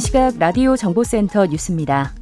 이 0.00 0.02
시각 0.02 0.38
라디오 0.38 0.76
정보센터 0.76 1.44
뉴스입니다. 1.44 2.14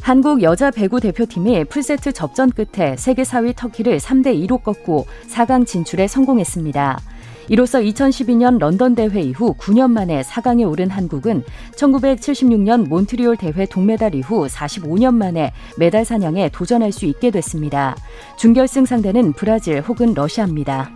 한국 0.00 0.44
여자 0.44 0.70
배구 0.70 1.00
대표팀이 1.00 1.64
풀세트 1.64 2.12
접전 2.12 2.52
끝에 2.52 2.94
세계 2.96 3.24
4위 3.24 3.56
터키를 3.56 3.98
3대 3.98 4.46
2로 4.46 4.62
꺾고 4.62 5.04
4강 5.28 5.66
진출에 5.66 6.06
성공했습니다. 6.06 7.00
이로써 7.48 7.80
2012년 7.80 8.60
런던 8.60 8.94
대회 8.94 9.22
이후 9.22 9.54
9년 9.54 9.90
만에 9.90 10.22
4강에 10.22 10.70
오른 10.70 10.88
한국은 10.88 11.42
1976년 11.74 12.86
몬트리올 12.86 13.38
대회 13.38 13.66
동메달 13.66 14.14
이후 14.14 14.46
45년 14.46 15.16
만에 15.16 15.52
메달 15.76 16.04
사냥에 16.04 16.48
도전할 16.50 16.92
수 16.92 17.06
있게 17.06 17.32
됐습니다. 17.32 17.96
준결승 18.36 18.86
상대는 18.86 19.32
브라질 19.32 19.80
혹은 19.80 20.14
러시아입니다. 20.14 20.92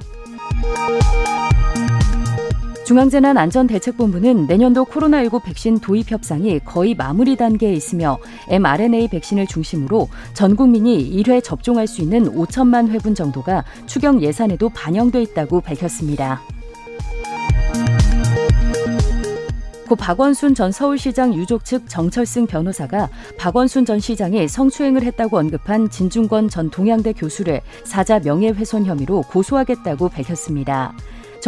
중앙재난안전대책본부는 2.88 4.46
내년도 4.46 4.86
코로나19 4.86 5.44
백신 5.44 5.78
도입 5.78 6.10
협상이 6.10 6.58
거의 6.60 6.94
마무리 6.94 7.36
단계에 7.36 7.74
있으며 7.74 8.16
mRNA 8.48 9.08
백신을 9.08 9.46
중심으로 9.46 10.08
전 10.32 10.56
국민이 10.56 11.22
1회 11.22 11.44
접종할 11.44 11.86
수 11.86 12.00
있는 12.00 12.34
5천만 12.34 12.88
회분 12.88 13.14
정도가 13.14 13.62
추경 13.84 14.22
예산에도 14.22 14.70
반영돼 14.70 15.20
있다고 15.20 15.60
밝혔습니다. 15.60 16.40
고 19.86 19.94
박원순 19.94 20.54
전 20.54 20.72
서울시장 20.72 21.34
유족 21.34 21.66
측 21.66 21.90
정철승 21.90 22.46
변호사가 22.46 23.10
박원순 23.36 23.84
전 23.84 24.00
시장이 24.00 24.48
성추행을 24.48 25.02
했다고 25.02 25.36
언급한 25.36 25.90
진중권 25.90 26.48
전 26.48 26.70
동양대 26.70 27.12
교수를 27.12 27.60
사자 27.84 28.18
명예훼손 28.18 28.86
혐의로 28.86 29.24
고소하겠다고 29.28 30.08
밝혔습니다. 30.08 30.94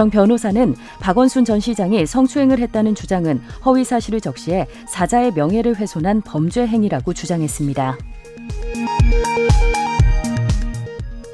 정 0.00 0.08
변호사는 0.08 0.74
박원순 0.98 1.44
전 1.44 1.60
시장이 1.60 2.06
성추행을 2.06 2.58
했다는 2.58 2.94
주장은 2.94 3.42
허위 3.66 3.84
사실을 3.84 4.18
적시해 4.18 4.66
사자의 4.88 5.30
명예를 5.32 5.76
훼손한 5.76 6.22
범죄 6.22 6.66
행위라고 6.66 7.12
주장했습니다. 7.12 7.98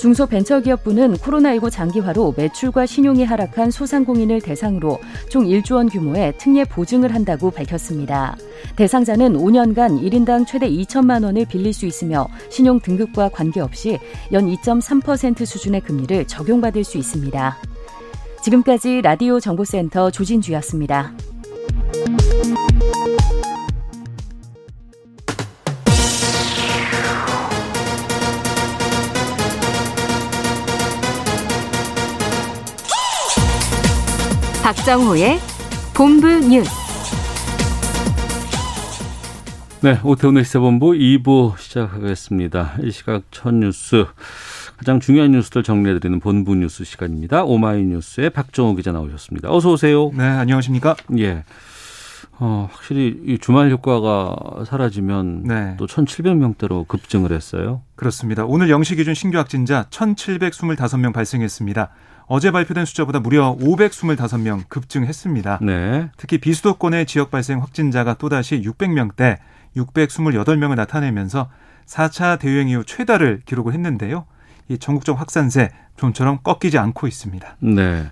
중소벤처기업부는 0.00 1.14
코로나19 1.14 1.70
장기화로 1.70 2.34
매출과 2.37 2.87
신용이 2.87 3.22
하락한 3.22 3.70
소상공인을 3.70 4.41
대상으로 4.41 4.98
총 5.28 5.44
1조 5.44 5.77
원 5.77 5.89
규모의 5.89 6.37
특례 6.37 6.64
보증을 6.64 7.14
한다고 7.14 7.53
밝혔습니다. 7.53 8.37
대상자는 8.75 9.34
5년간 9.34 10.03
1인당 10.03 10.44
최대 10.44 10.69
2천만 10.69 11.22
원을 11.22 11.44
빌릴 11.44 11.72
수 11.72 11.87
있으며 11.87 12.27
신용 12.50 12.81
등급과 12.81 13.28
관계없이 13.28 14.00
연 14.33 14.47
2.3% 14.47 15.47
수준의 15.47 15.83
금리를 15.83 16.27
적용받을 16.27 16.83
수 16.83 16.98
있습니다. 16.98 17.56
지금까지 18.47 19.02
라디오 19.02 19.41
정보센터 19.41 20.12
조진주였습니다. 20.12 21.12
박정호의 34.62 35.41
본부 35.92 36.28
뉴스. 36.28 36.71
네, 39.81 39.98
오태훈의 40.04 40.44
시사본부 40.44 40.92
2부 40.92 41.59
시작하겠습니다. 41.59 42.76
이 42.84 42.92
시각 42.92 43.25
첫 43.32 43.53
뉴스. 43.54 44.06
가장 44.76 45.00
중요한 45.00 45.31
뉴스들 45.31 45.62
정리해드리는 45.62 46.20
본부 46.20 46.54
뉴스 46.54 46.84
시간입니다. 46.84 47.44
오마이뉴스의 47.44 48.31
박정호 48.31 48.75
기자 48.75 48.92
나오셨습니다. 48.92 49.50
어서 49.50 49.72
오세요. 49.72 50.10
네, 50.14 50.25
안녕하십니까? 50.25 50.97
예. 51.19 51.44
어, 52.38 52.69
확실히 52.70 53.19
이 53.25 53.38
주말 53.38 53.70
효과가 53.70 54.65
사라지면 54.66 55.44
네. 55.44 55.75
또 55.78 55.86
1,700명대로 55.86 56.86
급증을 56.86 57.32
했어요. 57.32 57.81
그렇습니다. 57.94 58.44
오늘 58.44 58.69
영시 58.69 58.94
기준 58.97 59.15
신규 59.15 59.38
확진자 59.38 59.86
1,725명 59.88 61.15
발생했습니다. 61.15 61.88
어제 62.26 62.50
발표된 62.50 62.84
숫자보다 62.84 63.20
무려 63.20 63.56
525명 63.59 64.69
급증했습니다. 64.69 65.60
네. 65.62 66.10
특히 66.19 66.36
비수도권의 66.36 67.06
지역 67.06 67.31
발생 67.31 67.62
확진자가 67.62 68.15
또다시 68.15 68.60
600명대 68.60 69.38
628명을 69.76 70.75
나타내면서 70.75 71.48
4차 71.86 72.38
대유행 72.38 72.69
이후 72.69 72.84
최다를 72.84 73.42
기록을 73.47 73.72
했는데요. 73.72 74.26
이 74.69 74.78
전국적 74.78 75.19
확산세 75.21 75.71
좀처럼 75.97 76.38
꺾이지 76.43 76.78
않고 76.78 77.06
있습니다. 77.06 77.56
네. 77.60 78.06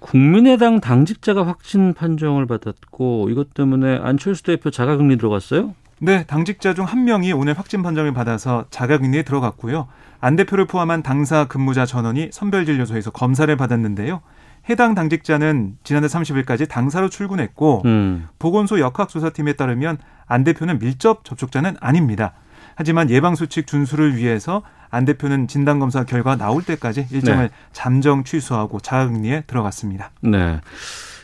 국민의당 0.00 0.80
당직자가 0.80 1.46
확진 1.46 1.94
판정을 1.94 2.46
받았고 2.46 3.28
이것 3.30 3.54
때문에 3.54 3.98
안철수 4.02 4.42
대표 4.42 4.70
자가격리 4.70 5.16
들어갔어요? 5.16 5.74
네, 6.00 6.24
당직자 6.24 6.74
중 6.74 6.84
한 6.84 7.04
명이 7.04 7.32
오늘 7.32 7.56
확진 7.58 7.82
판정을 7.82 8.12
받아서 8.12 8.66
자가격리에 8.70 9.22
들어갔고요. 9.22 9.88
안 10.20 10.36
대표를 10.36 10.66
포함한 10.66 11.02
당사 11.02 11.46
근무자 11.46 11.86
전원이 11.86 12.30
선별진료소에서 12.32 13.10
검사를 13.12 13.54
받았는데요. 13.56 14.20
해당 14.68 14.94
당직자는 14.94 15.76
지난해 15.84 16.06
30일까지 16.06 16.68
당사로 16.68 17.08
출근했고 17.10 17.82
음. 17.84 18.28
보건소 18.38 18.80
역학조사팀에 18.80 19.54
따르면 19.54 19.98
안 20.26 20.44
대표는 20.44 20.78
밀접 20.78 21.24
접촉자는 21.24 21.76
아닙니다. 21.80 22.32
하지만 22.74 23.08
예방수칙 23.10 23.66
준수를 23.66 24.16
위해서 24.16 24.62
안 24.94 25.04
대표는 25.04 25.48
진단 25.48 25.78
검사 25.78 26.04
결과 26.04 26.36
나올 26.36 26.62
때까지 26.62 27.08
일정을 27.10 27.48
네. 27.48 27.50
잠정 27.72 28.24
취소하고 28.24 28.80
자가격리에 28.80 29.44
들어갔습니다. 29.46 30.10
네. 30.20 30.60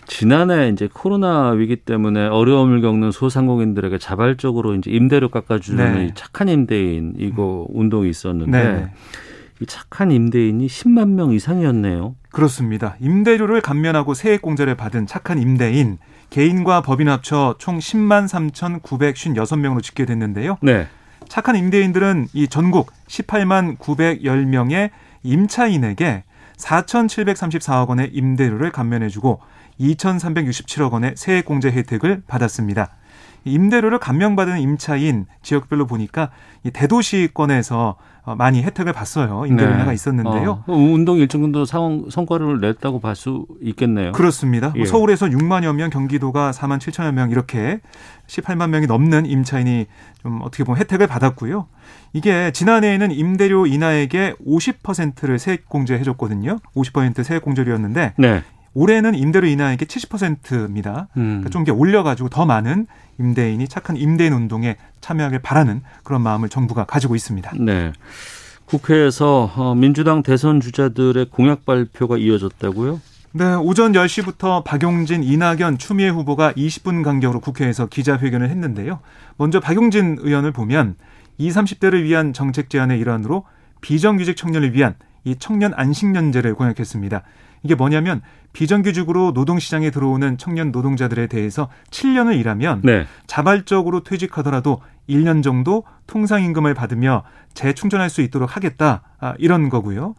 지난해 0.07 0.71
이제 0.71 0.89
코로나 0.93 1.51
위기 1.51 1.77
때문에 1.77 2.27
어려움을 2.27 2.81
겪는 2.81 3.13
소상공인들에게 3.13 3.99
자발적으로 3.99 4.75
이제 4.75 4.91
임대료 4.91 5.29
깎아주는 5.29 5.95
네. 5.95 6.07
이 6.07 6.13
착한 6.15 6.49
임대인 6.49 7.15
이거 7.17 7.67
운동이 7.71 8.11
있었는데 8.11 8.73
네. 8.73 8.91
이 9.61 9.67
착한 9.67 10.11
임대인이 10.11 10.67
10만 10.67 11.11
명 11.11 11.33
이상이었네요. 11.33 12.17
그렇습니다. 12.33 12.97
임대료를 13.01 13.61
감면하고 13.61 14.15
세액 14.15 14.43
공제를 14.43 14.75
받은 14.75 15.07
착한 15.07 15.39
임대인 15.39 15.99
개인과 16.31 16.83
법인 16.83 17.09
합쳐 17.09 17.55
총 17.59 17.79
10만 17.79 18.27
3,956명으로 18.27 19.83
집계됐는데요. 19.83 20.59
네. 20.63 20.89
착한 21.29 21.57
임대인들은 21.57 22.29
이 22.33 22.49
전국 22.49 22.93
18만 23.07 23.79
910명의 23.79 24.91
임차인에게 25.23 26.25
4,734억 26.57 27.89
원의 27.89 28.11
임대료를 28.13 28.71
감면해주고 28.73 29.41
2,367억 29.81 30.93
원의 30.93 31.15
세액공제 31.17 31.71
혜택을 31.71 32.23
받았습니다. 32.27 32.91
임대료를 33.45 33.99
감면받은 33.99 34.59
임차인 34.59 35.27
지역별로 35.43 35.87
보니까 35.87 36.31
이 36.65 36.71
대도시권에서 36.71 37.89
어, 37.89 38.10
많이 38.37 38.63
혜택을 38.63 38.93
봤어요. 38.93 39.45
임대료 39.47 39.73
인하가 39.73 39.93
있었는데요. 39.93 40.65
어, 40.67 40.73
운동 40.73 41.19
일정 41.19 41.41
정도 41.43 41.65
상황 41.65 42.05
성과를 42.11 42.61
냈다고 42.61 43.01
볼 43.01 43.17
수 43.17 43.47
있겠네요. 43.63 44.13
그렇습니다. 44.13 44.73
예. 44.77 44.85
서울에서 44.85 45.27
6만여 45.27 45.75
명, 45.75 45.91
경기도가 45.91 46.53
4만 46.53 46.79
7천여 46.79 47.13
명 47.13 47.31
이렇게 47.31 47.81
18만 48.29 48.71
명이 48.71 48.87
넘는 48.87 49.27
임차인이 49.27 49.87
좀 50.23 50.41
어떻게 50.43 50.63
보면 50.65 50.79
혜택을 50.81 51.07
받았고요. 51.07 51.67
이게 52.13 52.51
지난해에는 52.53 53.11
임대료 53.11 53.67
인하액의 53.67 54.37
50%를 54.47 55.39
세액 55.39 55.69
공제해 55.69 56.03
줬거든요. 56.05 56.59
50% 56.77 57.23
세액 57.25 57.43
공제료였는데 57.43 58.15
네. 58.19 58.43
올해는 58.75 59.15
임대료 59.15 59.47
인하액의 59.49 59.87
70%입니다. 59.87 61.09
음. 61.17 61.23
그러니까 61.23 61.51
좀 61.51 61.63
이렇게 61.63 61.79
올려가지고 61.79 62.29
더 62.29 62.47
많은 62.47 62.87
임대인이 63.19 63.67
착한 63.69 63.97
임대인 63.97 64.33
운동에 64.33 64.77
참여하길 65.01 65.41
바라는 65.41 65.83
그런 66.05 66.23
마음을 66.23 66.49
정부가 66.49 66.85
가지고 66.85 67.17
있습니다. 67.17 67.53
네. 67.59 67.93
국회에서 68.67 69.51
어, 69.57 69.75
민주당 69.75 70.23
대선 70.23 70.61
주자들의 70.61 71.31
공약 71.31 71.67
발표가 71.67 72.17
이어졌다고요? 72.17 73.01
네, 73.33 73.55
오전 73.55 73.93
10시부터 73.93 74.65
박용진, 74.65 75.23
이낙연, 75.23 75.79
추미애 75.79 76.09
후보가 76.09 76.53
20분 76.55 77.05
간격으로 77.05 77.41
국회에서 77.41 77.87
기자회견을 77.87 78.49
했는데요. 78.49 79.01
먼저 79.37 79.61
박용진 79.61 80.19
의원을 80.21 80.53
보면 80.53 80.97
20, 81.39 81.63
30대를 81.63 82.03
위한 82.03 82.33
정책 82.33 82.71
제안의 82.71 82.99
일환으로 82.99 83.45
비정규직 83.81 84.37
청년을 84.37 84.75
위한 84.75 84.95
이 85.25 85.37
청년 85.39 85.73
안식년제를 85.75 86.55
공약했습니다. 86.55 87.23
이게 87.63 87.75
뭐냐면 87.75 88.23
비정규직으로 88.53 89.33
노동시장에 89.33 89.91
들어오는 89.91 90.39
청년 90.39 90.73
노동자들에 90.73 91.27
대해서 91.29 91.69
7년을 91.91 92.39
일하면 92.39 92.81
네. 92.83 93.07
자발적으로 93.27 94.03
퇴직하더라도 94.03 94.81
1년 95.09 95.43
정도 95.43 95.85
통상임금을 96.07 96.75
받으며 96.75 97.23
재충전할 97.55 98.11
수 98.11 98.23
있도록 98.23 98.57
하겠다. 98.57 99.03
아, 99.19 99.35
이런 99.39 99.69
거고요. 99.69 100.15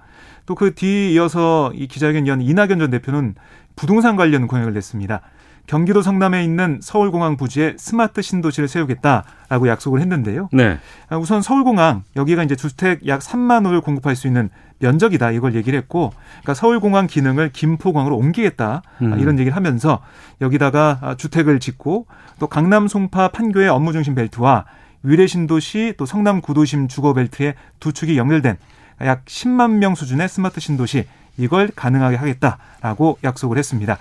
또 0.46 0.56
그 0.56 0.76
뒤이어서 0.76 1.72
이 1.76 1.88
기자회견 1.88 2.28
연 2.28 2.42
이낙연 2.42 2.80
전 2.80 2.92
대표는 2.92 3.36
부동산 3.76 4.16
관련 4.16 4.48
공약을 4.48 4.74
냈습니다. 4.74 5.22
경기도 5.68 6.02
성남에 6.02 6.44
있는 6.44 6.80
서울공항 6.82 7.38
부지에 7.38 7.76
스마트 7.78 8.22
신도시를 8.22 8.68
세우겠다라고 8.68 9.68
약속을 9.68 10.02
했는데요. 10.02 10.50
네. 10.52 10.78
아, 11.10 11.18
우선 11.18 11.42
서울공항 11.42 12.04
여기가 12.16 12.44
이제 12.44 12.56
주택 12.56 13.08
약 13.08 13.22
3만 13.22 13.66
호를 13.66 13.82
공급할 13.82 14.16
수 14.16 14.28
있는 14.28 14.50
면적이다 14.80 15.32
이걸 15.32 15.56
얘기를 15.56 15.78
했고, 15.78 16.12
그러니까 16.42 16.54
서울공항 16.56 17.08
기능을 17.08 17.52
김포공항으로 17.52 18.18
옮기겠다 18.18 18.82
아, 18.86 19.04
음. 19.04 19.20
이런 19.20 19.40
얘기를 19.40 19.56
하면서 19.56 20.02
여기다가 20.42 21.00
아, 21.02 21.16
주택을 21.16 21.60
짓고 21.60 22.08
또 22.40 22.48
강남 22.48 22.88
송파 22.88 23.30
판교의 23.30 23.70
업무 23.70 23.94
중심 23.94 24.16
벨트와 24.16 24.66
위례 25.04 25.28
신도시 25.28 25.96
또 25.98 26.06
성남 26.06 26.42
구도심 26.42 26.88
주거 26.88 27.14
벨트의 27.14 27.56
두 27.80 27.94
축이 27.94 28.18
연결된 28.18 28.58
약 29.02 29.26
10만 29.26 29.78
명 29.78 29.96
수준의 29.96 30.30
스마트 30.30 30.60
신도시 30.60 31.06
이걸 31.38 31.70
가능하게 31.76 32.18
하겠다라고 32.18 33.18
약속을 33.24 33.58
했습니다. 33.58 33.98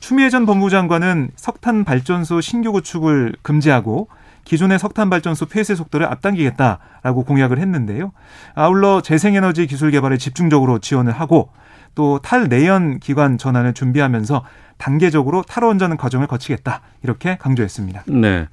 추미애 0.00 0.30
전 0.30 0.46
법무부 0.46 0.70
장관은 0.70 1.30
석탄 1.36 1.84
발전소 1.84 2.40
신규 2.40 2.72
구축을 2.72 3.34
금지하고 3.42 4.08
기존의 4.44 4.78
석탄 4.78 5.10
발전소 5.10 5.46
폐쇄 5.46 5.74
속도를 5.74 6.06
앞당기겠다라고 6.06 7.24
공약을 7.24 7.58
했는데요. 7.58 8.12
아울러 8.54 9.02
재생에너지 9.02 9.66
기술 9.66 9.90
개발에 9.90 10.16
집중적으로 10.16 10.78
지원을 10.78 11.12
하고 11.12 11.50
또 11.94 12.18
탈내연 12.20 12.98
기관 12.98 13.36
전환을 13.36 13.74
준비하면서 13.74 14.44
단계적으로 14.78 15.42
탈원전 15.42 15.96
과정을 15.96 16.26
거치겠다 16.26 16.80
이렇게 17.02 17.36
강조했습니다. 17.36 18.04
네. 18.06 18.48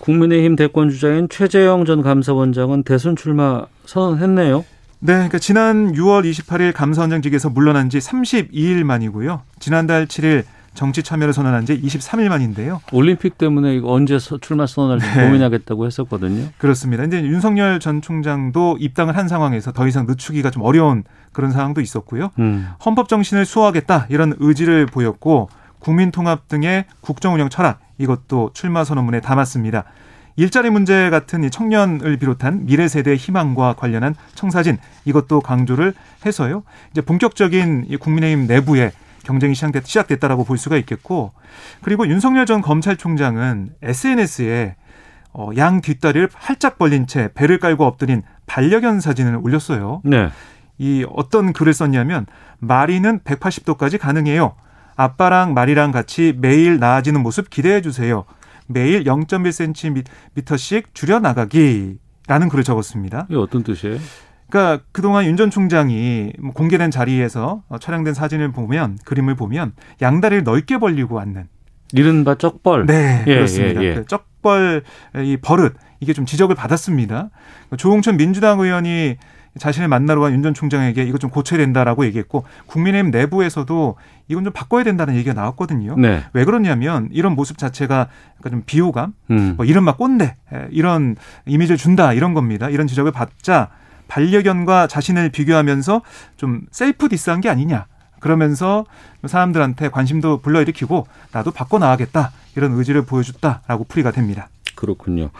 국민의힘 0.00 0.56
대권 0.56 0.90
주자인 0.90 1.28
최재형 1.28 1.84
전 1.84 2.02
감사원장은 2.02 2.82
대선 2.82 3.14
출마 3.14 3.66
선언했네요. 3.86 4.64
네, 4.98 5.14
그러니까 5.14 5.38
지난 5.38 5.92
6월 5.92 6.28
28일 6.28 6.72
감사원장직에서 6.72 7.50
물러난 7.50 7.88
지 7.88 7.98
32일 7.98 8.82
만이고요. 8.84 9.42
지난달 9.60 10.06
7일 10.06 10.44
정치 10.74 11.02
참여를 11.02 11.32
선언한 11.34 11.66
지 11.66 11.80
23일 11.80 12.28
만인데요. 12.28 12.80
올림픽 12.92 13.36
때문에 13.36 13.74
이거 13.76 13.92
언제 13.92 14.18
서- 14.18 14.38
출마 14.38 14.66
선언할지 14.66 15.06
네. 15.06 15.24
고민하겠다고 15.26 15.86
했었거든요. 15.86 16.48
그렇습니다. 16.58 17.02
근데 17.02 17.22
윤석열 17.22 17.78
전 17.78 18.00
총장도 18.00 18.78
입당을 18.80 19.16
한 19.16 19.28
상황에서 19.28 19.72
더 19.72 19.86
이상 19.86 20.06
늦추기가 20.06 20.50
좀 20.50 20.62
어려운 20.62 21.04
그런 21.32 21.50
상황도 21.50 21.80
있었고요. 21.80 22.30
음. 22.38 22.68
헌법 22.84 23.08
정신을 23.08 23.44
수호하겠다 23.44 24.06
이런 24.08 24.34
의지를 24.38 24.86
보였고 24.86 25.48
국민 25.78 26.10
통합 26.10 26.48
등의 26.48 26.86
국정 27.00 27.34
운영 27.34 27.48
철학 27.48 27.80
이것도 27.98 28.50
출마 28.54 28.84
선언문에 28.84 29.20
담았습니다. 29.20 29.84
일자리 30.36 30.70
문제 30.70 31.10
같은 31.10 31.44
이 31.44 31.50
청년을 31.50 32.16
비롯한 32.16 32.64
미래 32.64 32.88
세대의 32.88 33.18
희망과 33.18 33.74
관련한 33.74 34.14
청사진 34.34 34.78
이것도 35.04 35.40
강조를 35.40 35.92
해서요. 36.24 36.62
이제 36.92 37.02
본격적인 37.02 37.84
이 37.88 37.96
국민의힘 37.98 38.46
내부에 38.46 38.92
경쟁이 39.24 39.54
시작됐, 39.54 39.86
시작됐다라고 39.86 40.44
볼 40.44 40.58
수가 40.58 40.76
있겠고 40.78 41.32
그리고 41.82 42.06
윤석열 42.06 42.46
전 42.46 42.60
검찰총장은 42.60 43.74
SNS에 43.82 44.76
어, 45.34 45.50
양 45.56 45.80
뒷다리를 45.80 46.28
활짝 46.34 46.78
벌린 46.78 47.06
채 47.06 47.30
배를 47.34 47.58
깔고 47.58 47.84
엎드린 47.84 48.22
반려견 48.46 49.00
사진을 49.00 49.36
올렸어요. 49.42 50.02
네. 50.04 50.28
이 50.78 51.06
어떤 51.10 51.52
글을 51.52 51.72
썼냐면 51.72 52.26
마리는 52.58 53.20
180도까지 53.20 53.98
가능해요. 53.98 54.54
아빠랑 54.96 55.54
마리랑 55.54 55.90
같이 55.92 56.34
매일 56.36 56.78
나아지는 56.78 57.22
모습 57.22 57.48
기대해 57.50 57.80
주세요. 57.80 58.24
매일 58.66 59.04
0.1cm씩 59.04 60.84
줄여 60.92 61.20
나가기라는 61.20 62.48
글을 62.50 62.64
적었습니다. 62.64 63.26
이게 63.28 63.38
어떤 63.38 63.62
뜻이에요? 63.62 63.98
그러니까 64.52 64.84
그동안 64.92 65.24
윤 65.24 65.36
전 65.36 65.48
총장이 65.50 66.34
뭐 66.38 66.52
공개된 66.52 66.90
자리에서 66.90 67.62
어, 67.70 67.78
촬영된 67.78 68.12
사진을 68.12 68.52
보면 68.52 68.98
그림을 69.06 69.34
보면 69.34 69.72
양다리를 70.02 70.44
넓게 70.44 70.76
벌리고 70.78 71.18
앉는 71.20 71.48
이른바 71.94 72.34
쩍벌. 72.36 72.84
네, 72.86 73.24
예, 73.26 73.34
그렇습니다. 73.36 73.82
예, 73.82 73.86
예. 73.86 73.94
그 73.94 74.04
쩍벌 74.06 74.82
이 75.24 75.38
버릇 75.40 75.74
이게 76.00 76.12
좀 76.12 76.26
지적을 76.26 76.54
받았습니다. 76.54 77.30
조홍천 77.78 78.18
민주당 78.18 78.60
의원이 78.60 79.16
자신을 79.58 79.88
만나러 79.88 80.20
간 80.20 80.32
윤 80.34 80.42
전 80.42 80.52
총장에게 80.54 81.02
이거 81.04 81.16
좀 81.18 81.30
고쳐야 81.30 81.58
된다라고 81.58 82.04
얘기했고 82.06 82.44
국민의힘 82.66 83.10
내부에서도 83.10 83.96
이건 84.28 84.44
좀 84.44 84.52
바꿔야 84.52 84.84
된다는 84.84 85.14
얘기가 85.14 85.34
나왔거든요. 85.34 85.96
네. 85.98 86.22
왜 86.34 86.44
그러냐면 86.44 87.08
이런 87.12 87.34
모습 87.34 87.56
자체가 87.58 88.08
약간 88.38 88.52
좀 88.52 88.62
비호감, 88.66 89.12
음. 89.30 89.54
뭐 89.56 89.64
이른바 89.66 89.96
꼰대 89.96 90.24
에, 90.52 90.66
이런 90.70 91.16
이미지를 91.46 91.76
준다 91.78 92.12
이런 92.12 92.32
겁니다. 92.34 92.68
이런 92.70 92.86
지적을 92.86 93.12
받자 93.12 93.68
반려견과 94.12 94.88
자신을 94.88 95.30
비교하면서 95.30 96.02
좀 96.36 96.60
셀프 96.70 97.08
디스한 97.08 97.40
게 97.40 97.48
아니냐. 97.48 97.86
그러면서 98.20 98.84
사람들한테 99.26 99.88
관심도 99.88 100.42
불러일으키고 100.42 101.06
나도 101.32 101.50
바꿔 101.50 101.78
나가겠다 101.78 102.30
이런 102.54 102.72
의지를 102.72 103.02
보여줬다라고 103.06 103.84
풀이가 103.84 104.12
됩니다. 104.12 104.50
그렇군요. 104.74 105.30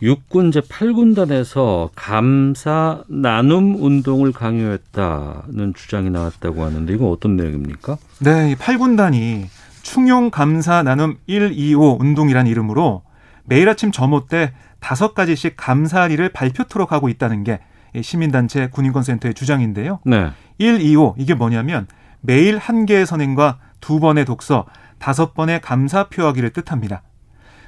육군 0.00 0.50
제8군단에서 0.50 1.90
감사 1.94 3.02
나눔 3.08 3.76
운동을 3.82 4.32
강요했다는 4.32 5.74
주장이 5.74 6.08
나왔다고 6.10 6.64
하는데 6.64 6.92
이건 6.92 7.10
어떤 7.10 7.36
내용입니까? 7.36 7.98
네, 8.20 8.52
이 8.52 8.54
8군단이 8.54 9.46
충용 9.82 10.30
감사 10.30 10.82
나눔 10.82 11.18
1, 11.26 11.52
2, 11.52 11.74
5 11.74 11.98
운동이라는 12.00 12.50
이름으로 12.50 13.02
매일 13.44 13.68
아침 13.68 13.92
점호 13.92 14.26
때 14.26 14.52
다섯 14.80 15.14
가지씩 15.14 15.54
감사리를 15.56 16.26
발표토록 16.30 16.92
하고 16.92 17.08
있다는 17.08 17.44
게이 17.44 17.58
시민단체 18.02 18.68
군인권센터의 18.68 19.34
주장인데요. 19.34 20.00
네. 20.04 20.30
1, 20.58 20.80
2, 20.80 20.96
5 20.96 21.14
이게 21.18 21.34
뭐냐면 21.34 21.86
매일 22.20 22.58
한 22.58 22.86
개의 22.86 23.06
선행과 23.06 23.58
두 23.80 24.00
번의 24.00 24.24
독서, 24.24 24.66
다섯 24.98 25.34
번의 25.34 25.60
감사 25.60 26.08
표하기를 26.08 26.50
뜻합니다. 26.50 27.02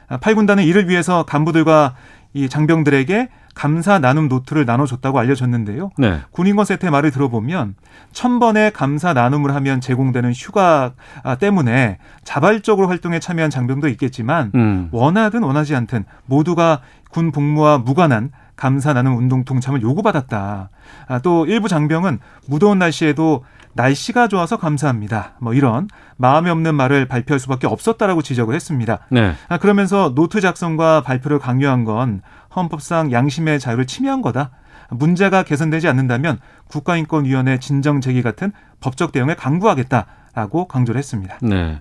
8군단은 0.09 0.67
이를 0.67 0.89
위해서 0.89 1.25
간부들과 1.25 1.95
이 2.33 2.49
장병들에게 2.49 3.29
감사 3.55 3.99
나눔 3.99 4.29
노트를 4.29 4.65
나눠줬다고 4.67 5.19
알려졌는데요. 5.19 5.91
네. 5.99 6.21
군인권 6.31 6.65
세트의 6.65 6.93
말을 6.93 7.11
들어보면 7.11 7.75
천 8.13 8.39
번의 8.39 8.73
감사 8.73 9.13
나눔을 9.13 9.53
하면 9.57 9.81
제공되는 9.81 10.33
휴가 10.33 10.93
아, 11.25 11.35
때문에 11.35 11.99
자발적으로 12.23 12.87
활동에 12.87 13.19
참여한 13.19 13.51
장병도 13.51 13.89
있겠지만 13.89 14.53
음. 14.55 14.89
원하든 14.93 15.43
원하지 15.43 15.75
않든 15.75 16.05
모두가 16.27 16.83
군 17.11 17.33
복무와 17.33 17.79
무관한 17.79 18.31
감사 18.59 18.93
나눔 18.93 19.17
운동 19.17 19.45
동참을 19.45 19.81
요구받았다. 19.83 20.71
아, 21.07 21.19
또 21.21 21.47
일부 21.47 21.69
장병은 21.69 22.19
무더운 22.47 22.79
날씨에도 22.79 23.45
날씨가 23.75 24.27
좋아서 24.27 24.57
감사합니다. 24.57 25.35
뭐 25.41 25.55
이런 25.55 25.89
마음에 26.17 26.51
없는 26.51 26.75
말을 26.75 27.07
발표할 27.07 27.39
수밖에 27.39 27.69
없었다라고 27.69 28.21
지적을 28.23 28.55
했습니다. 28.57 28.99
네. 29.11 29.35
아, 29.49 29.59
그러면서 29.59 30.13
노트 30.15 30.41
작성과 30.41 31.03
발표를 31.03 31.39
강요한 31.39 31.85
건 31.85 32.21
헌법상 32.55 33.13
양심의 33.13 33.61
자유를 33.61 33.87
침해한 33.87 34.23
거다. 34.23 34.51
문제가 34.91 35.45
개선되지 35.45 35.87
않는다면 35.87 36.41
국가인권위원회 36.67 37.61
진정 37.61 38.01
제기 38.01 38.23
같은 38.23 38.51
법적 38.81 39.13
대응을 39.13 39.37
강구하겠다라고 39.37 40.67
강조를 40.67 40.99
했습니다. 40.99 41.39
네. 41.43 41.81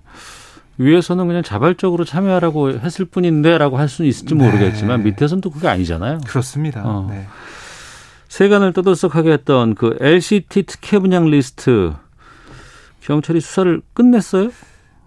위에서는 0.78 1.28
그냥 1.28 1.44
자발적으로 1.44 2.06
참여하라고 2.06 2.72
했을 2.80 3.06
뿐인데라고 3.06 3.78
할 3.78 3.90
수는 3.90 4.10
있을지 4.10 4.36
네. 4.36 4.46
모르겠지만 4.46 5.04
밑에서는 5.04 5.42
또 5.42 5.50
그게 5.50 5.68
아니잖아요. 5.68 6.20
그렇습니다. 6.28 6.82
어. 6.86 7.08
네. 7.10 7.26
세간을 8.30 8.74
떠들썩하게 8.74 9.32
했던 9.32 9.74
그 9.74 9.98
LCT 10.00 10.64
특혜 10.64 11.00
분양 11.00 11.26
리스트 11.26 11.94
경찰이 13.02 13.40
수사를 13.40 13.82
끝냈어요? 13.94 14.52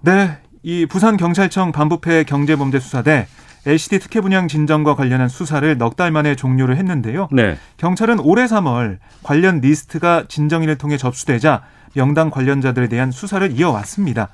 네, 0.01 0.39
이 0.63 0.87
부산 0.87 1.17
경찰청 1.17 1.71
반부패 1.71 2.25
경제범죄수사대 2.25 3.27
LCT 3.67 3.99
특혜 3.99 4.23
분양 4.23 4.49
진정과 4.49 4.97
관련한 4.97 5.29
수사를 5.29 5.77
넉 5.77 5.97
달 5.97 6.11
만에 6.11 6.35
종료를 6.35 6.79
했는데요. 6.79 7.29
네. 7.31 7.59
경찰은 7.77 8.21
올해 8.21 8.47
3월 8.47 8.99
관련 9.23 9.61
리스트가 9.61 10.25
진정인을 10.29 10.79
통해 10.79 10.97
접수되자 10.97 11.63
명단 11.95 12.31
관련자들에 12.31 12.89
대한 12.89 13.11
수사를 13.11 13.51
이어왔습니다. 13.53 14.31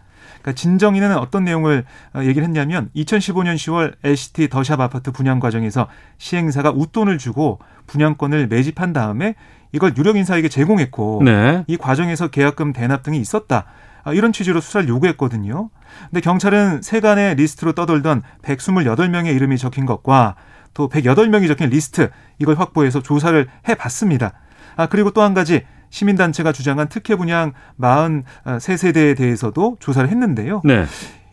그러니까 0.47 0.53
진정인은 0.53 1.19
어떤 1.19 1.43
내용을 1.45 1.85
어, 2.15 2.23
얘기를 2.23 2.45
했냐면 2.45 2.89
2015년 2.95 3.57
10월 3.57 3.95
LCT 4.05 4.49
더샵 4.49 4.81
아파트 4.81 5.11
분양 5.11 5.41
과정에서 5.41 5.89
시행사가 6.19 6.71
웃돈을 6.71 7.19
주고 7.19 7.59
분양권을 7.89 8.47
매집한 8.47 8.93
다음에 8.93 9.35
이걸 9.73 9.95
유력 9.97 10.17
인사에게 10.17 10.49
제공했고 10.49 11.23
네. 11.25 11.65
이 11.67 11.77
과정에서 11.77 12.29
계약금 12.29 12.73
대납 12.73 13.03
등이 13.03 13.19
있었다. 13.19 13.65
아, 14.05 14.13
이런 14.13 14.33
취지로 14.33 14.61
수사를 14.61 14.89
요구했거든요. 14.89 15.69
근데 16.11 16.21
경찰은 16.21 16.81
세간의 16.81 17.35
리스트로 17.35 17.73
떠돌던 17.73 18.23
128명의 18.43 19.35
이름이 19.35 19.59
적힌 19.59 19.85
것과 19.85 20.37
또 20.75 20.89
108명이 20.89 21.49
적힌 21.49 21.71
리스트 21.71 22.11
이걸 22.39 22.55
확보해서 22.55 23.03
조사를 23.03 23.49
해 23.69 23.75
봤습니다. 23.75 24.33
아 24.77 24.87
그리고 24.87 25.11
또 25.11 25.23
한 25.23 25.35
가지 25.35 25.65
시민단체가 25.91 26.53
주장한 26.53 26.89
특혜 26.89 27.17
분양 27.17 27.53
43세대에 27.81 29.17
대해서도 29.17 29.77
조사를 29.81 30.09
했는데요. 30.09 30.63
네. 30.65 30.85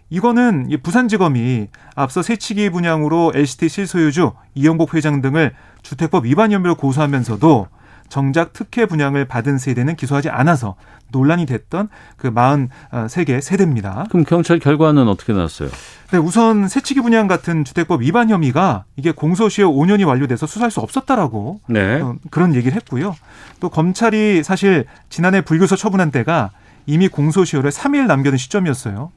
이거는 0.09 0.69
부산지검이 0.83 1.69
앞서 1.95 2.21
새치기 2.21 2.69
분양으로 2.69 3.31
LCT 3.33 3.67
실소유주 3.67 4.33
이영복 4.53 4.93
회장 4.93 5.21
등을 5.21 5.53
주택법 5.81 6.25
위반 6.25 6.51
혐의로 6.51 6.75
고소하면서도 6.75 7.67
정작 8.09 8.53
특혜 8.53 8.85
분양을 8.85 9.25
받은 9.25 9.57
세대는 9.57 9.95
기소하지 9.95 10.29
않아서 10.29 10.75
논란이 11.11 11.45
됐던 11.45 11.89
그 12.17 12.33
43개 12.33 13.39
세대입니다. 13.39 14.05
그럼 14.09 14.25
경찰 14.25 14.59
결과는 14.59 15.07
어떻게 15.07 15.31
나왔어요? 15.31 15.69
네, 16.11 16.17
우선 16.17 16.67
새치기 16.67 17.01
분양 17.01 17.27
같은 17.27 17.63
주택법 17.63 18.01
위반 18.01 18.29
혐의가 18.29 18.85
이게 18.95 19.11
공소시효 19.11 19.71
5년이 19.71 20.05
완료돼서 20.05 20.45
수사할 20.45 20.71
수 20.71 20.79
없었다라고 20.79 21.61
네. 21.67 22.01
어, 22.01 22.15
그런 22.29 22.55
얘기를 22.55 22.75
했고요. 22.75 23.15
또 23.59 23.69
검찰이 23.69 24.43
사실 24.43 24.85
지난해 25.09 25.41
불교서 25.41 25.75
처분한 25.75 26.11
때가 26.11 26.51
이미 26.85 27.07
공소시효를 27.07 27.71
3일 27.71 28.07
남겨둔 28.07 28.37
시점이었어요. 28.37 29.11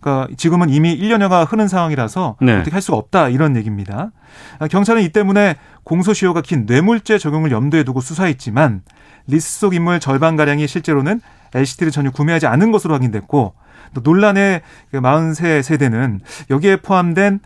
그러니까 0.00 0.28
지금은 0.36 0.70
이미 0.70 0.98
1년여가 0.98 1.50
흐른 1.50 1.68
상황이라서 1.68 2.36
네. 2.40 2.56
어떻게 2.56 2.72
할 2.72 2.80
수가 2.82 2.96
없다 2.96 3.28
이런 3.28 3.56
얘기입니다. 3.56 4.10
아, 4.58 4.68
경찰은 4.68 5.02
이 5.02 5.08
때문에 5.10 5.56
공소시효가 5.84 6.42
긴 6.42 6.66
뇌물죄 6.66 7.18
적용을 7.18 7.50
염두에 7.50 7.82
두고 7.84 8.00
수사했지만 8.00 8.82
리스트 9.26 9.60
속 9.60 9.74
인물 9.74 10.00
절반 10.00 10.36
가량이 10.36 10.66
실제로는 10.66 11.20
LCT를 11.54 11.92
전혀 11.92 12.10
구매하지 12.10 12.46
않은 12.46 12.70
것으로 12.70 12.94
확인됐고 12.94 13.54
또 13.94 14.00
논란의 14.02 14.60
43세대는 14.92 16.20
그 16.20 16.54
여기에 16.54 16.76
포함된 16.76 17.40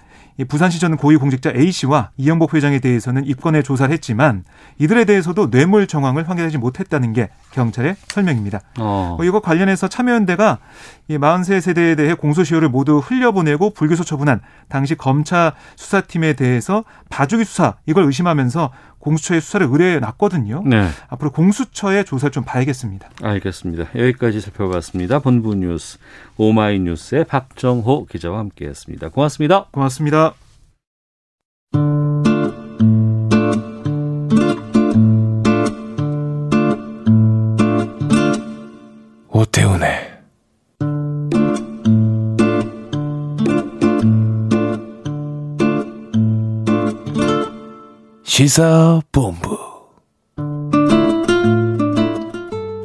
부산시 0.48 0.80
전 0.80 0.96
고위공직자 0.96 1.52
A씨와 1.54 2.10
이영복 2.16 2.54
회장에 2.54 2.78
대해서는 2.78 3.26
입건해 3.26 3.62
조사를 3.62 3.92
했지만 3.92 4.44
이들에 4.78 5.04
대해서도 5.04 5.50
뇌물 5.50 5.86
정황을 5.86 6.28
확인하지 6.28 6.58
못했다는 6.58 7.12
게 7.12 7.28
경찰의 7.52 7.96
설명입니다. 8.08 8.60
어. 8.78 9.14
뭐 9.16 9.24
이거 9.24 9.40
관련해서 9.40 9.88
참여연대가 9.88 10.58
이 11.08 11.18
43세대에 11.18 11.96
대해 11.96 12.14
공소시효를 12.14 12.68
모두 12.68 12.98
흘려보내고 12.98 13.70
불기소 13.74 14.04
처분한 14.04 14.40
당시 14.68 14.94
검찰 14.94 15.52
수사팀에 15.76 16.32
대해서 16.34 16.84
봐주기 17.10 17.44
수사 17.44 17.74
이걸 17.86 18.04
의심하면서 18.04 18.70
공수처에 19.02 19.40
수사를 19.40 19.66
의뢰해 19.68 19.98
놨거든요. 19.98 20.62
네. 20.64 20.88
앞으로 21.08 21.32
공수처의 21.32 22.04
조사를 22.04 22.30
좀 22.30 22.44
봐야겠습니다. 22.44 23.10
알겠습니다. 23.20 23.88
여기까지 23.96 24.40
살펴봤습니다. 24.40 25.18
본부 25.18 25.56
뉴스 25.56 25.98
오마이뉴스의 26.36 27.24
박정호 27.24 28.06
기자와 28.06 28.38
함께했습니다. 28.38 29.08
고맙습니다. 29.08 29.66
고맙습니다. 29.72 30.34
오태훈의 39.28 40.11
시사본부. 48.34 49.58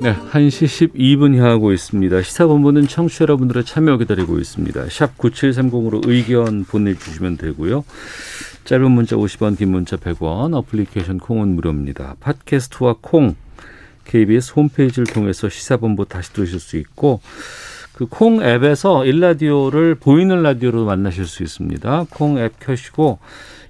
네, 0.01 0.13
1시 0.13 0.91
12분 0.91 1.37
향하고 1.37 1.71
있습니다. 1.71 2.21
시사본부는 2.21 2.89
청취자 2.89 3.23
여러분들의 3.23 3.63
참여 3.63 3.95
기다리고 3.95 4.39
있습니다. 4.39 4.89
샵 4.89 5.17
9730으로 5.17 6.05
의견 6.05 6.65
보내주시면 6.65 7.37
되고요. 7.37 7.85
짧은 8.65 8.91
문자 8.91 9.15
50원, 9.15 9.57
긴 9.57 9.71
문자 9.71 9.95
100원, 9.95 10.53
어플리케이션 10.53 11.17
콩은 11.17 11.55
무료입니다. 11.55 12.17
팟캐스트와 12.19 12.97
콩, 12.99 13.37
KBS 14.03 14.51
홈페이지를 14.53 15.05
통해서 15.05 15.47
시사본부 15.47 16.09
다시 16.09 16.33
들으실 16.33 16.59
수 16.59 16.75
있고, 16.75 17.21
그 17.93 18.05
콩 18.05 18.43
앱에서 18.43 19.05
일라디오를 19.05 19.95
보이는 19.95 20.43
라디오로 20.43 20.83
만나실 20.83 21.25
수 21.25 21.41
있습니다. 21.41 22.07
콩 22.09 22.37
앱 22.37 22.59
켜시고, 22.59 23.19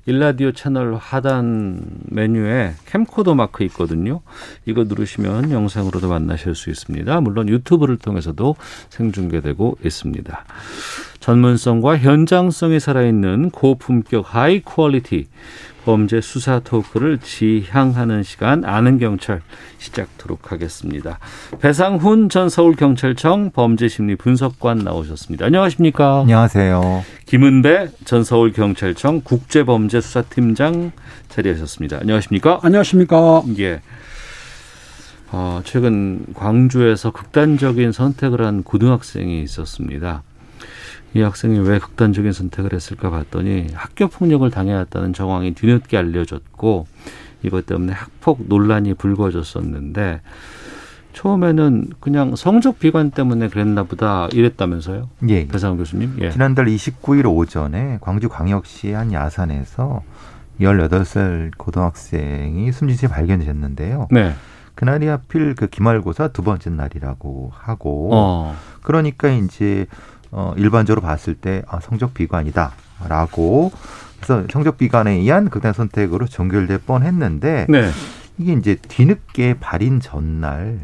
일라디오 0.07 0.53
채널 0.53 0.95
하단 0.95 1.81
메뉴에 2.05 2.73
캠코더 2.85 3.35
마크 3.35 3.65
있거든요. 3.65 4.21
이거 4.65 4.85
누르시면 4.85 5.51
영상으로도 5.51 6.07
만나실 6.07 6.55
수 6.55 6.69
있습니다. 6.69 7.19
물론 7.19 7.49
유튜브를 7.49 7.97
통해서도 7.97 8.55
생중계되고 8.89 9.79
있습니다. 9.83 10.45
전문성과 11.27 11.97
현장성이 11.97 12.79
살아있는 12.79 13.49
고품격 13.49 14.33
high 14.33 14.61
quality 14.61 15.27
범죄 15.83 16.21
수사 16.21 16.59
토크를 16.59 17.17
지향하는 17.17 18.23
시간 18.23 18.63
아는 18.63 18.97
경찰 18.97 19.41
시작하도록 19.77 20.53
하겠습니다. 20.53 21.19
배상훈 21.59 22.29
전 22.29 22.47
서울경찰청 22.47 23.51
범죄심리 23.51 24.15
분석관 24.15 24.77
나오셨습니다. 24.79 25.45
안녕하십니까? 25.47 26.21
안녕하세요. 26.21 27.03
김은배 27.25 27.89
전 28.05 28.23
서울경찰청 28.23 29.21
국제범죄수사팀장 29.25 30.93
자리하셨습니다. 31.27 31.97
안녕하십니까? 31.99 32.61
안녕하십니까? 32.63 33.43
예. 33.59 33.81
어, 35.33 35.59
최근 35.65 36.25
광주에서 36.33 37.11
극단적인 37.11 37.91
선택을 37.91 38.43
한 38.43 38.63
고등학생이 38.63 39.41
있었습니다. 39.43 40.23
이 41.13 41.21
학생이 41.21 41.59
왜 41.59 41.79
극단적인 41.79 42.31
선택을 42.31 42.73
했을까 42.73 43.09
봤더니 43.09 43.67
학교 43.73 44.07
폭력을 44.07 44.49
당해왔다는 44.49 45.13
정황이 45.13 45.53
뒤늦게 45.53 45.97
알려졌고 45.97 46.87
이것 47.43 47.65
때문에 47.65 47.93
학폭 47.93 48.41
논란이 48.47 48.95
불거졌었는데 48.95 50.21
처음에는 51.13 51.87
그냥 51.99 52.35
성적 52.35 52.77
비관 52.77 53.09
때문에 53.09 53.47
그랬나 53.47 53.83
보다 53.83 54.27
이랬다면서요? 54.31 55.09
예. 55.29 55.47
배상훈 55.47 55.77
교수님. 55.77 56.17
예. 56.21 56.29
지난달 56.29 56.67
29일 56.67 57.25
오전에 57.25 57.97
광주광역시 58.01 58.91
한 58.91 59.11
야산에서 59.11 60.03
18살 60.61 61.57
고등학생이 61.57 62.71
숨진 62.71 62.97
채 62.97 63.07
발견됐는데요. 63.07 64.09
네. 64.11 64.33
그날이 64.75 65.07
하필 65.07 65.55
그 65.55 65.65
기말고사 65.65 66.27
두 66.29 66.43
번째 66.43 66.69
날이라고 66.69 67.51
하고 67.51 68.09
어. 68.13 68.55
그러니까 68.83 69.27
이제 69.29 69.87
어, 70.31 70.53
일반적으로 70.57 71.01
봤을 71.01 71.35
때 71.35 71.63
아, 71.67 71.79
성적 71.79 72.13
비관이다라고. 72.13 73.71
그래서 74.17 74.45
성적 74.51 74.77
비관에 74.77 75.11
의한 75.11 75.49
극단 75.49 75.73
선택으로 75.73 76.25
전결될 76.25 76.79
뻔했는데 76.79 77.67
네. 77.69 77.89
이게 78.37 78.53
이제 78.53 78.75
뒤늦게 78.75 79.55
발인 79.59 79.99
전날 79.99 80.79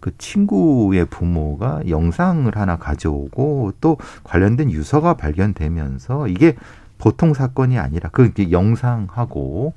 그 0.00 0.16
친구의 0.16 1.06
부모가 1.06 1.82
영상을 1.88 2.50
하나 2.56 2.76
가져오고 2.76 3.72
또 3.80 3.98
관련된 4.22 4.70
유서가 4.70 5.14
발견되면서 5.14 6.28
이게 6.28 6.56
보통 6.98 7.34
사건이 7.34 7.78
아니라 7.78 8.08
그 8.12 8.32
영상하고 8.50 9.74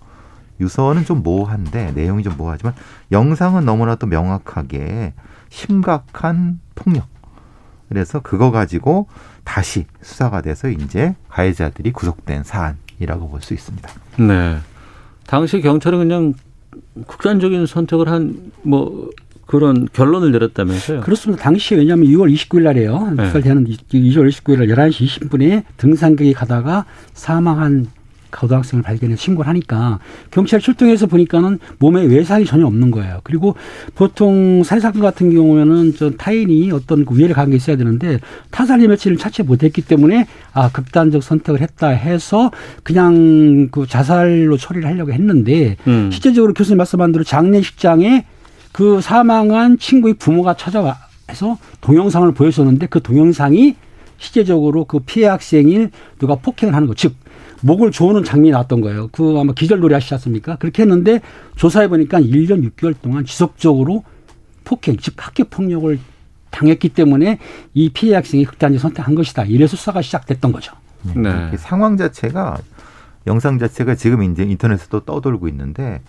유서는 0.59 1.05
좀 1.05 1.23
모호한데 1.23 1.93
내용이 1.93 2.23
좀 2.23 2.37
모호하지만 2.37 2.75
영상은 3.11 3.65
너무나도 3.65 4.07
명확하게 4.07 5.13
심각한 5.49 6.59
폭력 6.75 7.07
그래서 7.91 8.21
그거 8.21 8.51
가지고 8.51 9.07
다시 9.43 9.85
수사가 10.01 10.41
돼서 10.41 10.69
이제 10.69 11.13
가해자들이 11.27 11.91
구속된 11.91 12.43
사안이라고 12.45 13.27
볼 13.29 13.41
수 13.41 13.53
있습니다. 13.53 13.89
네. 14.17 14.57
당시 15.27 15.59
경찰은 15.59 15.99
그냥 15.99 16.33
극단적인 17.05 17.65
선택을 17.65 18.07
한 18.07 18.51
뭐 18.63 19.09
그런 19.45 19.85
결론을 19.91 20.31
내렸다면서요? 20.31 21.01
그렇습니다. 21.01 21.43
당시 21.43 21.75
왜냐하면 21.75 22.07
6월 22.07 22.33
29일 22.33 22.61
날이에요. 22.61 23.11
네. 23.17 23.41
되는 23.41 23.65
2월 23.65 24.29
29일 24.29 24.59
날 24.59 24.67
11시 24.89 25.05
20분에 25.29 25.63
등산객이 25.75 26.31
가다가 26.33 26.85
사망한 27.13 27.87
고등학생을 28.31 28.83
발견해 28.83 29.15
신고를 29.15 29.47
하니까 29.49 29.99
경찰 30.31 30.59
출동해서 30.59 31.07
보니까는 31.07 31.59
몸에 31.79 32.03
외상이 32.03 32.45
전혀 32.45 32.65
없는 32.65 32.91
거예요. 32.91 33.19
그리고 33.23 33.55
보통 33.95 34.63
살사건 34.63 35.01
같은 35.01 35.31
경우에는 35.31 35.95
저 35.95 36.11
타인이 36.11 36.71
어떤 36.71 37.05
그 37.05 37.17
위해를 37.17 37.35
가한 37.35 37.49
게 37.49 37.57
있어야 37.57 37.75
되는데 37.75 38.19
타살의 38.51 38.87
며칠을 38.87 39.17
찾지 39.17 39.43
못했기 39.43 39.81
때문에 39.83 40.27
아 40.53 40.69
극단적 40.71 41.23
선택을 41.23 41.61
했다 41.61 41.89
해서 41.89 42.51
그냥 42.83 43.69
그 43.71 43.85
자살로 43.87 44.57
처리를 44.57 44.87
하려고 44.87 45.11
했는데 45.11 45.77
음. 45.87 46.09
실제적으로 46.11 46.53
교수님 46.53 46.77
말씀한 46.77 47.11
대로 47.11 47.23
장례식장에 47.23 48.25
그 48.71 49.01
사망한 49.01 49.77
친구의 49.77 50.15
부모가 50.15 50.55
찾아와서 50.55 51.57
동영상을 51.81 52.31
보여줬는데 52.33 52.87
그 52.87 53.01
동영상이 53.01 53.75
실제적으로 54.17 54.85
그 54.85 54.99
피해 54.99 55.27
학생이 55.27 55.87
누가 56.19 56.35
폭행을 56.35 56.75
하는 56.75 56.87
거, 56.87 56.93
즉 56.93 57.15
목을 57.61 57.91
조는 57.91 58.23
장면이 58.23 58.51
나왔던 58.51 58.81
거예요. 58.81 59.09
그 59.11 59.37
아마 59.39 59.53
기절놀이 59.53 59.93
하시지 59.93 60.13
않습니까? 60.15 60.55
그렇게 60.57 60.83
했는데 60.83 61.21
조사해 61.55 61.87
보니까 61.87 62.19
1년 62.19 62.69
6개월 62.71 62.95
동안 63.01 63.25
지속적으로 63.25 64.03
폭행, 64.63 64.97
즉 64.97 65.15
학교 65.17 65.43
폭력을 65.43 65.99
당했기 66.49 66.89
때문에 66.89 67.39
이 67.73 67.89
피해 67.89 68.15
학생이 68.15 68.45
극단적 68.45 68.81
선택한 68.81 69.15
것이다. 69.15 69.43
이래서 69.45 69.77
수사가 69.77 70.01
시작됐던 70.01 70.51
거죠. 70.51 70.73
네. 71.15 71.51
상황 71.57 71.97
자체가 71.97 72.57
영상 73.27 73.57
자체가 73.59 73.95
지금 73.95 74.23
이제 74.23 74.43
인터넷에도 74.43 75.01
떠돌고 75.01 75.47
있는데 75.47 76.01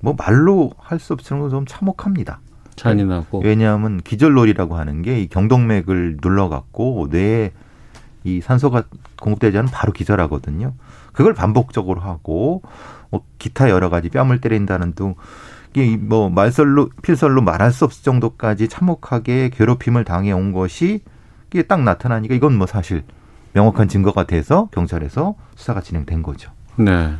뭐 0.00 0.14
말로 0.16 0.72
할 0.78 0.98
수 0.98 1.12
없을 1.12 1.28
정도로 1.28 1.50
좀 1.50 1.66
참혹합니다. 1.66 2.40
잔인하고. 2.76 3.40
왜냐하면 3.40 4.00
기절놀이라고 4.02 4.76
하는 4.76 5.02
게 5.02 5.20
이 5.22 5.26
경동맥을 5.28 6.18
눌러갖고 6.22 7.08
뇌에 7.10 7.52
이 8.24 8.40
산소가 8.40 8.84
공급되지 9.20 9.58
않으면 9.58 9.72
바로 9.72 9.92
기절하거든요. 9.92 10.74
그걸 11.12 11.34
반복적으로 11.34 12.00
하고 12.00 12.62
뭐 13.10 13.24
기타 13.38 13.70
여러 13.70 13.90
가지 13.90 14.08
뺨을 14.08 14.40
때린다는 14.40 14.94
등 14.94 15.14
이게 15.74 15.96
뭐 15.96 16.28
말설로 16.30 16.90
필설로 17.02 17.42
말할 17.42 17.72
수 17.72 17.84
없을 17.84 18.02
정도까지 18.04 18.68
참혹하게 18.68 19.50
괴롭힘을 19.50 20.04
당해 20.04 20.32
온 20.32 20.52
것이 20.52 21.00
이게 21.50 21.62
딱 21.62 21.82
나타나니까 21.82 22.34
이건 22.34 22.56
뭐 22.56 22.66
사실 22.66 23.04
명확한 23.52 23.88
증거가 23.88 24.24
돼서 24.24 24.68
경찰에서 24.72 25.34
수사가 25.56 25.80
진행된 25.80 26.22
거죠. 26.22 26.50
네. 26.76 27.14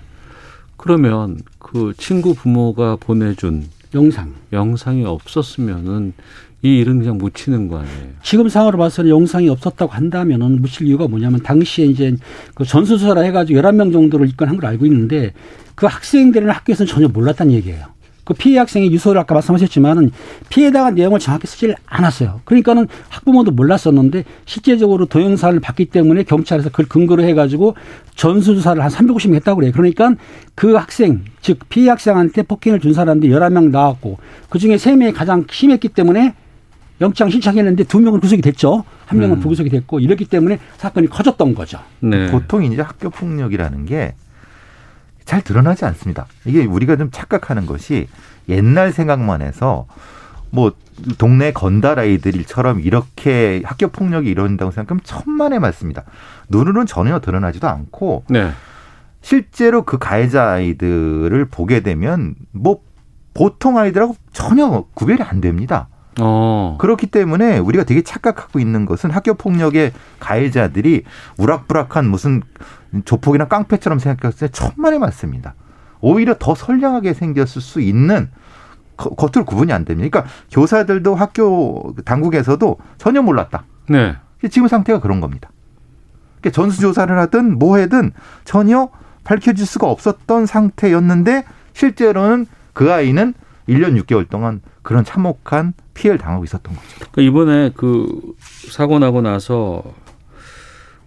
그러면 0.77 1.39
그 1.59 1.93
친구 1.97 2.35
부모가 2.35 2.97
보내준 2.97 3.69
영상 3.95 4.35
영상이 4.53 5.05
없었으면은 5.05 6.15
이 6.63 6.79
일은 6.79 7.01
그냥 7.01 7.19
묻히는 7.19 7.67
거 7.67 7.79
아니에요? 7.79 8.13
지금 8.23 8.49
상황으로 8.49 8.79
봐서는 8.79 9.11
영상이 9.11 9.49
없었다고 9.49 9.93
한다면은 9.93 10.61
묻힐 10.63 10.87
이유가 10.87 11.09
뭐냐면 11.09 11.43
당시에 11.43 11.87
이제 11.87 12.17
그 12.55 12.65
전수조사를 12.65 13.25
해가지고 13.25 13.59
열한 13.59 13.77
명 13.77 13.91
정도를 13.91 14.29
입건한 14.29 14.57
걸 14.57 14.67
알고 14.67 14.87
있는데 14.87 15.33
그 15.75 15.87
학생들은 15.87 16.49
학교에서는 16.49 16.87
전혀 16.87 17.09
몰랐다는 17.09 17.53
얘기예요. 17.55 17.87
그 18.25 18.35
피해 18.35 18.59
학생의 18.59 18.93
유서를 18.93 19.21
아까 19.21 19.35
말씀하셨지만은 19.35 20.13
피해다가 20.49 20.93
내용을 20.93 21.19
정확히 21.19 21.49
쓰질 21.49 21.75
않았어요. 21.87 22.41
그러니까는 22.45 22.87
학부모도 23.09 23.51
몰랐었는데 23.51 24.25
실제적으로 24.45 25.07
동영상을 25.07 25.59
봤기 25.59 25.87
때문에 25.87 26.23
경찰에서 26.23 26.71
그걸 26.71 26.87
근거로 26.87 27.25
해가지고 27.25 27.75
전수조사를 28.15 28.81
한 28.81 28.89
350명 28.89 29.35
했다고 29.35 29.57
그래요. 29.57 29.73
그러니까 29.75 30.15
그 30.55 30.75
학생, 30.75 31.25
즉 31.41 31.59
피해 31.69 31.89
학생한테 31.89 32.43
폭행을 32.43 32.79
준 32.79 32.93
사람들이 32.95 33.33
11명 33.33 33.71
나왔고 33.71 34.19
그 34.49 34.61
중에 34.61 34.77
3명이 34.77 35.15
가장 35.15 35.45
심했기 35.51 35.89
때문에 35.89 36.35
영장 37.03 37.29
신청했는데 37.29 37.85
두 37.85 38.01
명은 38.01 38.21
구속이 38.21 38.41
됐죠. 38.41 38.85
한 39.05 39.19
명은 39.19 39.37
음. 39.37 39.41
불구속이 39.41 39.69
됐고 39.69 40.01
이렇기 40.01 40.25
때문에 40.25 40.59
사건이 40.79 41.09
커졌던 41.09 41.55
거죠. 41.55 41.81
네. 42.01 42.31
보통 42.31 42.65
이제 42.65 42.81
학교 42.81 43.11
폭력이라는 43.11 43.85
게 43.85 44.15
잘 45.25 45.43
드러나지 45.43 45.85
않습니다. 45.87 46.27
이게 46.45 46.65
우리가 46.65 46.97
좀 46.97 47.11
착각하는 47.11 47.67
것이 47.67 48.09
옛날 48.49 48.93
생각만 48.93 49.43
해서 49.43 49.87
뭐 50.51 50.73
동네 51.19 51.53
건달 51.53 51.99
아이들처럼 51.99 52.81
이렇게 52.81 53.63
학교 53.65 53.89
폭력이 53.89 54.29
이루어진다고 54.29 54.71
생각하면 54.73 55.01
천만의 55.05 55.61
말씀입니다. 55.61 56.05
눈으로는 56.49 56.87
전혀 56.87 57.21
드러나지도 57.21 57.69
않고 57.69 58.25
네. 58.29 58.51
실제로 59.23 59.85
그 59.85 59.99
가해자 59.99 60.51
아이들을 60.51 61.47
보게 61.47 61.81
되면 61.81 62.35
뭐 62.51 62.83
보통 63.33 63.79
아이들하고 63.79 64.17
전혀 64.33 64.85
구별이 64.95 65.23
안 65.23 65.41
됩니다. 65.41 65.89
어. 66.21 66.77
그렇기 66.79 67.07
때문에 67.07 67.59
우리가 67.59 67.85
되게 67.85 68.03
착각하고 68.03 68.59
있는 68.59 68.85
것은 68.85 69.11
학교 69.11 69.35
폭력의 69.35 69.93
가해자들이 70.21 71.05
우락부락한 71.39 72.09
무슨 72.09 72.43
조폭이나 73.05 73.49
깡패처럼 73.49 73.99
생각했을 73.99 74.49
때 74.49 74.53
천만에 74.53 74.99
맞습니다. 74.99 75.55
오히려 76.01 76.35
더 76.39 76.55
선량하게 76.55 77.15
생겼을 77.15 77.63
수 77.63 77.81
있는 77.81 78.31
겉으로 78.97 79.45
구분이 79.45 79.73
안 79.73 79.85
됩니다. 79.85 80.09
그러니까 80.11 80.33
교사들도 80.51 81.15
학교 81.15 81.95
당국에서도 82.05 82.77
전혀 82.99 83.23
몰랐다. 83.23 83.65
네. 83.89 84.17
지금 84.51 84.69
상태가 84.69 85.01
그런 85.01 85.21
겁니다. 85.21 85.51
그러니까 86.41 86.51
전수조사를 86.51 87.17
하든 87.21 87.59
뭐 87.59 87.79
하든 87.79 88.13
전혀 88.45 88.91
밝혀질 89.25 89.65
수가 89.65 89.89
없었던 89.89 90.47
상태였는데 90.47 91.45
실제로는 91.73 92.47
그 92.73 92.93
아이는 92.93 93.35
1년 93.69 94.01
6개월 94.03 94.29
동안 94.29 94.61
그런 94.83 95.05
참혹한 95.05 95.73
피해를 95.95 96.19
당하고 96.19 96.45
있었던 96.45 96.75
거죠. 96.75 96.89
그러니까 97.11 97.23
이번에 97.23 97.71
그 97.75 98.35
사고 98.71 98.99
나고 98.99 99.21
나서 99.21 99.83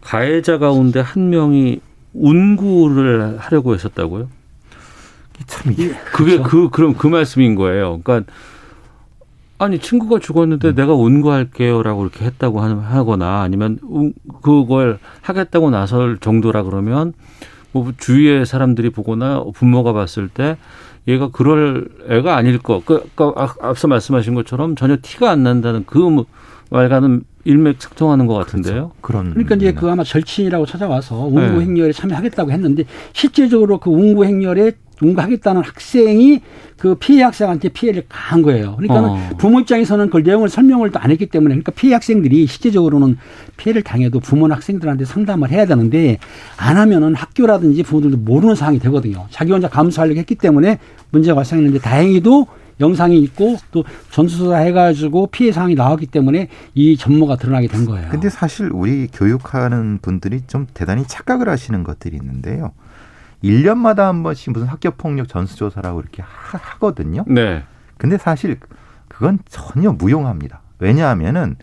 가해자 0.01 0.57
가운데 0.57 0.99
한 0.99 1.29
명이 1.29 1.81
운구를 2.13 3.37
하려고 3.39 3.73
했었다고요? 3.73 4.29
참 5.47 5.73
이게 5.73 5.89
그게 6.13 6.37
그렇죠. 6.37 6.43
그 6.43 6.69
그럼 6.69 6.93
그 6.95 7.07
말씀인 7.07 7.55
거예요. 7.55 7.99
그러니까 8.01 8.31
아니 9.57 9.79
친구가 9.79 10.19
죽었는데 10.19 10.69
음. 10.69 10.75
내가 10.75 10.93
운구할게요라고 10.93 12.03
이렇게 12.03 12.25
했다고 12.25 12.59
하거나 12.59 13.41
아니면 13.41 13.79
그걸 14.41 14.99
하겠다고 15.21 15.69
나설 15.69 16.17
정도라 16.17 16.63
그러면 16.63 17.13
뭐 17.71 17.91
주위의 17.97 18.45
사람들이 18.45 18.89
보거나 18.89 19.43
부모가 19.53 19.93
봤을 19.93 20.29
때 20.29 20.57
얘가 21.07 21.29
그럴 21.29 21.87
애가 22.09 22.35
아닐 22.35 22.57
거. 22.57 22.81
그, 22.83 23.07
그 23.15 23.31
앞서 23.35 23.87
말씀하신 23.87 24.33
것처럼 24.33 24.75
전혀 24.75 24.97
티가 25.01 25.29
안 25.29 25.43
난다는 25.43 25.83
그 25.85 26.25
말과는 26.71 27.23
일맥상통하는 27.45 28.25
것 28.25 28.33
같은데요. 28.33 28.73
그렇죠. 28.73 28.91
그런 29.01 29.29
그러니까 29.31 29.55
이제 29.55 29.71
그 29.71 29.89
아마 29.89 30.03
절친이라고 30.03 30.65
찾아와서 30.65 31.15
운구 31.25 31.59
네. 31.59 31.65
행렬에 31.65 31.91
참여하겠다고 31.91 32.51
했는데 32.51 32.85
실제적으로 33.13 33.79
그 33.79 33.91
운구 33.91 34.25
행렬에 34.25 34.71
응가하겠다는 35.01 35.61
학생이 35.63 36.41
그 36.77 36.95
피해 36.95 37.23
학생한테 37.23 37.69
피해를 37.69 38.03
가한 38.09 38.41
거예요. 38.41 38.75
그러니까 38.77 39.11
어. 39.11 39.29
부모 39.37 39.59
입장에서는 39.59 40.09
그 40.09 40.17
내용을 40.17 40.49
설명을 40.49 40.91
또 40.91 40.99
안 41.05 41.11
했기 41.11 41.27
때문에 41.27 41.53
그러니까 41.53 41.71
피해 41.71 41.93
학생들이 41.93 42.47
실제적으로는 42.47 43.17
피해를 43.57 43.83
당해도 43.83 44.19
부모나 44.19 44.55
학생들한테 44.55 45.05
상담을 45.05 45.51
해야 45.51 45.65
되는데 45.65 46.17
안 46.57 46.77
하면은 46.77 47.13
학교라든지 47.15 47.83
부모들도 47.83 48.17
모르는 48.17 48.55
상황이 48.55 48.79
되거든요. 48.79 49.27
자기 49.29 49.51
혼자 49.51 49.69
감수하려고 49.69 50.17
했기 50.19 50.35
때문에 50.35 50.79
문제가 51.11 51.35
발생했는데 51.35 51.79
다행히도 51.79 52.47
영상이 52.79 53.17
있고 53.19 53.55
또 53.71 53.85
전수조사 54.11 54.57
해가지고 54.57 55.27
피해 55.27 55.51
사항이 55.51 55.75
나왔기 55.75 56.07
때문에 56.07 56.49
이 56.73 56.97
전모가 56.97 57.37
드러나게 57.37 57.67
된 57.67 57.85
거예요. 57.85 58.09
근데 58.09 58.29
사실 58.29 58.69
우리 58.73 59.07
교육하는 59.13 59.99
분들이 60.01 60.41
좀 60.47 60.67
대단히 60.73 61.03
착각을 61.07 61.47
하시는 61.47 61.83
것들이 61.83 62.17
있는데요. 62.17 62.71
1년마다 63.45 63.99
한 63.99 64.23
번씩 64.23 64.53
무슨 64.53 64.67
학교 64.67 64.91
폭력 64.91 65.27
전수 65.27 65.55
조사라고 65.55 66.01
이렇게 66.01 66.23
하, 66.23 66.57
거든요 66.79 67.23
네. 67.27 67.63
근데 67.97 68.17
사실 68.17 68.59
그건 69.07 69.39
전혀 69.47 69.91
무용합니다. 69.91 70.61
왜냐하면은 70.79 71.55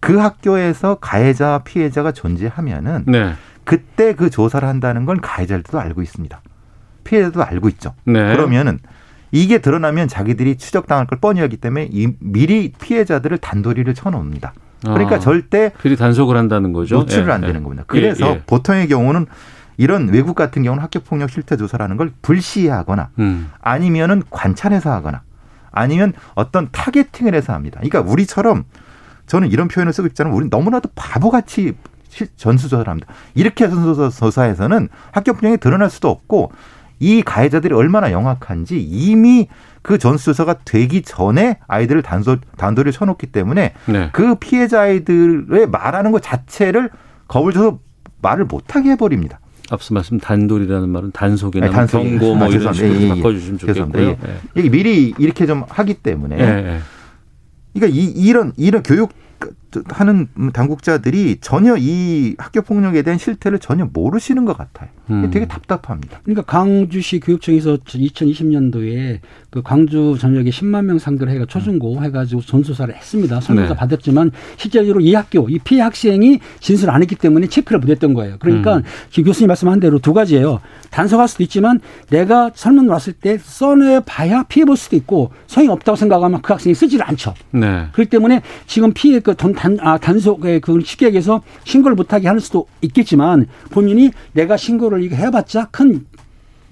그 0.00 0.18
학교에서 0.18 0.96
가해자 0.96 1.62
피해자가 1.64 2.12
존재하면은 2.12 3.04
네. 3.06 3.34
그때 3.64 4.14
그 4.14 4.28
조사를 4.28 4.66
한다는 4.66 5.06
건 5.06 5.20
가해자들도 5.20 5.78
알고 5.78 6.02
있습니다. 6.02 6.42
피해자도 7.04 7.42
알고 7.42 7.68
있죠. 7.70 7.94
네. 8.04 8.34
그러면은 8.34 8.78
이게 9.30 9.58
드러나면 9.58 10.08
자기들이 10.08 10.56
추적당할 10.56 11.06
걸 11.06 11.18
뻔히 11.18 11.40
알기 11.40 11.56
때문에 11.56 11.88
이 11.90 12.12
미리 12.18 12.72
피해자들을 12.72 13.38
단도리를 13.38 13.94
쳐놓습니다. 13.94 14.52
그러니까 14.82 15.16
아, 15.16 15.18
절대 15.20 15.72
미리 15.82 15.96
단속을 15.96 16.36
한다는 16.36 16.72
거죠. 16.72 16.96
노출을 16.96 17.28
예, 17.28 17.32
안 17.32 17.40
되는 17.40 17.60
예. 17.60 17.62
겁니다. 17.62 17.84
그래서 17.86 18.26
예, 18.26 18.30
예. 18.32 18.42
보통의 18.46 18.88
경우는 18.88 19.26
이런 19.82 20.10
외국 20.10 20.36
같은 20.36 20.62
경우는 20.62 20.80
학교 20.80 21.00
폭력 21.00 21.28
실태 21.28 21.56
조사라는 21.56 21.96
걸 21.96 22.12
불시하거나 22.22 23.08
음. 23.18 23.50
아니면은 23.60 24.22
관찰해서 24.30 24.92
하거나 24.92 25.22
아니면 25.72 26.12
어떤 26.36 26.68
타겟팅을 26.70 27.34
해서 27.34 27.52
합니다. 27.52 27.80
그러니까 27.82 28.08
우리처럼 28.08 28.62
저는 29.26 29.50
이런 29.50 29.66
표현을 29.66 29.92
쓰고 29.92 30.06
있잖아요. 30.08 30.32
우리는 30.32 30.50
너무나도 30.50 30.90
바보같이 30.94 31.74
전수조사를 32.36 32.88
합니다. 32.88 33.12
이렇게 33.34 33.68
전수조사에서는 33.68 34.88
학교 35.10 35.32
폭력이 35.32 35.56
드러날 35.58 35.90
수도 35.90 36.10
없고 36.10 36.52
이 37.00 37.22
가해자들이 37.22 37.74
얼마나 37.74 38.12
영악한지 38.12 38.80
이미 38.80 39.48
그 39.82 39.98
전수조사가 39.98 40.58
되기 40.64 41.02
전에 41.02 41.58
아이들을 41.66 42.02
단소, 42.02 42.36
단도리를 42.56 42.92
쳐놓기 42.92 43.26
때문에 43.32 43.74
네. 43.86 44.10
그 44.12 44.36
피해자 44.36 44.82
아이들의 44.82 45.66
말하는 45.66 46.12
것 46.12 46.22
자체를 46.22 46.90
겁을 47.26 47.52
줘서 47.52 47.80
말을 48.20 48.44
못하게 48.44 48.90
해버립니다. 48.90 49.40
앞서 49.70 49.94
말씀 49.94 50.18
단돌이라는 50.18 50.88
말은 50.88 51.12
단속이나 51.12 51.66
네, 51.66 51.72
단속, 51.72 52.02
경고 52.02 52.34
뭐 52.34 52.46
아, 52.46 52.50
이런 52.50 52.72
식으로 52.72 52.94
예, 52.94 53.00
예, 53.00 53.08
바꿔주시면 53.08 53.58
좋겠고요. 53.58 54.08
예. 54.08 54.16
예. 54.56 54.68
미리 54.68 55.14
이렇게 55.18 55.46
좀 55.46 55.64
하기 55.68 55.94
때문에 55.94 56.36
예, 56.38 56.42
예. 56.42 56.78
그러니까 57.72 57.98
이, 57.98 58.04
이런 58.04 58.52
이런 58.56 58.82
교육 58.82 59.12
하는 59.88 60.28
당국자들이 60.52 61.38
전혀 61.40 61.76
이 61.78 62.34
학교 62.38 62.62
폭력에 62.62 63.02
대한 63.02 63.18
실태를 63.18 63.58
전혀 63.58 63.88
모르시는 63.92 64.44
것 64.44 64.56
같아요. 64.56 64.88
음. 65.10 65.30
되게 65.30 65.46
답답합니다. 65.46 66.20
그러니까 66.22 66.42
광주시 66.42 67.20
교육청에서 67.20 67.78
2020년도에 67.78 69.18
그 69.50 69.62
광주 69.62 70.16
전역에 70.18 70.50
10만 70.50 70.84
명 70.84 70.98
상대로 70.98 71.30
해가 71.30 71.46
초중고 71.46 71.98
음. 71.98 72.04
해가지고 72.04 72.40
전수사를 72.42 72.94
했습니다. 72.94 73.40
설문조 73.40 73.74
네. 73.74 73.76
받았지만 73.76 74.30
실제로 74.56 75.00
이 75.00 75.14
학교 75.14 75.48
이 75.48 75.58
피해 75.58 75.82
학생이 75.82 76.40
진술을 76.60 76.92
안 76.92 77.02
했기 77.02 77.16
때문에 77.16 77.48
체크를 77.48 77.80
못했던 77.80 78.14
거예요. 78.14 78.36
그러니까 78.38 78.78
음. 78.78 78.82
교수님 79.24 79.48
말씀한 79.48 79.80
대로 79.80 79.98
두 79.98 80.12
가지예요. 80.12 80.60
단속할 80.90 81.28
수도 81.28 81.42
있지만 81.42 81.80
내가 82.10 82.50
설문 82.54 82.88
왔을 82.88 83.12
때 83.12 83.38
써내 83.38 84.00
봐야 84.06 84.42
피해 84.44 84.64
볼 84.64 84.76
수도 84.76 84.96
있고 84.96 85.30
소용이 85.46 85.70
없다고 85.70 85.96
생각하면 85.96 86.42
그 86.42 86.52
학생이 86.52 86.74
쓰지를 86.74 87.06
않죠. 87.08 87.34
네. 87.50 87.86
그렇기 87.92 88.10
때문에 88.10 88.42
지금 88.66 88.92
피해 88.92 89.20
그돈 89.20 89.52
단, 89.62 89.78
아, 89.80 89.96
단속의 89.96 90.60
그 90.60 90.80
쉽게 90.84 91.06
얘기해서 91.06 91.40
신고를 91.62 91.94
못하게 91.94 92.26
할 92.26 92.40
수도 92.40 92.66
있겠지만 92.80 93.46
본인이 93.70 94.10
내가 94.32 94.56
신고를 94.56 95.04
이거 95.04 95.14
해봤자 95.14 95.68
큰 95.70 96.04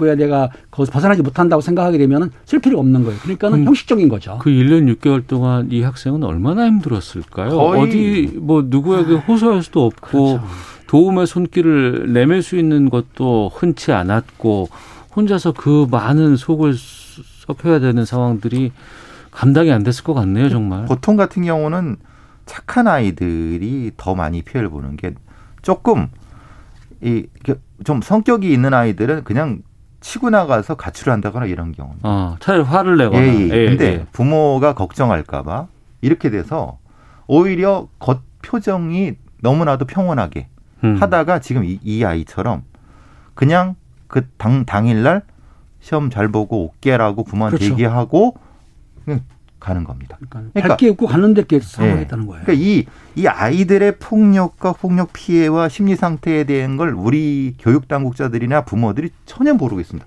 정보에 0.00 0.16
내가 0.16 0.50
거기서 0.72 0.90
벗어나지 0.90 1.22
못한다고 1.22 1.60
생각하게 1.60 1.98
되면 1.98 2.32
쓸 2.44 2.58
필요가 2.58 2.80
없는 2.80 3.04
거예요. 3.04 3.18
그러니까는 3.20 3.60
음, 3.60 3.64
형식적인 3.66 4.08
거죠. 4.08 4.38
그 4.40 4.50
1년 4.50 4.92
6개월 4.96 5.24
동안 5.26 5.68
이 5.70 5.82
학생은 5.82 6.24
얼마나 6.24 6.66
힘들었을까요? 6.66 7.50
어디 7.50 8.32
뭐 8.36 8.64
누구에게 8.66 9.14
호소할 9.14 9.62
수도 9.62 9.84
없고 9.84 10.38
그렇죠. 10.38 10.44
도움의 10.88 11.26
손길을 11.28 12.12
내밀 12.12 12.42
수 12.42 12.56
있는 12.56 12.90
것도 12.90 13.52
흔치 13.54 13.92
않았고 13.92 14.68
혼자서 15.14 15.52
그 15.52 15.86
많은 15.90 16.36
속을 16.36 16.74
썩혀야 17.46 17.78
되는 17.78 18.04
상황들이 18.04 18.72
감당이 19.30 19.70
안 19.70 19.84
됐을 19.84 20.02
것 20.02 20.14
같네요, 20.14 20.48
정말. 20.48 20.86
보통 20.86 21.16
같은 21.16 21.44
경우는 21.44 21.96
착한 22.50 22.88
아이들이 22.88 23.92
더 23.96 24.14
많이 24.14 24.42
피해를 24.42 24.68
보는 24.70 24.96
게 24.96 25.14
조금 25.62 26.08
이 27.00 27.26
좀 27.84 28.02
성격이 28.02 28.52
있는 28.52 28.74
아이들은 28.74 29.24
그냥 29.24 29.62
치고 30.00 30.30
나가서 30.30 30.74
가출을 30.76 31.12
한다거나 31.12 31.46
이런 31.46 31.72
경우. 31.72 31.94
아, 32.02 32.36
차라리 32.40 32.62
화를 32.62 32.96
내거나. 32.96 33.22
예, 33.26 33.48
예. 33.50 33.66
근데 33.68 33.84
예. 33.86 34.06
부모가 34.12 34.74
걱정할까봐 34.74 35.66
이렇게 36.00 36.30
돼서 36.30 36.78
오히려 37.26 37.88
겉 37.98 38.20
표정이 38.42 39.14
너무나도 39.42 39.86
평온하게 39.86 40.48
음. 40.84 40.96
하다가 41.00 41.40
지금 41.40 41.64
이, 41.64 41.78
이, 41.82 42.04
아이처럼 42.04 42.62
그냥 43.34 43.76
그 44.08 44.26
당, 44.36 44.64
당일날 44.64 45.22
시험 45.80 46.10
잘 46.10 46.28
보고 46.28 46.64
올게라고 46.64 47.24
부모한테 47.24 47.58
그렇죠. 47.58 47.72
얘기하고 47.72 48.36
가는 49.60 49.84
겁니다. 49.84 50.16
그러니까, 50.16 50.50
그러니까 50.52 50.68
밝게 50.68 50.88
웃고 50.88 51.06
갔는데 51.06 51.42
그 51.42 51.60
상황했다는 51.60 52.26
거예요. 52.26 52.44
그러니까 52.44 52.64
이, 52.66 52.86
이 53.14 53.26
아이들의 53.26 53.98
폭력과 53.98 54.72
폭력 54.72 55.12
피해와 55.12 55.68
심리 55.68 55.96
상태에 55.96 56.44
대한 56.44 56.76
걸 56.76 56.94
우리 56.94 57.54
교육 57.58 57.86
당국자들이나 57.86 58.64
부모들이 58.64 59.10
전혀 59.26 59.52
모르고 59.54 59.80
있습니다. 59.80 60.06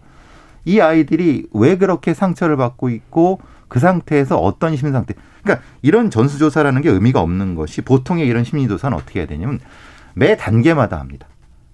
이 0.65 0.79
아이들이 0.79 1.47
왜 1.53 1.77
그렇게 1.77 2.13
상처를 2.13 2.57
받고 2.57 2.89
있고 2.89 3.39
그 3.67 3.79
상태에서 3.79 4.37
어떤 4.37 4.75
심리 4.75 4.91
상태. 4.91 5.13
그러니까 5.43 5.65
이런 5.81 6.09
전수조사라는 6.09 6.81
게 6.81 6.89
의미가 6.89 7.21
없는 7.21 7.55
것이 7.55 7.81
보통의 7.81 8.27
이런 8.27 8.43
심리조사는 8.43 8.97
어떻게 8.97 9.19
해야 9.19 9.27
되냐면 9.27 9.59
매 10.13 10.35
단계마다 10.37 10.99
합니다. 10.99 11.27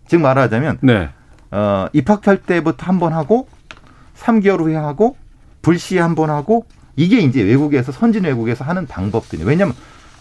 즉 0.07 0.21
말하자면 0.21 0.79
네. 0.81 1.09
어, 1.51 1.87
입학할 1.93 2.41
때부터 2.41 2.85
한 2.85 2.99
번 2.99 3.13
하고 3.13 3.47
3개월 4.17 4.59
후에 4.61 4.75
하고 4.75 5.15
불시에 5.61 5.99
한번 5.99 6.29
하고 6.29 6.65
이게 6.99 7.19
이제 7.19 7.41
외국에서 7.41 7.93
선진 7.93 8.25
외국에서 8.25 8.65
하는 8.65 8.85
방법들이에요. 8.85 9.47
왜냐하면 9.47 9.73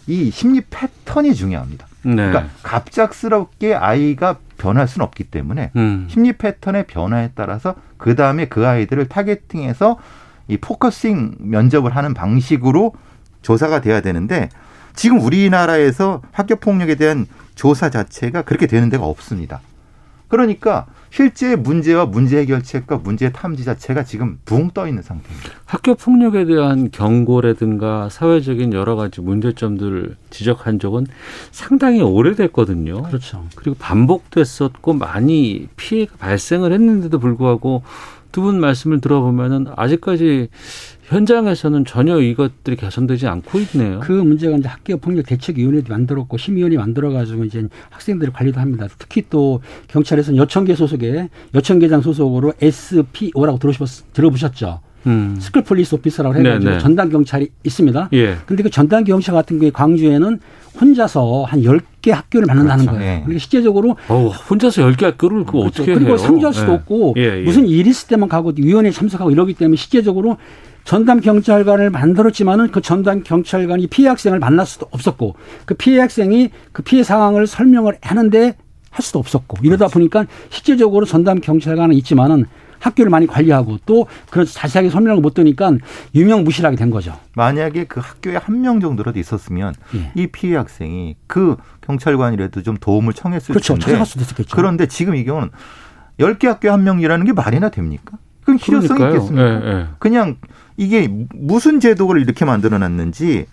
이 0.06 0.30
심리 0.30 0.60
패턴이 0.60 1.34
중요합니다. 1.34 1.88
네. 2.02 2.14
그러니까 2.14 2.46
갑작스럽게 2.62 3.74
아이가 3.74 4.36
변할 4.58 4.86
수는 4.86 5.04
없기 5.04 5.24
때문에 5.24 5.72
음. 5.74 6.06
심리 6.08 6.32
패턴의 6.32 6.86
변화에 6.86 7.32
따라서 7.34 7.74
그 7.96 8.14
다음에 8.14 8.46
그 8.46 8.64
아이들을 8.64 9.08
타겟팅해서 9.08 9.98
이 10.46 10.56
focusing 10.56 11.34
면접을 11.40 11.96
하는 11.96 12.14
방식으로 12.14 12.94
조사가 13.42 13.80
돼야 13.80 14.00
되는데 14.00 14.48
지금 14.94 15.20
우리나라에서 15.20 16.22
학교 16.30 16.54
폭력에 16.54 16.94
대한 16.94 17.26
조사 17.56 17.90
자체가 17.90 18.42
그렇게 18.42 18.68
되는 18.68 18.88
데가 18.88 19.04
없습니다. 19.04 19.60
그러니까 20.28 20.86
실제 21.10 21.56
문제와 21.56 22.06
문제 22.06 22.38
해결책과 22.38 22.98
문제 22.98 23.32
탐지 23.32 23.64
자체가 23.64 24.04
지금 24.04 24.38
붕 24.44 24.70
떠 24.72 24.86
있는 24.86 25.02
상태입니다. 25.02 25.50
학교 25.64 25.94
폭력에 25.94 26.44
대한 26.44 26.90
경고라든가 26.90 28.08
사회적인 28.10 28.72
여러 28.74 28.96
가지 28.96 29.20
문제점들을 29.20 30.16
지적한 30.30 30.78
적은 30.78 31.06
상당히 31.50 32.02
오래됐거든요. 32.02 33.02
그렇죠. 33.04 33.46
그리고 33.54 33.76
반복됐었고 33.78 34.92
많이 34.92 35.68
피해가 35.76 36.16
발생을 36.18 36.72
했는데도 36.72 37.18
불구하고 37.18 37.82
두 38.30 38.42
분 38.42 38.60
말씀을 38.60 39.00
들어보면은 39.00 39.68
아직까지 39.74 40.48
현장에서는 41.08 41.86
전혀 41.86 42.20
이것들이 42.20 42.76
개선되지 42.76 43.26
않고 43.26 43.58
있네요. 43.60 44.00
그 44.00 44.12
문제가 44.12 44.56
이제 44.56 44.68
학교 44.68 44.98
폭력 44.98 45.26
대책위원회도 45.26 45.86
만들었고 45.88 46.36
심의위원회 46.36 46.76
만들어가지고 46.76 47.44
이제 47.44 47.66
학생들을 47.90 48.32
관리도 48.32 48.60
합니다. 48.60 48.86
특히 48.98 49.24
또 49.30 49.60
경찰에서는 49.88 50.36
여청계 50.36 50.74
소속의 50.74 51.30
여청계장 51.54 52.02
소속으로 52.02 52.52
SPO라고 52.60 53.58
들어보셨, 53.58 54.12
들어보셨죠? 54.12 54.80
음. 55.06 55.36
school 55.40 55.62
police 55.62 55.94
officer라고 55.94 56.36
해가지고 56.36 56.64
네네. 56.64 56.76
네. 56.76 56.82
전담 56.82 57.08
경찰이 57.08 57.48
있습니다. 57.64 58.10
예. 58.12 58.36
그런데 58.44 58.64
그 58.64 58.70
전담 58.70 59.04
경찰 59.04 59.34
같은 59.34 59.58
경우에 59.58 59.70
광주에는 59.70 60.40
혼자서 60.78 61.44
한 61.44 61.62
10개 61.62 62.10
학교를 62.10 62.46
맡는다는 62.46 62.84
그렇죠. 62.84 62.98
거예요. 62.98 63.12
예. 63.12 63.20
그러니까 63.20 63.38
실제적으로 63.38 63.96
어, 64.08 64.28
혼자서 64.28 64.82
10개 64.82 65.04
학교를 65.04 65.44
그 65.44 65.52
그렇죠. 65.52 65.66
어떻게 65.68 65.94
그리고 65.94 66.10
해요? 66.10 66.16
상주할 66.18 66.52
수도 66.52 66.72
예. 66.72 66.74
없고 66.76 67.14
예, 67.16 67.38
예. 67.38 67.42
무슨 67.42 67.66
일 67.66 67.86
있을 67.86 68.08
때만 68.08 68.28
가고 68.28 68.52
위원회에 68.54 68.90
참석하고 68.90 69.30
이러기 69.30 69.54
때문에 69.54 69.76
실제적으로 69.76 70.36
전담 70.84 71.20
경찰관을 71.20 71.90
만들었지만은 71.90 72.70
그 72.70 72.80
전담 72.80 73.22
경찰관이 73.22 73.88
피해 73.88 74.08
학생을 74.08 74.38
만날 74.38 74.64
수도 74.66 74.86
없었고 74.90 75.36
그 75.66 75.74
피해 75.74 76.00
학생이 76.00 76.50
그 76.72 76.82
피해 76.82 77.02
상황을 77.02 77.46
설명을 77.46 77.98
하는데 78.00 78.56
할 78.90 79.02
수도 79.02 79.18
없었고 79.18 79.58
이러다 79.62 79.86
그렇지. 79.88 79.92
보니까 79.94 80.24
실제적으로 80.48 81.04
전담 81.04 81.40
경찰관은 81.40 81.94
있지만은 81.96 82.46
학교를 82.78 83.10
많이 83.10 83.26
관리하고 83.26 83.78
또 83.86 84.06
그런 84.30 84.46
자세하게 84.46 84.88
설명을 84.90 85.20
못 85.20 85.34
드니까 85.34 85.72
유명 86.14 86.44
무실하게 86.44 86.76
된 86.76 86.90
거죠. 86.90 87.18
만약에 87.34 87.84
그 87.84 88.00
학교에 88.00 88.36
한 88.36 88.60
명 88.62 88.80
정도라도 88.80 89.18
있었으면 89.18 89.74
예. 89.96 90.12
이 90.14 90.28
피해 90.28 90.56
학생이 90.56 91.16
그 91.26 91.56
경찰관이라도 91.82 92.62
좀 92.62 92.76
도움을 92.76 93.12
청했을 93.14 93.52
그렇죠. 93.52 93.74
텐데. 93.74 93.84
찾아갈 93.86 94.06
수도 94.06 94.20
있었겠죠. 94.22 94.56
그런데 94.56 94.86
지금 94.86 95.16
이 95.16 95.24
경우는 95.24 95.50
10개 96.20 96.46
학교에 96.46 96.70
한 96.70 96.84
명이라는 96.84 97.26
게 97.26 97.32
말이나 97.32 97.68
됩니까? 97.68 98.16
그럼 98.48 98.58
필요성이 98.58 99.04
있겠습니까? 99.04 99.46
예, 99.46 99.70
예. 99.80 99.86
그냥 99.98 100.36
이게 100.78 101.06
무슨 101.34 101.80
제도를 101.80 102.22
이렇게 102.22 102.44
만들어 102.46 102.78
놨는지 102.78 103.46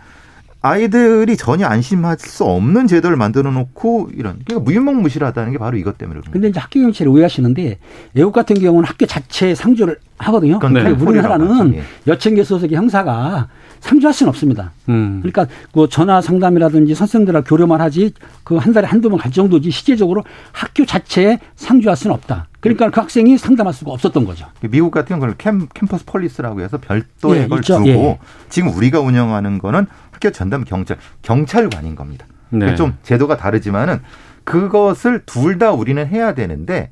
아이들이 0.61 1.37
전혀 1.37 1.67
안심할 1.67 2.17
수 2.17 2.43
없는 2.43 2.87
제도를 2.87 3.17
만들어 3.17 3.51
놓고 3.51 4.09
이런 4.15 4.39
그러니까 4.45 4.63
무유명무실하다는 4.63 5.51
게 5.51 5.57
바로 5.59 5.77
이것 5.77 5.97
때문에 5.99 6.21
그런데 6.27 6.47
이제 6.47 6.59
학교 6.59 6.79
경찰을 6.81 7.11
오해하시는데 7.11 7.77
외국 8.15 8.31
같은 8.31 8.55
경우는 8.59 8.87
학교 8.87 9.05
자체에 9.05 9.53
상주를 9.53 9.97
하거든요. 10.17 10.57
그러니까 10.57 11.03
우리나라는 11.05 11.75
예. 11.75 11.83
여천계 12.07 12.43
소속의 12.43 12.75
형사가 12.75 13.47
상주할 13.81 14.11
수는 14.13 14.29
없습니다. 14.29 14.71
음. 14.89 15.19
그러니까 15.21 15.45
그 15.71 15.87
전화 15.87 16.19
상담이라든지 16.21 16.95
선생들하고 16.95 17.45
교류만 17.45 17.79
하지 17.81 18.13
그 18.43 18.57
한 18.57 18.73
달에 18.73 18.87
한두 18.87 19.09
번 19.09 19.19
갈 19.19 19.31
정도지 19.31 19.69
실제적으로 19.69 20.23
학교 20.51 20.83
자체에 20.85 21.39
상주할 21.55 21.95
수는 21.95 22.15
없다. 22.15 22.47
그러니까 22.73 22.89
그 22.89 22.99
학생이 22.99 23.37
상담할 23.37 23.73
수가 23.73 23.91
없었던 23.91 24.25
거죠. 24.25 24.47
미국 24.61 24.91
같은 24.91 25.15
경우는 25.17 25.35
cam, 25.37 25.67
campus 25.73 26.03
police라고 26.05 26.61
해서 26.61 26.79
별도의 26.79 27.43
예, 27.43 27.47
걸 27.47 27.59
있죠. 27.59 27.77
두고 27.77 27.89
예. 27.89 28.19
지금 28.49 28.73
우리가 28.75 28.99
운영하는 28.99 29.59
거는 29.59 29.85
학교 30.11 30.31
전담 30.31 30.63
경찰 30.63 30.97
경찰관인 31.21 31.95
겁니다. 31.95 32.25
네. 32.49 32.75
좀 32.75 32.97
제도가 33.03 33.37
다르지만은 33.37 34.01
그것을 34.43 35.23
둘 35.25 35.57
다 35.59 35.71
우리는 35.71 36.05
해야 36.07 36.33
되는데 36.33 36.91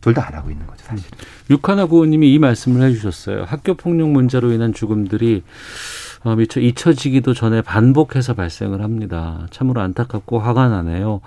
둘다안 0.00 0.34
하고 0.34 0.50
있는 0.50 0.66
거죠, 0.66 0.84
사실은. 0.84 1.10
육하나 1.50 1.86
구호님이 1.86 2.32
이 2.32 2.38
말씀을 2.38 2.82
해주셨어요. 2.88 3.44
학교 3.46 3.74
폭력 3.74 4.10
문제로 4.10 4.52
인한 4.52 4.72
죽음들이 4.72 5.42
어, 5.42 6.07
미처 6.36 6.60
잊혀지기도 6.60 7.34
전에 7.34 7.62
반복해서 7.62 8.34
발생을 8.34 8.82
합니다. 8.82 9.46
참으로 9.50 9.80
안타깝고 9.80 10.38
화가 10.38 10.68
나네요. 10.68 11.20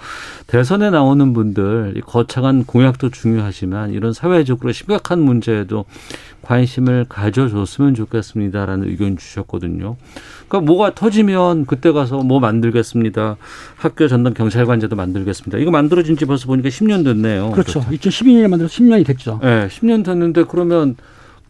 대선에 0.48 0.90
나오는 0.90 1.34
분들 1.34 2.02
거창한 2.06 2.66
공약도 2.66 3.10
중요하지만 3.10 3.92
이런 3.92 4.14
사회적으로 4.14 4.72
심각한 4.72 5.20
문제에도 5.20 5.86
관심을 6.42 7.06
가져줬으면 7.08 7.96
좋겠습니다라는 7.96 8.88
의견 8.88 9.18
주셨거든요. 9.18 9.96
그러니까 10.48 10.72
뭐가 10.72 10.94
터지면 10.94 11.66
그때 11.66 11.92
가서 11.92 12.18
뭐 12.24 12.40
만들겠습니다. 12.40 13.38
학교 13.78 14.08
전담 14.08 14.34
경찰관제도 14.34 14.96
만들겠습니다. 14.96 15.58
이거 15.60 15.72
만들어진 15.72 16.18
지 16.18 16.26
벌써 16.26 16.48
보니까 16.48 16.70
10년 16.70 17.06
됐네요. 17.06 17.52
그렇죠. 17.52 17.80
그렇죠. 17.80 18.10
2012년에 18.10 18.48
만들어서 18.50 18.76
10년이 18.76 19.06
됐죠. 19.06 19.40
네, 19.42 19.68
10년 19.68 20.04
됐는데 20.04 20.44
그러면 20.50 20.96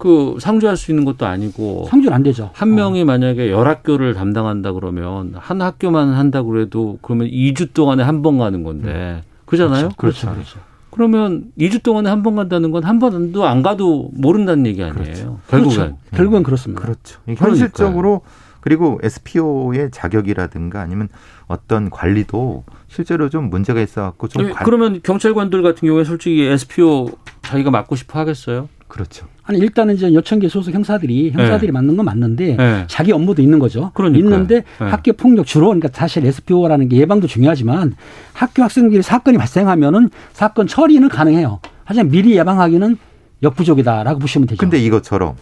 그 0.02 0.36
상주할 0.40 0.78
수 0.78 0.90
있는 0.90 1.06
것도 1.06 1.28
아니고 1.28 1.86
상주는 1.88 2.12
안 2.12 2.24
되죠. 2.24 2.50
한 2.54 2.74
명이 2.74 3.04
어. 3.04 3.06
만약에 3.06 3.52
열 3.52 3.68
학교를 3.68 4.16
담당한다 4.16 4.72
그러면 4.74 5.36
한 5.38 5.62
학교만 5.62 6.10
한다 6.14 6.42
그래도 6.42 6.98
그러면 7.04 7.28
2주 7.28 7.72
동안에 7.74 8.02
한 8.02 8.24
번 8.24 8.40
가는 8.40 8.64
건데. 8.64 8.90
음. 8.92 9.22
그잖아요? 9.46 9.90
그렇죠. 9.98 10.28
그렇죠. 10.28 10.34
그렇죠. 10.34 10.60
그러면 10.90 11.44
2주 11.60 11.84
동안에 11.84 12.10
한 12.10 12.24
번 12.24 12.36
간다는 12.36 12.72
건 12.72 12.84
한 12.84 12.98
번도 12.98 13.46
안 13.46 13.62
가도 13.62 14.10
모른다는 14.16 14.66
얘기 14.66 14.82
아니에요. 14.82 15.04
그렇죠. 15.04 15.40
결국은. 15.48 15.76
그렇죠. 15.78 15.98
결국은 16.16 16.44
그렇습니다. 16.44 16.82
그렇죠. 16.82 17.20
현실적으로 17.38 18.22
그리고 18.62 19.00
SPO의 19.04 19.90
자격이라든가 19.92 20.82
아니면 20.82 21.10
어떤 21.48 21.92
관리도 21.92 22.64
실제로 22.88 23.30
좀 23.30 23.52
문제가 23.52 23.82
있어 23.82 24.02
갖고 24.02 24.28
좀. 24.30 24.48
네, 24.48 24.52
관... 24.52 24.66
그러면 24.66 25.00
경찰관들 25.04 25.62
같은 25.62 25.88
경우에 25.88 26.04
솔직히 26.06 26.42
SPO 26.44 27.10
자기가 27.44 27.70
맡고 27.70 27.96
싶어 27.96 28.18
하겠어요? 28.20 28.68
그렇죠. 28.92 29.26
아니 29.44 29.58
일단은 29.60 29.96
이제 29.96 30.14
여천계 30.14 30.50
소속 30.50 30.74
형사들이 30.74 31.32
형사들이 31.32 31.68
네. 31.68 31.72
맞는 31.72 31.96
건 31.96 32.06
맞는데 32.06 32.58
네. 32.58 32.84
자기 32.88 33.14
업무도 33.14 33.42
있는 33.42 33.58
거죠. 33.58 33.92
그러니까요. 33.94 34.22
있는데 34.22 34.56
네. 34.80 34.86
학교 34.86 35.14
폭력 35.14 35.46
주로 35.46 35.68
그러니까 35.68 35.88
사실 35.94 36.26
SPO라는 36.26 36.90
게 36.90 36.98
예방도 36.98 37.26
중요하지만 37.26 37.96
학교 38.34 38.64
학생들이 38.64 39.02
사건이 39.02 39.38
발생하면은 39.38 40.10
사건 40.34 40.68
처리는 40.68 41.08
가능해요. 41.08 41.62
하지만 41.86 42.10
미리 42.12 42.36
예방하기는 42.36 42.98
역부족이다라고 43.44 44.20
보시면 44.20 44.50
되죠. 44.50 44.60
근데 44.60 44.78
이것처럼 44.78 45.36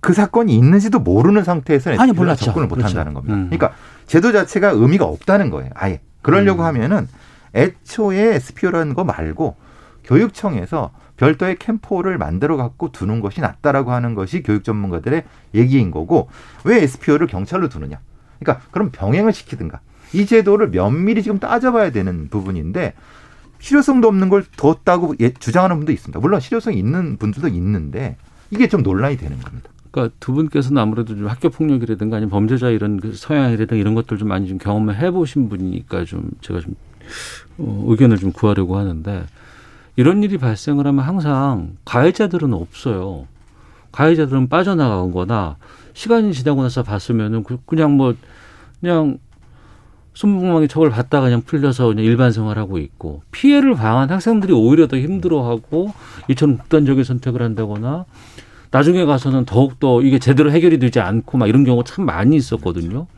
그 0.00 0.12
사건이 0.12 0.54
있는지도 0.54 1.00
모르는 1.00 1.42
상태에서 1.42 1.90
아니, 1.98 2.12
몰랐죠. 2.12 2.44
접근을 2.44 2.68
못 2.68 2.76
그렇죠. 2.76 2.98
한다는 2.98 3.14
겁니다. 3.14 3.34
음. 3.34 3.50
그러니까 3.50 3.72
제도 4.06 4.30
자체가 4.30 4.70
의미가 4.70 5.04
없다는 5.04 5.50
거예요. 5.50 5.70
아예. 5.74 6.00
그러려고 6.22 6.62
음. 6.62 6.66
하면은 6.66 7.08
애초에 7.52 8.36
SPO라는 8.36 8.94
거 8.94 9.02
말고 9.02 9.56
교육청에서 10.04 10.92
별도의 11.18 11.56
캠포를 11.56 12.16
만들어 12.16 12.56
갖고 12.56 12.90
두는 12.90 13.20
것이 13.20 13.40
낫다라고 13.40 13.92
하는 13.92 14.14
것이 14.14 14.42
교육 14.42 14.64
전문가들의 14.64 15.24
얘기인 15.54 15.90
거고 15.90 16.28
왜 16.64 16.82
SPO를 16.82 17.26
경찰로 17.26 17.68
두느냐? 17.68 17.98
그러니까 18.38 18.64
그럼 18.70 18.90
병행을 18.90 19.32
시키든가 19.32 19.80
이 20.14 20.24
제도를 20.24 20.70
면밀히 20.70 21.22
지금 21.22 21.38
따져봐야 21.38 21.90
되는 21.90 22.28
부분인데 22.28 22.94
실효성도 23.58 24.08
없는 24.08 24.28
걸 24.28 24.44
뒀다고 24.56 25.16
예- 25.20 25.34
주장하는 25.34 25.76
분도 25.76 25.92
있습니다. 25.92 26.18
물론 26.20 26.40
실효성이 26.40 26.78
있는 26.78 27.16
분들도 27.18 27.48
있는데 27.48 28.16
이게 28.50 28.68
좀 28.68 28.82
논란이 28.82 29.16
되는 29.16 29.38
겁니다. 29.40 29.70
그러니까 29.90 30.14
두 30.20 30.32
분께서는 30.32 30.80
아무래도 30.80 31.16
좀 31.16 31.26
학교 31.26 31.50
폭력이라든가 31.50 32.16
아니면 32.18 32.30
범죄자 32.30 32.70
이런 32.70 33.00
그 33.00 33.12
서양이라든가 33.14 33.74
이런 33.74 33.94
것들 33.94 34.18
좀 34.18 34.28
많이 34.28 34.46
좀 34.46 34.58
경험을 34.58 34.96
해보신 34.96 35.48
분이니까 35.48 36.04
좀 36.04 36.30
제가 36.40 36.60
좀 36.60 36.76
어, 37.58 37.86
의견을 37.88 38.18
좀 38.18 38.32
구하려고 38.32 38.76
하는데 38.76 39.24
이런 39.98 40.22
일이 40.22 40.38
발생을 40.38 40.86
하면 40.86 41.04
항상 41.04 41.72
가해자들은 41.84 42.52
없어요. 42.54 43.26
가해자들은 43.90 44.48
빠져나가거나 44.48 45.56
시간이 45.92 46.32
지나고 46.34 46.62
나서 46.62 46.84
봤으면은 46.84 47.42
그- 47.42 47.58
그냥 47.66 47.96
뭐 47.96 48.14
그냥 48.80 49.18
손목망이 50.14 50.68
척을 50.68 50.90
받다가 50.90 51.24
그냥 51.24 51.42
풀려서 51.42 51.88
그냥 51.88 52.04
일반 52.04 52.30
생활하고 52.30 52.78
있고 52.78 53.22
피해를 53.32 53.74
당한 53.74 54.08
학생들이 54.08 54.52
오히려 54.52 54.86
더 54.86 54.96
힘들어하고 54.96 55.92
이처럼 56.28 56.58
극단적인 56.58 57.02
선택을 57.02 57.42
한다거나 57.42 58.04
나중에 58.70 59.04
가서는 59.04 59.46
더욱더 59.46 60.00
이게 60.02 60.20
제대로 60.20 60.52
해결이 60.52 60.78
되지 60.78 61.00
않고 61.00 61.38
막 61.38 61.48
이런 61.48 61.64
경우가 61.64 61.82
참 61.84 62.06
많이 62.06 62.36
있었거든요. 62.36 63.08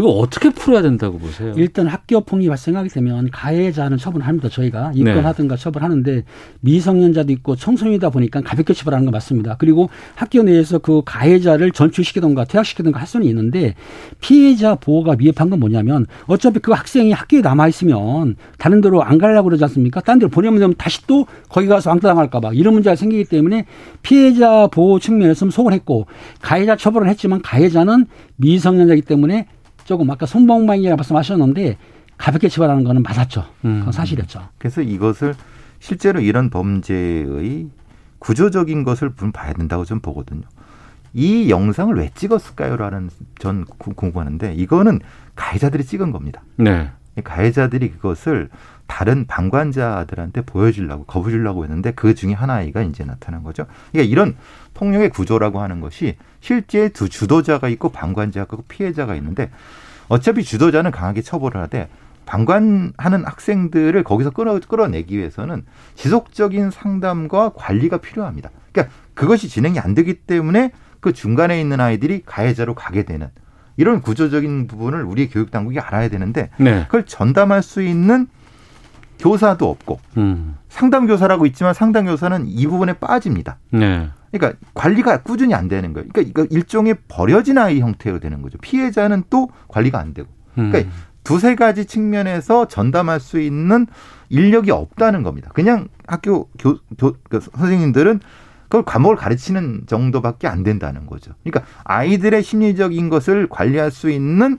이거 0.00 0.08
어떻게 0.08 0.48
풀어야 0.48 0.80
된다고 0.80 1.18
보세요? 1.18 1.52
일단 1.58 1.86
학교 1.86 2.22
폭력이 2.22 2.48
발생하게 2.48 2.88
되면 2.88 3.28
가해자는 3.30 3.98
처분합니다. 3.98 4.48
저희가 4.48 4.92
네. 4.94 5.00
입건하든가 5.00 5.56
처벌하는데 5.56 6.24
미성년자도 6.60 7.30
있고 7.32 7.54
청소년이다 7.54 8.08
보니까 8.08 8.40
가볍게 8.40 8.72
처벌하는 8.72 9.04
건 9.04 9.12
맞습니다. 9.12 9.56
그리고 9.58 9.90
학교 10.14 10.42
내에서 10.42 10.78
그 10.78 11.02
가해자를 11.04 11.72
전출시키던가 11.72 12.44
퇴학시키던가 12.44 12.98
할 12.98 13.06
수는 13.06 13.26
있는데 13.26 13.74
피해자 14.22 14.74
보호가 14.74 15.16
미흡한 15.16 15.50
건 15.50 15.60
뭐냐면 15.60 16.06
어차피 16.26 16.60
그 16.60 16.72
학생이 16.72 17.12
학교에 17.12 17.42
남아 17.42 17.68
있으면 17.68 18.36
다른 18.56 18.80
데로 18.80 19.02
안 19.02 19.18
가려고 19.18 19.50
그러지 19.50 19.62
않습니까? 19.64 20.00
딴 20.00 20.18
데로 20.18 20.30
보내면 20.30 20.74
다시 20.78 21.06
또 21.06 21.26
거기 21.50 21.66
가서 21.66 21.90
왕따 21.90 22.08
당할까 22.08 22.40
봐 22.40 22.52
이런 22.54 22.72
문제가 22.72 22.96
생기기 22.96 23.24
때문에 23.24 23.66
피해자 24.00 24.66
보호 24.68 24.98
측면에서는 24.98 25.50
속을 25.50 25.74
했고 25.74 26.06
가해자 26.40 26.74
처벌을 26.74 27.06
했지만 27.10 27.42
가해자는 27.42 28.06
미성년자이기 28.36 29.02
때문에 29.02 29.46
조금 29.84 30.10
아까 30.10 30.26
손방망이라고 30.26 30.96
말씀하셨는데 30.96 31.76
가볍게 32.16 32.48
처벌하는 32.48 32.84
거는 32.84 33.02
맞았죠. 33.02 33.44
그건 33.62 33.92
사실이었죠. 33.92 34.48
그래서 34.58 34.82
이것을 34.82 35.34
실제로 35.78 36.20
이런 36.20 36.50
범죄의 36.50 37.68
구조적인 38.18 38.84
것을 38.84 39.12
좀 39.18 39.32
봐야 39.32 39.52
된다고 39.54 39.84
좀 39.84 40.00
보거든요. 40.00 40.42
이 41.14 41.50
영상을 41.50 41.94
왜 41.96 42.10
찍었을까요라는 42.14 43.10
전 43.38 43.64
구- 43.64 43.94
궁금하는데 43.94 44.54
이거는 44.54 45.00
가해자들이 45.34 45.84
찍은 45.84 46.12
겁니다. 46.12 46.42
네. 46.56 46.90
이 47.18 47.22
가해자들이 47.22 47.90
그것을 47.92 48.50
다른 48.90 49.24
방관자들한테 49.28 50.42
보여주려고 50.42 51.04
거부주려고 51.04 51.62
했는데 51.62 51.92
그 51.92 52.16
중에 52.16 52.32
하나가 52.32 52.82
이제 52.82 53.04
나타난 53.04 53.44
거죠. 53.44 53.66
그러니까 53.92 54.10
이런 54.10 54.36
폭력의 54.74 55.10
구조라고 55.10 55.60
하는 55.60 55.80
것이 55.80 56.16
실제 56.40 56.88
두 56.88 57.08
주도자가 57.08 57.68
있고 57.68 57.90
방관자가 57.90 58.56
있고 58.56 58.64
피해자가 58.66 59.14
있는데 59.14 59.48
어차피 60.08 60.42
주도자는 60.42 60.90
강하게 60.90 61.22
처벌을 61.22 61.60
하되 61.60 61.88
방관하는 62.26 63.24
학생들을 63.24 64.02
거기서 64.02 64.30
끌어, 64.30 64.58
끌어내기 64.58 65.16
위해서는 65.16 65.64
지속적인 65.94 66.72
상담과 66.72 67.52
관리가 67.54 67.98
필요합니다. 67.98 68.50
그러니까 68.72 68.92
그것이 69.14 69.48
진행이 69.48 69.78
안 69.78 69.94
되기 69.94 70.14
때문에 70.14 70.72
그 70.98 71.12
중간에 71.12 71.60
있는 71.60 71.80
아이들이 71.80 72.22
가해자로 72.26 72.74
가게 72.74 73.04
되는 73.04 73.28
이런 73.76 74.00
구조적인 74.00 74.66
부분을 74.66 75.04
우리 75.04 75.28
교육 75.28 75.52
당국이 75.52 75.78
알아야 75.78 76.08
되는데 76.08 76.50
네. 76.58 76.84
그걸 76.86 77.06
전담할 77.06 77.62
수 77.62 77.82
있는 77.82 78.26
교사도 79.20 79.68
없고 79.68 80.00
음. 80.16 80.56
상담 80.68 81.06
교사라고 81.06 81.46
있지만 81.46 81.74
상담 81.74 82.06
교사는 82.06 82.44
이 82.46 82.66
부분에 82.66 82.94
빠집니다. 82.94 83.58
네. 83.70 84.08
그러니까 84.32 84.58
관리가 84.74 85.22
꾸준히 85.22 85.54
안 85.54 85.68
되는 85.68 85.92
거예요. 85.92 86.08
그러니까 86.12 86.30
이거 86.30 86.48
일종의 86.50 86.96
버려진 87.08 87.58
아이 87.58 87.80
형태로 87.80 88.20
되는 88.20 88.42
거죠. 88.42 88.58
피해자는 88.58 89.24
또 89.30 89.50
관리가 89.68 89.98
안 89.98 90.14
되고. 90.14 90.28
음. 90.58 90.70
그러니까 90.70 90.92
두세 91.24 91.54
가지 91.54 91.84
측면에서 91.84 92.66
전담할 92.66 93.20
수 93.20 93.40
있는 93.40 93.86
인력이 94.30 94.70
없다는 94.70 95.22
겁니다. 95.22 95.50
그냥 95.52 95.88
학교 96.06 96.48
교, 96.58 96.78
교그 96.98 97.40
선생님들은 97.40 98.20
그걸 98.64 98.84
과목을 98.84 99.16
가르치는 99.16 99.82
정도밖에 99.86 100.46
안 100.46 100.62
된다는 100.62 101.06
거죠. 101.06 101.32
그러니까 101.42 101.68
아이들의 101.84 102.42
심리적인 102.42 103.08
것을 103.08 103.48
관리할 103.48 103.90
수 103.90 104.10
있는 104.10 104.58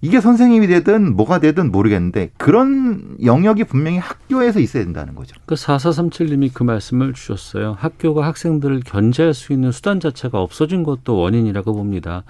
이게 0.00 0.20
선생님이 0.20 0.66
되든 0.68 1.16
뭐가 1.16 1.40
되든 1.40 1.72
모르겠는데 1.72 2.30
그런 2.36 3.16
영역이 3.24 3.64
분명히 3.64 3.98
학교에서 3.98 4.60
있어야 4.60 4.84
된다는 4.84 5.14
거죠. 5.14 5.34
그 5.46 5.54
4437님이 5.54 6.50
그 6.52 6.62
말씀을 6.62 7.14
주셨어요. 7.14 7.76
학교가 7.78 8.26
학생들을 8.26 8.82
견제할 8.84 9.34
수 9.34 9.52
있는 9.52 9.72
수단 9.72 9.98
자체가 9.98 10.40
없어진 10.40 10.82
것도 10.82 11.16
원인이라고 11.16 11.74
봅니다. 11.74 12.24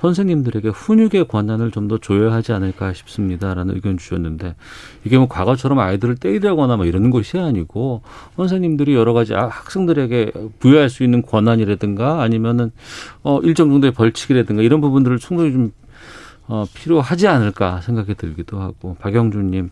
선생님들에게 0.00 0.68
훈육의 0.70 1.28
권한을 1.28 1.70
좀 1.70 1.84
더 1.84 1.98
줘야 1.98 2.32
하지 2.32 2.52
않을까 2.52 2.94
싶습니다라는 2.94 3.74
의견 3.74 3.98
주셨는데 3.98 4.54
이게 5.04 5.18
뭐 5.18 5.28
과거처럼 5.28 5.78
아이들을 5.78 6.16
때리거나 6.16 6.76
뭐 6.76 6.86
이러는 6.86 7.10
것이 7.10 7.38
아니고 7.38 8.00
선생님들이 8.36 8.94
여러 8.94 9.12
가지 9.12 9.34
아, 9.34 9.48
학생들에게 9.48 10.32
부여할 10.60 10.88
수 10.88 11.04
있는 11.04 11.20
권한이라든가 11.20 12.22
아니면은 12.22 12.72
어 13.22 13.38
일정 13.42 13.68
정도의 13.68 13.92
벌칙이라든가 13.92 14.62
이런 14.62 14.80
부분들을 14.80 15.18
충분히 15.18 15.52
좀 15.52 15.72
어, 16.46 16.64
필요하지 16.74 17.26
않을까 17.26 17.80
생각이 17.80 18.14
들기도 18.14 18.60
하고 18.60 18.96
박영준님 19.00 19.70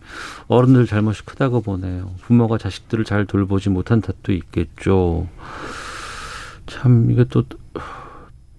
어른들 0.49 0.87
잘못이 0.87 1.25
크다고 1.25 1.61
보네요. 1.61 2.11
부모가 2.23 2.59
자식들을 2.59 3.05
잘 3.05 3.27
돌보지 3.27 3.69
못한 3.71 4.01
탓도 4.01 4.33
있겠죠. 4.33 5.29
참 6.67 7.11
이게 7.11 7.25
또 7.25 7.45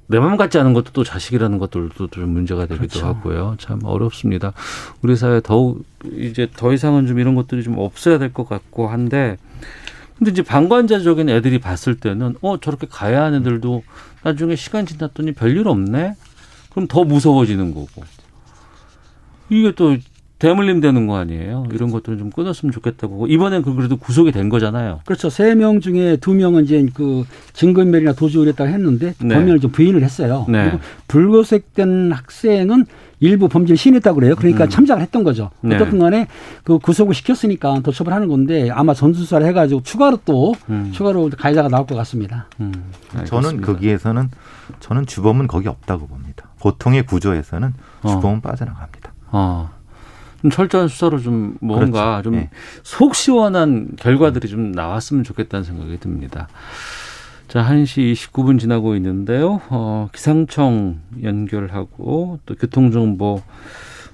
내 0.08 0.20
마음 0.20 0.36
같지 0.38 0.60
않은 0.60 0.74
것도 0.74 0.92
또 0.94 1.04
자식이라는 1.04 1.58
것들도 1.60 2.08
좀 2.10 2.30
문제가 2.30 2.66
되기도 2.68 2.88
그렇죠. 2.88 3.06
하고요. 3.08 3.56
참 3.58 3.80
어렵습니다. 3.84 4.54
우리 5.02 5.16
사회 5.16 5.40
더욱 5.42 5.86
이제 6.06 6.48
더 6.56 6.74
이상은 6.74 7.08
좀 7.08 7.20
이런 7.20 7.36
것들이 7.36 7.64
좀 7.64 7.78
없어야 7.80 8.20
될 8.20 8.32
것 8.34 8.48
같고 8.48 8.90
한데 8.90 9.38
근데 10.18 10.32
이제 10.32 10.44
방관자적인 10.44 11.30
애들이 11.30 11.58
봤을 11.60 11.96
때는 11.96 12.36
어 12.42 12.60
저렇게 12.60 12.86
가야 12.88 13.24
하는 13.24 13.40
애들도 13.42 13.84
나중에 14.24 14.56
시간 14.56 14.86
지났더니 14.86 15.32
별일 15.32 15.68
없네. 15.68 16.16
그럼 16.74 16.88
더 16.88 17.04
무서워지는 17.04 17.74
거고. 17.74 17.88
이게 19.50 19.72
또 19.76 19.96
대물림 20.40 20.82
되는 20.82 21.08
거 21.08 21.16
아니에요? 21.16 21.68
이런 21.72 21.90
것들은 21.90 22.18
좀 22.18 22.30
끊었으면 22.30 22.74
좋겠다고. 22.74 23.28
이번엔 23.28 23.62
그 23.62 23.74
그래도 23.76 23.96
구속이 23.96 24.34
된 24.34 24.50
거잖아요. 24.50 25.00
그렇죠. 25.06 25.30
세 25.30 25.56
명 25.56 25.80
중에 25.80 26.18
두 26.18 26.34
명은 26.34 26.66
이제 26.66 26.86
그 26.94 27.24
증거인멸이나 27.54 28.12
도주 28.14 28.40
를 28.42 28.50
했다고 28.50 28.70
했는데 28.70 29.14
네. 29.22 29.36
범인을 29.36 29.62
좀 29.62 29.72
부인을 29.72 30.04
했어요. 30.04 30.46
네. 30.50 30.66
그리고 30.66 30.80
불구속된 31.08 32.12
학생은 32.12 32.86
일부 33.22 33.48
범죄를 33.48 33.78
시인했다고 33.78 34.20
그래요. 34.20 34.36
그러니까 34.36 34.66
음. 34.66 34.70
참작을 34.70 35.02
했던 35.02 35.24
거죠. 35.24 35.50
네. 35.62 35.76
어떻든 35.76 35.98
간에 36.00 36.28
그 36.66 36.78
구속을 36.78 37.14
시켰으니까 37.16 37.80
더 37.82 37.92
처벌하는 37.94 38.28
건데 38.28 38.70
아마 38.70 38.94
전수사를 38.94 39.48
해가지고 39.48 39.84
추가로 39.84 40.20
또 40.26 40.54
음. 40.70 40.90
추가로 40.92 41.30
가해자가 41.38 41.70
나올 41.70 41.86
것 41.86 41.96
같습니다. 41.96 42.48
음, 42.60 42.74
저는. 43.26 43.62
거기에서는 43.62 44.30
저는 44.82 45.06
주범은 45.06 45.48
거기 45.48 45.70
없다고 45.70 46.08
봅니다. 46.08 46.23
보통의 46.64 47.06
구조에서는 47.06 47.74
어. 48.04 48.08
주범은 48.08 48.40
빠져나갑니다. 48.40 49.14
어. 49.34 49.70
좀 50.42 50.50
철저한 50.50 50.88
수사로 50.88 51.20
좀 51.20 51.58
뭔가 51.60 52.22
그렇죠. 52.22 52.24
좀 52.24 52.36
네. 52.36 52.50
속 52.84 53.16
시원한 53.16 53.90
결과들이 53.98 54.48
좀 54.48 54.72
나왔으면 54.72 55.26
좋겠다는 55.26 55.66
생각이 55.66 56.00
듭니다. 56.00 56.48
자, 57.50 57.66
1시 57.66 58.14
29분 58.14 58.60
지나고 58.60 58.96
있는데요. 58.96 59.62
어, 59.70 60.08
기상청 60.14 61.02
연결하고 61.22 62.40
또 62.46 62.56
교통정보 62.56 63.42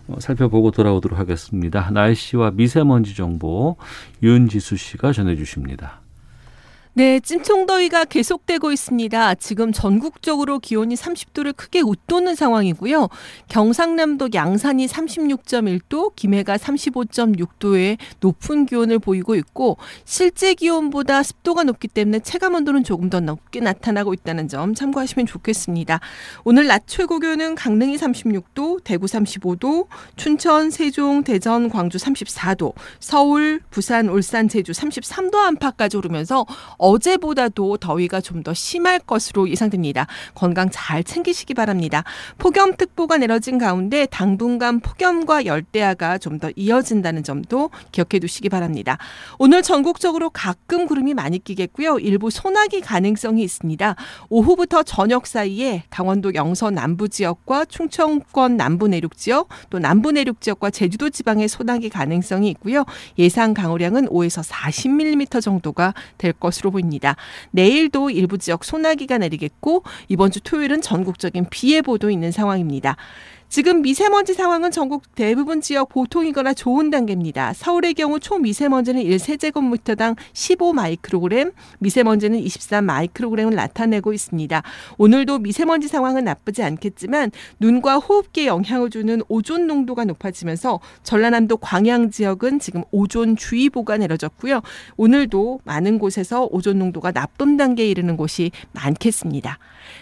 어, 0.08 0.16
살펴보고 0.20 0.72
돌아오도록 0.72 1.20
하겠습니다. 1.20 1.92
날씨와 1.92 2.52
미세먼지 2.52 3.16
정보 3.16 3.76
윤지수 4.24 4.76
씨가 4.76 5.14
전해 5.14 5.36
주십니다. 5.36 6.02
네, 7.00 7.22
찜통더위가 7.22 8.04
계속되고 8.04 8.74
있습니다. 8.74 9.36
지금 9.36 9.72
전국적으로 9.72 10.60
기온이 10.60 10.96
30도를 10.96 11.56
크게 11.56 11.80
웃도는 11.80 12.36
상황이고요. 12.36 13.08
경상남도 13.48 14.32
양산이 14.34 14.86
36.1도, 14.86 16.14
김해가 16.18 16.58
35.6도의 16.58 17.98
높은 18.20 18.66
기온을 18.66 19.00
보이고 19.00 19.36
있고 19.36 19.78
실제 20.04 20.54
기온보다 20.54 21.24
습도가 21.24 21.64
높기 21.64 21.88
때문에 21.88 22.20
체감 22.20 22.56
온도는 22.56 22.84
조금 22.84 23.10
더 23.10 23.22
높게 23.22 23.62
나타나고 23.62 24.14
있다는 24.14 24.50
점 24.50 24.76
참고하시면 24.76 25.26
좋겠습니다. 25.26 26.02
오늘 26.44 26.68
낮 26.68 26.84
최고 26.86 27.20
기온은 27.20 27.56
강릉이 27.56 27.96
36도, 27.96 28.84
대구 28.84 29.06
35도, 29.06 29.88
춘천, 30.18 30.70
세종, 30.70 31.24
대전, 31.24 31.70
광주 31.70 31.98
34도, 31.98 32.74
서울, 33.00 33.62
부산, 33.70 34.10
울산, 34.10 34.50
제주 34.50 34.74
33도 34.74 35.36
안팎까지 35.36 35.96
오르면서 35.96 36.46
어제보다도 36.90 37.78
더위가 37.78 38.22
좀 38.22 38.40
더 38.40 38.54
심할 38.54 39.00
것으로 39.00 39.50
예상됩니다. 39.50 40.08
건강 40.34 40.70
잘 40.72 41.04
챙기시기 41.04 41.54
바랍니다. 41.54 42.06
폭염특보가 42.38 43.18
내려진 43.18 43.58
가운데 43.58 44.06
당분간 44.06 44.80
폭염과 44.80 45.46
열대야가 45.46 46.18
좀 46.20 46.40
더 46.40 46.50
이어진다는 46.56 47.22
점도 47.24 47.70
기억해 47.92 48.20
두시기 48.22 48.48
바랍니다. 48.48 48.98
오늘 49.40 49.62
전국적으로 49.62 50.30
가끔 50.30 50.88
구름이 50.88 51.14
많이 51.16 51.38
끼겠고요. 51.38 52.00
일부 52.00 52.30
소나기 52.30 52.80
가능성이 52.80 53.44
있습니다. 53.44 53.96
오후부터 54.30 54.84
저녁 54.84 55.28
사이에 55.28 55.84
강원도 55.90 56.34
영서 56.34 56.72
남부 56.72 57.10
지역과 57.10 57.66
충청권 57.66 58.56
남부 58.56 58.88
내륙 58.88 59.18
지역 59.18 59.50
또 59.70 59.80
남부 59.80 60.14
내륙 60.14 60.40
지역과 60.40 60.70
제주도 60.70 61.10
지방에 61.10 61.50
소나기 61.50 61.90
가능성이 61.90 62.50
있고요. 62.52 62.86
예상 63.18 63.54
강우량은 63.54 64.08
5에서 64.08 64.50
40mm 64.50 65.42
정도가 65.42 65.94
될 66.18 66.32
것으로 66.32 66.72
보입니다. 66.72 66.79
내일도 67.52 68.10
일부 68.10 68.38
지역 68.38 68.64
소나기가 68.64 69.18
내리겠고 69.18 69.84
이번 70.08 70.32
주 70.32 70.42
토요일은 70.42 70.82
전국적인 70.82 71.48
비 71.50 71.74
예보도 71.74 72.10
있는 72.10 72.32
상황입니다. 72.32 72.98
지금 73.50 73.82
미세먼지 73.82 74.36
상황은 74.36 74.70
전국 74.70 75.16
대부분 75.16 75.60
지역 75.60 75.90
보통이거나 75.90 76.54
좋은 76.54 76.92
단계입니다. 76.92 77.54
서울의 77.54 77.96
경우 77.96 78.20
초미세먼지는 78.20 79.02
1세제곱미터당 79.02 80.16
15 80.34 80.74
마이크로그램, 80.74 81.52
미세먼지는 81.80 82.38
23 82.38 82.86
마이크로그램을 82.86 83.56
나타내고 83.56 84.14
있습니다. 84.14 84.62
오늘도 85.00 85.40
미세먼지 85.40 85.88
상황은 85.88 86.26
나쁘지 86.26 86.62
않겠지만 86.62 87.32
눈과 87.60 87.98
호흡기에 87.98 88.46
영향을 88.46 88.92
주는 88.92 89.20
오존 89.28 89.66
농도가 89.66 90.06
높아지면서 90.06 90.80
전라남도 91.02 91.58
광양 91.58 92.12
지역은 92.12 92.60
지금 92.60 92.84
오존 92.92 93.36
주의보가 93.36 93.98
내려졌고요. 93.98 94.62
오늘도 94.96 95.62
많은 95.64 95.98
곳에서 95.98 96.48
오존 96.52 96.78
농도가 96.78 97.12
나쁨 97.12 97.58
단계에 97.58 97.88
이르는 97.88 98.16
곳이 98.16 98.52
많겠습니다. 98.74 99.58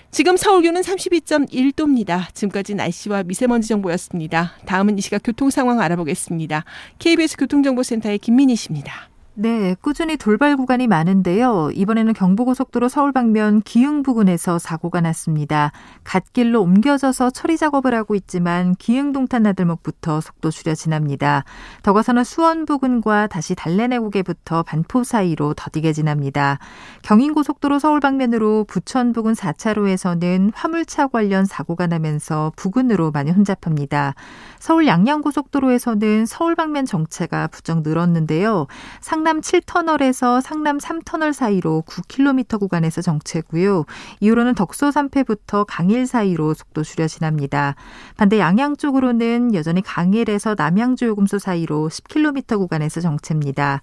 지금 0.09 0.37
서울 0.37 0.61
기온은 0.61 0.81
32.1도입니다. 0.81 2.33
지금까지 2.33 2.75
날씨와 2.75 3.23
미세먼지 3.23 3.67
정보였습니다. 3.67 4.53
다음은 4.65 4.97
이 4.97 5.01
시각 5.01 5.21
교통 5.23 5.49
상황 5.49 5.79
알아보겠습니다. 5.81 6.63
KBS 6.97 7.37
교통정보센터의 7.37 8.17
김민희 8.19 8.55
씨입니다. 8.55 9.09
네, 9.39 9.76
꾸준히 9.82 10.17
돌발 10.17 10.58
구간이 10.58 10.88
많은데요. 10.88 11.69
이번에는 11.76 12.13
경부고속도로 12.13 12.89
서울 12.89 13.12
방면 13.12 13.62
기흥 13.62 14.02
부근에서 14.02 14.58
사고가 14.58 15.00
났습니다. 15.00 15.71
갓길로 16.04 16.60
옮겨져서 16.63 17.30
처리 17.30 17.56
작업을 17.56 17.93
하고 17.93 18.15
있지만 18.15 18.73
기흥 18.80 19.12
동탄 19.12 19.43
나들목부터 19.43 20.21
속도 20.21 20.50
줄여 20.50 20.73
지납니다. 20.73 21.43
더 21.84 21.93
가서는 21.93 22.23
수원 22.23 22.65
부근과 22.65 23.28
다시 23.28 23.54
달래내국에부터 23.54 24.63
반포 24.63 25.04
사이로 25.04 25.54
더디게 25.54 25.93
지납니다. 25.93 26.58
경인고속도로 27.04 27.78
서울 27.78 28.00
방면으로 28.00 28.63
부천 28.63 29.13
부근 29.13 29.34
4차로에서는 29.34 30.52
화물차 30.56 31.10
관련 31.10 31.45
사고가 31.45 31.86
나면서 31.86 32.54
부근으로 32.56 33.12
많이 33.12 33.30
혼잡합니다. 33.30 34.15
서울 34.58 34.88
양양고속도로에서는 34.88 36.26
서울 36.26 36.56
방면 36.56 36.86
정체가 36.88 37.50
부쩍 37.50 37.84
늘었는데요. 37.84 38.65
상 39.00 39.26
상남 39.27 39.41
7터널에서 39.41 40.39
상남 40.39 40.77
3터널 40.77 41.33
사이로 41.33 41.83
9km 41.85 42.61
구간에서 42.61 43.01
정체고요. 43.01 43.83
이후로는 44.21 44.55
덕소 44.55 44.87
3패부터 44.87 45.65
강일 45.67 46.07
사이로 46.07 46.53
속도 46.53 46.81
줄여 46.81 47.09
지납니다. 47.09 47.75
반대 48.15 48.39
양양 48.39 48.77
쪽으로는 48.77 49.53
여전히 49.53 49.81
강일에서 49.81 50.55
남양주 50.57 51.07
요금소 51.07 51.39
사이로 51.39 51.89
10km 51.89 52.57
구간에서 52.57 53.01
정체입니다. 53.01 53.81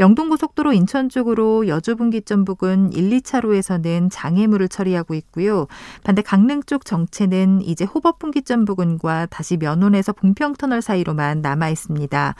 영동고속도로 0.00 0.72
인천 0.72 1.10
쪽으로 1.10 1.68
여주분기점 1.68 2.46
부근 2.46 2.90
1, 2.94 3.10
2차로에서는 3.20 4.08
장애물을 4.10 4.66
처리하고 4.68 5.12
있고요. 5.12 5.66
반대 6.04 6.22
강릉 6.22 6.62
쪽 6.62 6.86
정체는 6.86 7.60
이제 7.60 7.84
호법분기점 7.84 8.64
부근과 8.64 9.26
다시 9.26 9.58
면원에서 9.58 10.14
봉평터널 10.14 10.80
사이로만 10.80 11.42
남아 11.42 11.68
있습니다. 11.68 12.34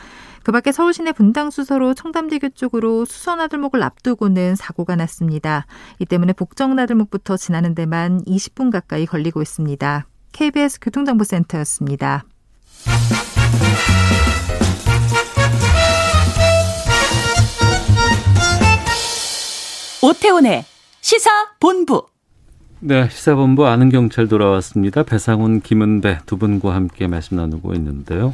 그 0.47 0.53
밖에 0.53 0.71
서울 0.71 0.95
시내 0.95 1.11
분당 1.11 1.51
수서로 1.51 1.93
청담대교 1.93 2.51
쪽으로 2.51 3.05
수서나들목을 3.05 3.83
앞두고는 3.83 4.55
사고가 4.55 4.95
났습니다. 4.95 5.67
이 5.99 6.05
때문에 6.05 6.35
복정나들목부터 6.35 7.37
지나는 7.37 7.75
데만 7.75 8.23
20분 8.23 8.71
가까이 8.71 9.07
걸리고 9.07 9.43
있습니다. 9.43 10.07
KBS 10.31 10.79
교통정보센터였습니다. 10.83 12.27
오태훈의 20.01 20.65
시사본부. 21.01 22.07
네, 22.79 23.09
시사본부 23.11 23.67
아는 23.67 23.89
경찰 23.89 24.29
돌아왔습니다. 24.29 25.03
배상훈, 25.03 25.61
김은배 25.61 26.21
두 26.25 26.37
분과 26.37 26.73
함께 26.73 27.09
말씀 27.09 27.37
나누고 27.37 27.75
있는데요. 27.75 28.33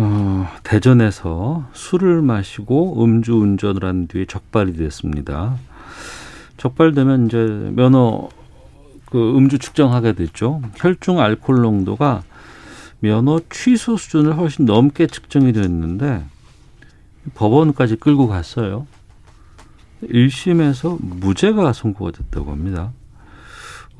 어, 0.00 0.46
대전에서 0.62 1.68
술을 1.72 2.22
마시고 2.22 3.02
음주 3.02 3.34
운전을 3.34 3.84
한 3.84 4.06
뒤에 4.06 4.26
적발이 4.26 4.74
됐습니다. 4.74 5.56
적발되면 6.56 7.26
이제 7.26 7.36
면허 7.74 8.28
그 9.06 9.36
음주 9.36 9.58
측정하게 9.58 10.12
됐죠. 10.12 10.62
혈중 10.76 11.18
알코올 11.18 11.62
농도가 11.62 12.22
면허 13.00 13.40
취소 13.50 13.96
수준을 13.96 14.36
훨씬 14.36 14.66
넘게 14.66 15.08
측정이 15.08 15.52
됐는데 15.52 16.24
법원까지 17.34 17.96
끌고 17.96 18.28
갔어요. 18.28 18.86
1심에서 20.04 20.98
무죄가 21.00 21.72
선고가 21.72 22.12
됐다고 22.12 22.52
합니다. 22.52 22.92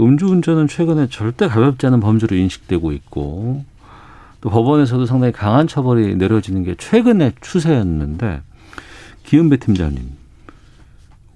음주운전은 0.00 0.68
최근에 0.68 1.08
절대 1.08 1.48
가볍지 1.48 1.86
않은 1.86 1.98
범죄로 1.98 2.36
인식되고 2.36 2.92
있고 2.92 3.64
또 4.40 4.50
법원에서도 4.50 5.06
상당히 5.06 5.32
강한 5.32 5.66
처벌이 5.66 6.14
내려지는 6.16 6.62
게 6.64 6.74
최근의 6.76 7.32
추세였는데 7.40 8.42
기은배 9.24 9.58
팀장님 9.58 10.18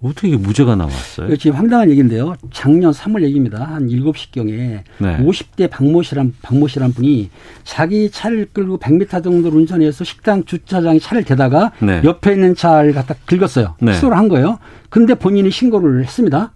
어떻게 0.03 0.29
이게 0.29 0.37
무죄가 0.37 0.75
나왔어요? 0.75 1.37
지금 1.37 1.57
황당한 1.57 1.88
얘기인데요. 1.91 2.35
작년 2.53 2.91
3월 2.91 3.23
얘기입니다. 3.23 3.65
한 3.65 3.87
7시경에 3.87 4.81
네. 4.99 5.19
50대 5.19 5.71
박모 5.71 6.03
씨란 6.03 6.35
박모 6.43 6.67
씨란 6.67 6.93
분이 6.93 7.31
자기 7.62 8.11
차를 8.11 8.49
끌고 8.53 8.79
100m 8.79 9.23
정도를 9.23 9.59
운전해서 9.59 10.03
식당 10.03 10.45
주차장에 10.45 10.99
차를 10.99 11.23
대다가 11.23 11.71
네. 11.81 12.01
옆에 12.03 12.33
있는 12.33 12.57
차를 12.57 12.93
갖다 12.95 13.15
긁었어요. 13.27 13.77
네. 13.81 13.93
수소를 13.93 14.17
한 14.17 14.27
거예요. 14.29 14.59
근데 14.91 15.15
본인이 15.15 15.51
신고를 15.51 16.03
했습니다. 16.03 16.53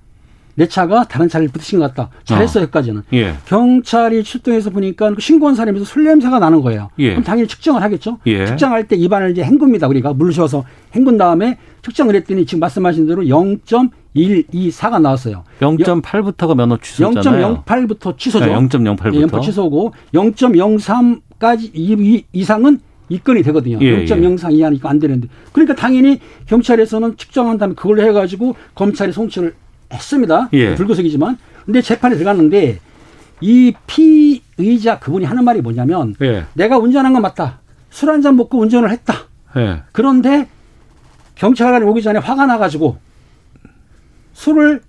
내 0.56 0.66
차가 0.66 1.04
다른 1.04 1.28
차를 1.28 1.48
부딪힌 1.48 1.78
것 1.78 1.94
같다. 1.94 2.10
잘했어 2.24 2.58
어. 2.58 2.62
여기까지는. 2.62 3.02
예. 3.12 3.34
경찰이 3.46 4.24
출동해서 4.24 4.70
보니까 4.70 5.12
그 5.14 5.20
신고한 5.20 5.54
사람에서 5.54 5.84
술 5.84 6.04
냄새가 6.04 6.38
나는 6.38 6.62
거예요. 6.62 6.88
예. 6.98 7.10
그럼 7.10 7.24
당연히 7.24 7.46
측정을 7.46 7.82
하겠죠. 7.82 8.18
예. 8.26 8.46
측정할 8.46 8.88
때 8.88 8.96
입안을 8.96 9.30
이제 9.30 9.44
헹굽니다. 9.44 9.86
우리가 9.86 10.14
물을 10.14 10.32
줘서 10.32 10.64
헹군 10.94 11.18
다음에 11.18 11.58
측정을 11.82 12.14
했더니 12.16 12.46
지금 12.46 12.60
말씀하신 12.60 13.06
대로 13.06 13.22
0.124가 13.22 15.00
나왔어요. 15.00 15.44
0.8부터가 15.60 16.56
면허 16.56 16.78
취소잖아요. 16.78 17.62
0.08부터 17.66 18.18
취소죠. 18.18 18.46
네, 18.46 18.52
0.08부터. 18.54 19.12
네, 19.12 19.20
0 19.20 19.40
취소고 19.42 19.92
0.03까지 20.14 21.70
이, 21.74 22.24
이상은 22.32 22.80
입건이 23.08 23.42
되거든요. 23.44 23.78
예, 23.82 24.04
0.03 24.04 24.52
예. 24.52 24.56
이하니까 24.56 24.88
안 24.88 24.98
되는데. 24.98 25.28
그러니까 25.52 25.74
당연히 25.74 26.18
경찰에서는 26.46 27.18
측정한 27.18 27.58
다음에 27.58 27.74
그걸로 27.74 28.02
해가지고 28.02 28.56
검찰이 28.74 29.12
송치를 29.12 29.54
했습니다. 29.92 30.48
예. 30.52 30.74
불구속이지만. 30.74 31.38
근데 31.64 31.82
재판에 31.82 32.16
들어갔는데 32.16 32.78
이 33.40 33.74
피의자 33.86 34.98
그분이 34.98 35.24
하는 35.24 35.44
말이 35.44 35.60
뭐냐면 35.60 36.14
예. 36.22 36.46
내가 36.54 36.78
운전한 36.78 37.12
건 37.12 37.22
맞다. 37.22 37.60
술 37.90 38.10
한 38.10 38.22
잔 38.22 38.36
먹고 38.36 38.58
운전을 38.60 38.90
했다. 38.90 39.14
예. 39.56 39.82
그런데 39.92 40.48
경찰관이 41.34 41.84
오기 41.84 42.02
전에 42.02 42.18
화가 42.18 42.46
나가지고 42.46 42.98
술을 44.32 44.82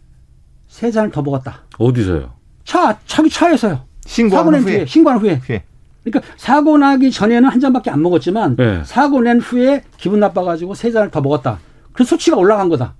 세 0.67 0.91
잔을 0.91 1.11
더 1.11 1.21
먹었다. 1.21 1.63
어디서요? 1.77 2.31
차, 2.65 2.97
자기 3.05 3.29
차에서요. 3.29 3.81
신고한 4.05 4.47
후에. 4.55 4.59
후에. 4.59 4.85
신고한 4.85 5.19
후에. 5.19 5.35
후에. 5.45 5.63
그러니까 6.03 6.33
사고 6.37 6.77
나기 6.77 7.11
전에는 7.11 7.49
한 7.49 7.59
잔밖에 7.59 7.89
안 7.89 8.01
먹었지만 8.01 8.55
예. 8.59 8.81
사고 8.85 9.21
낸 9.21 9.39
후에 9.39 9.83
기분 9.97 10.19
나빠가지고 10.19 10.73
세 10.73 10.91
잔을 10.91 11.11
더 11.11 11.21
먹었다. 11.21 11.59
그 11.93 12.03
수치가 12.03 12.37
올라간 12.37 12.69
거다. 12.69 12.93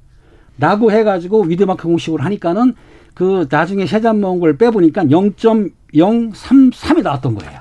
라고 0.60 0.92
해가지고 0.92 1.44
위드마크 1.44 1.88
공식으로 1.88 2.24
하니까는 2.24 2.74
그 3.14 3.48
나중에 3.50 3.86
세 3.86 4.02
잔 4.02 4.20
먹은 4.20 4.40
걸 4.40 4.58
빼보니까 4.58 5.04
0.033이 5.06 7.04
나왔던 7.04 7.36
거예요. 7.36 7.60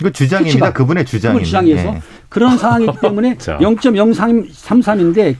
이거 0.00 0.10
주장입니다. 0.10 0.50
수치가. 0.50 0.72
그분의 0.72 1.04
주장입니다. 1.06 1.44
주장이어서 1.44 1.92
네. 1.92 2.00
그런 2.28 2.58
상황이기 2.58 2.92
때문에 3.00 3.36
0.033인데 3.36 5.36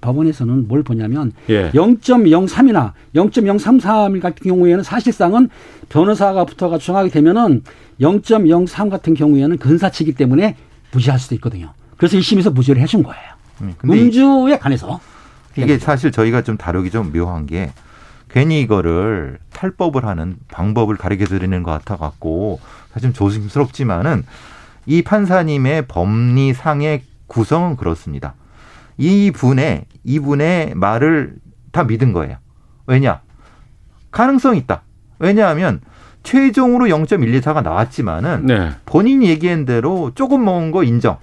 법원에서는 0.00 0.68
뭘 0.68 0.82
보냐면 0.84 1.32
예. 1.48 1.70
0.03이나 1.72 2.92
0.033 3.14 4.20
같은 4.20 4.44
경우에는 4.50 4.84
사실상은 4.84 5.48
변호사가 5.88 6.44
붙어가 6.44 6.78
주장하게 6.78 7.10
되면은 7.10 7.64
0.03 8.00 8.90
같은 8.90 9.14
경우에는 9.14 9.56
근사치기 9.58 10.12
때문에 10.14 10.54
무시할 10.92 11.18
수도 11.18 11.34
있거든요. 11.36 11.72
그래서 11.96 12.16
1심에서 12.16 12.52
무죄를 12.52 12.80
해준 12.80 13.02
거예요. 13.02 13.22
음, 13.62 13.74
음주에 13.84 14.58
관해서. 14.58 15.00
이게 15.62 15.78
사실 15.78 16.12
저희가 16.12 16.42
좀 16.42 16.56
다루기 16.56 16.90
좀 16.90 17.12
묘한 17.12 17.46
게 17.46 17.72
괜히 18.30 18.60
이거를 18.60 19.38
탈법을 19.52 20.04
하는 20.04 20.36
방법을 20.48 20.96
가르쳐 20.96 21.24
드리는 21.26 21.62
것 21.62 21.70
같아 21.70 21.96
갖고 21.96 22.60
사실 22.92 23.08
좀 23.08 23.12
조심스럽지만은 23.12 24.24
이 24.86 25.02
판사님의 25.02 25.86
법리상의 25.86 27.02
구성은 27.26 27.76
그렇습니다. 27.76 28.34
이 28.96 29.30
분의 29.30 29.84
이분의 30.04 30.74
말을 30.74 31.36
다 31.72 31.84
믿은 31.84 32.12
거예요. 32.12 32.36
왜냐? 32.86 33.20
가능성 34.10 34.56
있다. 34.56 34.82
왜냐하면 35.18 35.80
최종으로 36.22 36.86
0.124가 36.86 37.62
나왔지만은 37.62 38.46
네. 38.46 38.70
본인이 38.86 39.28
얘기한 39.28 39.64
대로 39.64 40.12
조금 40.14 40.44
먹은 40.44 40.70
거 40.70 40.84
인정. 40.84 41.18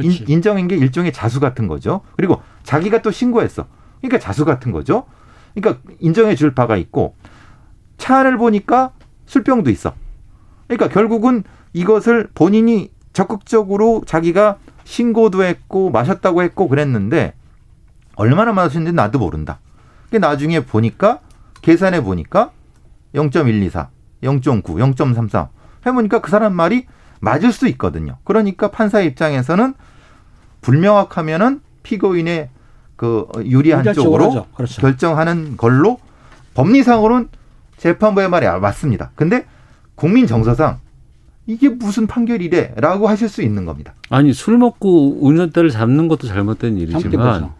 인, 0.00 0.12
인정인 0.28 0.68
게 0.68 0.76
일종의 0.76 1.12
자수 1.12 1.40
같은 1.40 1.68
거죠. 1.68 2.00
그리고 2.16 2.40
자기가 2.62 3.02
또 3.02 3.10
신고했어. 3.10 3.66
그러니까 4.00 4.18
자수 4.18 4.44
같은 4.44 4.72
거죠. 4.72 5.04
그러니까 5.54 5.82
인정해 6.00 6.34
줄 6.34 6.54
바가 6.54 6.76
있고 6.76 7.14
차 7.98 8.18
안을 8.18 8.38
보니까 8.38 8.92
술병도 9.26 9.70
있어. 9.70 9.94
그러니까 10.66 10.88
결국은 10.88 11.44
이것을 11.72 12.30
본인이 12.34 12.90
적극적으로 13.12 14.02
자기가 14.06 14.58
신고도 14.84 15.44
했고 15.44 15.90
마셨다고 15.90 16.42
했고 16.42 16.68
그랬는데 16.68 17.34
얼마나 18.16 18.52
마셨는지 18.52 18.94
나도 18.94 19.18
모른다. 19.18 19.60
나중에 20.10 20.60
보니까 20.60 21.20
계산해 21.62 22.02
보니까 22.02 22.50
0.124, 23.14 23.88
0.9, 24.22 24.62
0.33 24.62 25.48
해보니까 25.86 26.20
그 26.20 26.30
사람 26.30 26.54
말이 26.54 26.86
맞을 27.22 27.52
수 27.52 27.68
있거든요. 27.68 28.16
그러니까 28.24 28.72
판사 28.72 29.00
입장에서는 29.00 29.74
불명확하면은 30.60 31.60
피고인의 31.84 32.50
그 32.96 33.28
유리한 33.44 33.84
쪽으로 33.94 34.46
그렇죠. 34.54 34.80
결정하는 34.80 35.56
걸로 35.56 35.98
법리상으로는 36.54 37.28
재판부의 37.76 38.28
말이 38.28 38.46
맞습니다. 38.46 39.12
근데 39.14 39.46
국민 39.94 40.26
정서상 40.26 40.80
이게 41.46 41.68
무슨 41.68 42.08
판결이래라고 42.08 43.08
하실 43.08 43.28
수 43.28 43.42
있는 43.42 43.64
겁니다. 43.64 43.94
아니 44.10 44.32
술 44.32 44.58
먹고 44.58 45.24
운전대를 45.24 45.70
잡는 45.70 46.08
것도 46.08 46.26
잘못된 46.26 46.76
일이지만 46.76 47.50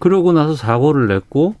그러고 0.00 0.32
나서 0.32 0.56
사고를 0.56 1.06
냈고 1.06 1.54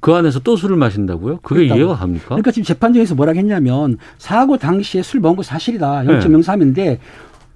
그 0.00 0.14
안에서 0.14 0.40
또 0.40 0.56
술을 0.56 0.76
마신다고요? 0.76 1.40
그게 1.42 1.60
그렇다고. 1.60 1.78
이해가 1.78 1.96
갑니까? 1.96 2.28
그러니까 2.28 2.50
지금 2.50 2.64
재판정에서 2.64 3.14
뭐라 3.14 3.32
했냐면 3.32 3.98
사고 4.18 4.56
당시에 4.56 5.02
술 5.02 5.20
먹은 5.20 5.36
거 5.36 5.42
사실이다. 5.42 6.04
0.03인데 6.04 6.74
네. 6.74 6.98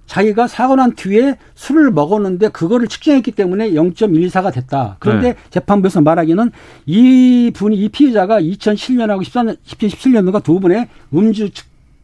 자기가 0.06 0.46
사고 0.46 0.76
난 0.76 0.94
뒤에 0.94 1.38
술을 1.54 1.90
먹었는데 1.90 2.48
그거를 2.48 2.88
측정했기 2.88 3.32
때문에 3.32 3.70
0.14가 3.70 4.52
됐다. 4.52 4.96
그런데 4.98 5.32
네. 5.32 5.38
재판부에서 5.48 6.02
말하기는 6.02 6.50
이 6.84 7.50
분이 7.54 7.76
이 7.76 7.88
피해자가 7.88 8.40
2007년하고 8.42 9.22
14년, 9.22 9.56
2017년도가 9.66 10.42
두 10.42 10.60
분의 10.60 10.88
음주 11.14 11.48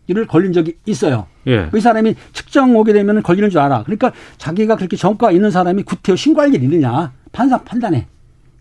측를 0.07 0.27
걸린 0.27 0.55
적이 0.55 0.77
있어요. 0.87 1.27
예. 1.47 1.69
그 1.71 1.81
사람이 1.81 2.15
측정 2.33 2.75
오게 2.75 2.95
되면 2.95 3.23
걸리는 3.23 3.51
줄 3.51 3.61
알아. 3.61 3.83
그러니까 3.83 4.13
자기가 4.39 4.77
그렇게 4.77 4.97
전과 4.97 5.31
있는 5.33 5.51
사람이 5.51 5.83
구태여 5.83 6.17
신고할 6.17 6.55
일 6.55 6.63
있느냐 6.63 7.13
판사 7.33 7.59
판단해. 7.59 8.07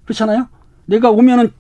그렇잖아요. 0.04 0.48
내가 0.86 1.12
오면은 1.12 1.52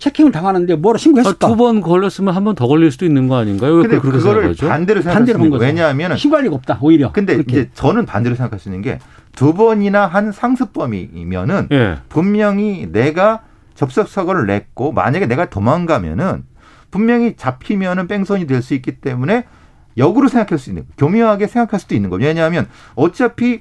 체킹을 0.00 0.32
당하는데 0.32 0.74
뭐라 0.76 0.98
신고했을까? 0.98 1.46
아, 1.46 1.50
두번 1.50 1.80
걸렸으면 1.80 2.34
한 2.34 2.42
번 2.44 2.54
더 2.56 2.66
걸릴 2.66 2.90
수도 2.90 3.04
있는 3.06 3.28
거 3.28 3.36
아닌가요? 3.36 3.74
왜 3.74 3.82
그렇게 3.86 4.00
그거를 4.08 4.54
반대로 4.56 5.02
생각하는 5.02 5.50
거죠. 5.50 5.62
왜냐하면 5.62 6.16
신고할 6.16 6.44
리가 6.44 6.54
없다. 6.56 6.78
오히려. 6.80 7.12
근데 7.12 7.34
그렇게. 7.34 7.52
이제 7.52 7.70
저는 7.74 8.06
반대로 8.06 8.34
생각할 8.34 8.58
수 8.58 8.68
있는 8.68 8.82
게 8.82 8.98
두 9.32 9.54
번이나 9.54 10.06
한 10.08 10.32
상습범이면은 10.32 11.68
예. 11.70 11.98
분명히 12.08 12.88
내가 12.90 13.42
접속 13.76 14.08
사고를 14.08 14.46
냈고 14.46 14.90
만약에 14.92 15.26
내가 15.26 15.48
도망가면은 15.48 16.44
분명히 16.90 17.36
잡히면은 17.36 18.08
뺑소니 18.08 18.46
될 18.48 18.60
수 18.62 18.74
있기 18.74 18.96
때문에 19.00 19.44
역으로 19.96 20.26
생각할 20.28 20.58
수 20.58 20.70
있는 20.70 20.84
교묘하게 20.98 21.46
생각할 21.46 21.78
수도 21.78 21.94
있는 21.94 22.10
거죠. 22.10 22.24
왜냐하면 22.26 22.66
어차피 22.96 23.60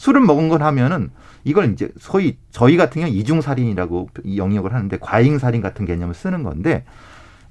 술을 0.00 0.22
먹은 0.22 0.48
건 0.48 0.62
하면은 0.62 1.10
이걸 1.44 1.74
이제 1.74 1.90
소위 1.98 2.38
저희 2.50 2.78
같은 2.78 3.02
경우 3.02 3.12
이중 3.14 3.42
살인이라고 3.42 4.08
영역을 4.34 4.72
하는데 4.72 4.96
과잉 4.98 5.38
살인 5.38 5.60
같은 5.60 5.84
개념을 5.84 6.14
쓰는 6.14 6.42
건데 6.42 6.84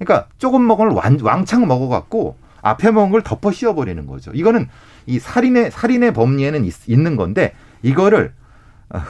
그러니까 0.00 0.26
조금 0.36 0.66
먹은 0.66 0.92
걸 0.92 1.20
왕창 1.22 1.68
먹어 1.68 1.86
갖고 1.86 2.36
앞에 2.60 2.90
먹은 2.90 3.10
걸 3.10 3.22
덮어 3.22 3.52
씌워 3.52 3.76
버리는 3.76 4.04
거죠. 4.04 4.32
이거는 4.34 4.66
이 5.06 5.20
살인의 5.20 5.70
살인의 5.70 6.12
법리에는 6.12 6.64
있, 6.64 6.74
있는 6.88 7.14
건데 7.14 7.52
이거를 7.82 8.32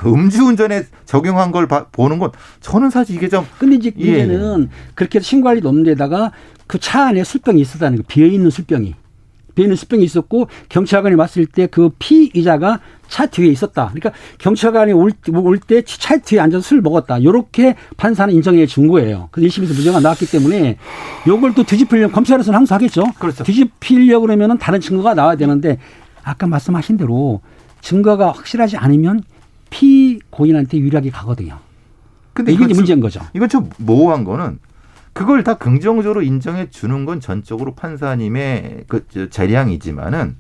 음주운전에 0.05 0.83
적용한 1.07 1.51
걸 1.51 1.67
봐, 1.67 1.87
보는 1.93 2.19
건 2.19 2.33
저는 2.61 2.91
사실 2.91 3.17
이게 3.17 3.31
좀 3.31 3.47
근데 3.59 3.77
이제 3.77 3.91
문제는 3.97 4.65
예. 4.65 4.69
그렇게 4.95 5.19
신고할 5.19 5.57
일도 5.57 5.71
없는 5.71 5.85
데다가 5.85 6.31
그 6.67 6.79
차 6.79 7.07
안에 7.07 7.25
술병이 7.25 7.59
있었다는 7.63 7.97
거 7.97 8.05
비어 8.07 8.27
있는 8.27 8.51
술병이 8.51 8.95
있는 9.57 9.77
술병이 9.77 10.03
있었고 10.05 10.49
경찰관이 10.69 11.15
왔을 11.17 11.47
때 11.47 11.67
그 11.67 11.91
피의자가 11.99 12.81
차 13.09 13.27
뒤에 13.27 13.49
있었다. 13.49 13.91
그러니까 13.93 14.13
경찰관이 14.39 14.93
올 14.93 15.11
때 15.67 15.83
차 15.83 16.17
뒤에 16.19 16.41
앉아서 16.41 16.63
술 16.63 16.81
먹었다. 16.81 17.23
요렇게 17.23 17.77
판사는 17.97 18.33
인정해 18.35 18.67
준 18.67 18.87
거예요. 18.89 19.29
그래서 19.31 19.61
1심에서 19.63 19.75
무죄가 19.75 20.01
나왔기 20.01 20.27
때문에 20.31 20.77
요걸 21.27 21.55
또 21.55 21.63
뒤집히려면 21.65 22.13
검찰에서는 22.13 22.57
항상 22.57 22.77
하겠죠. 22.77 23.05
그렇죠. 23.19 23.45
뒤집히려고 23.45 24.27
그러면은 24.27 24.59
다른 24.59 24.81
증거가 24.81 25.15
나와야 25.15 25.37
되는데 25.37 25.79
아까 26.23 26.47
말씀하신 26.47 26.97
대로 26.97 27.41
증거가 27.81 28.33
확실하지 28.33 28.77
않으면 28.77 29.23
피고인한테 29.71 30.79
유리하게 30.79 31.11
가거든요. 31.11 31.59
근데 32.33 32.53
이게 32.53 32.67
문제인 32.75 33.01
거죠. 33.01 33.21
이건 33.35 33.49
좀 33.49 33.71
모호한 33.79 34.25
거는 34.25 34.59
그걸 35.13 35.43
다 35.45 35.55
긍정적으로 35.55 36.23
인정해 36.23 36.71
주는 36.71 37.05
건 37.05 37.21
전적으로 37.21 37.75
판사님의 37.75 38.85
그 38.89 39.07
재량이지만은 39.31 40.37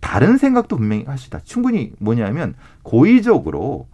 다른 0.00 0.36
생각도 0.36 0.76
분명히 0.76 1.04
있다. 1.26 1.40
충분히 1.44 1.92
뭐냐면 1.98 2.54
고의적으로 2.82 3.88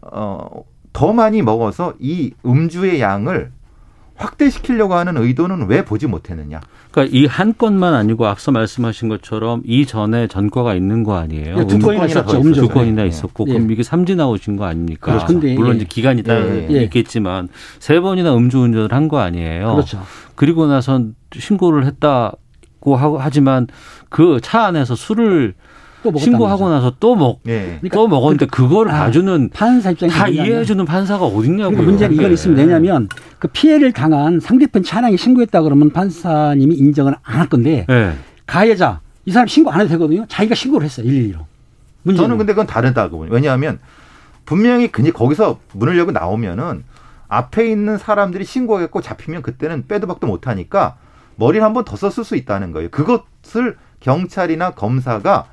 어, 0.00 0.64
더 0.92 1.12
많이 1.12 1.42
먹어서 1.42 1.94
이 1.98 2.32
음주의 2.46 3.00
양을 3.00 3.52
확대시키려고 4.14 4.94
하는 4.94 5.16
의도는 5.16 5.66
왜 5.66 5.84
보지 5.84 6.06
못했느냐? 6.06 6.60
그러니까 6.94 7.16
이 7.18 7.26
한 7.26 7.54
건만 7.58 7.92
아니고 7.94 8.26
앞서 8.26 8.52
말씀하신 8.52 9.08
것처럼 9.08 9.62
이 9.64 9.84
전에 9.84 10.28
전과가 10.28 10.74
있는 10.76 11.02
거 11.02 11.16
아니에요? 11.16 11.56
네, 11.56 11.66
두 11.66 11.78
건이나 11.80 12.04
있었죠. 12.06 12.40
두 12.52 12.68
건이나 12.68 13.02
네. 13.02 13.08
있었고 13.08 13.44
네. 13.46 13.54
그럼 13.54 13.70
이게 13.72 13.82
삼지 13.82 14.14
나오신 14.14 14.56
거 14.56 14.64
아닙니까? 14.66 15.12
그렇죠. 15.12 15.26
근데 15.26 15.54
물론 15.54 15.76
이제 15.76 15.86
기간이 15.88 16.22
따로 16.22 16.46
예. 16.70 16.84
있겠지만 16.84 17.48
세 17.80 17.98
번이나 17.98 18.34
음주운전을 18.36 18.92
한 18.92 19.08
거 19.08 19.18
아니에요? 19.18 19.72
그렇죠. 19.74 20.02
그리고 20.36 20.66
나선 20.66 21.14
신고를 21.36 21.84
했다고 21.86 22.96
하고 22.96 23.18
하지만 23.18 23.66
그 24.08 24.38
차 24.40 24.64
안에서 24.66 24.94
술을 24.94 25.54
신고하고 26.18 26.68
나서 26.68 26.92
또 27.00 27.14
먹, 27.16 27.40
네. 27.44 27.78
그러니까 27.80 27.96
또 27.96 28.08
먹었는데 28.08 28.46
그거를 28.46 28.92
아, 28.92 29.04
봐주는 29.04 29.50
판사 29.52 29.90
입장에 29.90 30.10
다 30.12 30.28
이해해주는 30.28 30.84
판사가 30.84 31.24
어딨냐고요. 31.24 31.70
그러니까 31.70 31.82
문제는 31.82 32.16
이건 32.16 32.32
있으면 32.32 32.56
되냐면 32.56 33.08
그 33.38 33.48
피해를 33.48 33.92
당한 33.92 34.40
상대편 34.40 34.82
차량이 34.82 35.16
신고했다 35.16 35.62
그러면 35.62 35.90
판사님이 35.90 36.74
인정을 36.76 37.14
안 37.22 37.38
할 37.40 37.48
건데 37.48 37.84
네. 37.88 38.14
가해자 38.46 39.00
이 39.26 39.30
사람 39.32 39.46
신고 39.48 39.70
안 39.70 39.80
해도 39.80 39.88
되거든요. 39.90 40.24
자기가 40.28 40.54
신고를 40.54 40.84
했어요. 40.84 41.06
112로. 41.06 41.36
문제는. 42.02 42.16
저는 42.24 42.38
근데 42.38 42.52
그건 42.52 42.66
다르다고 42.66 43.18
보니 43.18 43.30
왜냐하면 43.30 43.78
분명히 44.44 44.88
그냥 44.88 45.12
거기서 45.12 45.58
문을 45.72 45.96
열고 45.98 46.12
나오면은 46.12 46.84
앞에 47.28 47.68
있는 47.70 47.96
사람들이 47.98 48.44
신고했고 48.44 49.00
잡히면 49.00 49.42
그때는 49.42 49.86
빼도 49.88 50.06
박도 50.06 50.26
못하니까 50.26 50.96
머리를 51.36 51.64
한 51.64 51.72
번 51.72 51.84
더 51.84 51.96
썼을 51.96 52.24
수 52.24 52.36
있다는 52.36 52.72
거예요. 52.72 52.90
그것을 52.90 53.76
경찰이나 54.00 54.70
검사가 54.72 55.46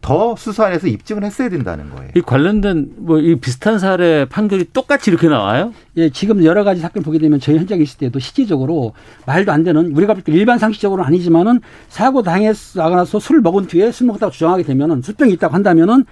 더 0.00 0.36
수사해서 0.36 0.86
입증을 0.86 1.24
했어야 1.24 1.48
된다는 1.48 1.90
거예요. 1.90 2.10
이 2.14 2.20
관련된 2.20 2.92
뭐 2.98 3.18
이 3.18 3.34
비슷한 3.34 3.78
사례 3.78 4.24
판결이 4.26 4.66
똑같이 4.72 5.10
이렇게 5.10 5.28
나와요? 5.28 5.72
예, 5.96 6.08
지금 6.10 6.44
여러 6.44 6.62
가지 6.64 6.80
사건 6.80 7.02
보게 7.02 7.18
되면 7.18 7.40
저희 7.40 7.58
현장에 7.58 7.82
있을 7.82 7.98
때도 7.98 8.18
실질적으로 8.20 8.94
말도 9.26 9.50
안 9.52 9.64
되는 9.64 9.94
우리가 9.96 10.14
볼 10.14 10.22
때 10.22 10.32
일반 10.32 10.58
상식적으로는 10.58 11.06
아니지만은 11.08 11.60
사고 11.88 12.22
당해서 12.22 12.80
나가서 12.80 13.18
술을 13.18 13.40
먹은 13.40 13.66
뒤에 13.66 13.90
술 13.92 14.06
먹었다고 14.06 14.30
주장하게 14.32 14.62
되면은 14.62 15.02
술병이 15.02 15.32
있다고 15.34 15.54
한다면은 15.54 16.04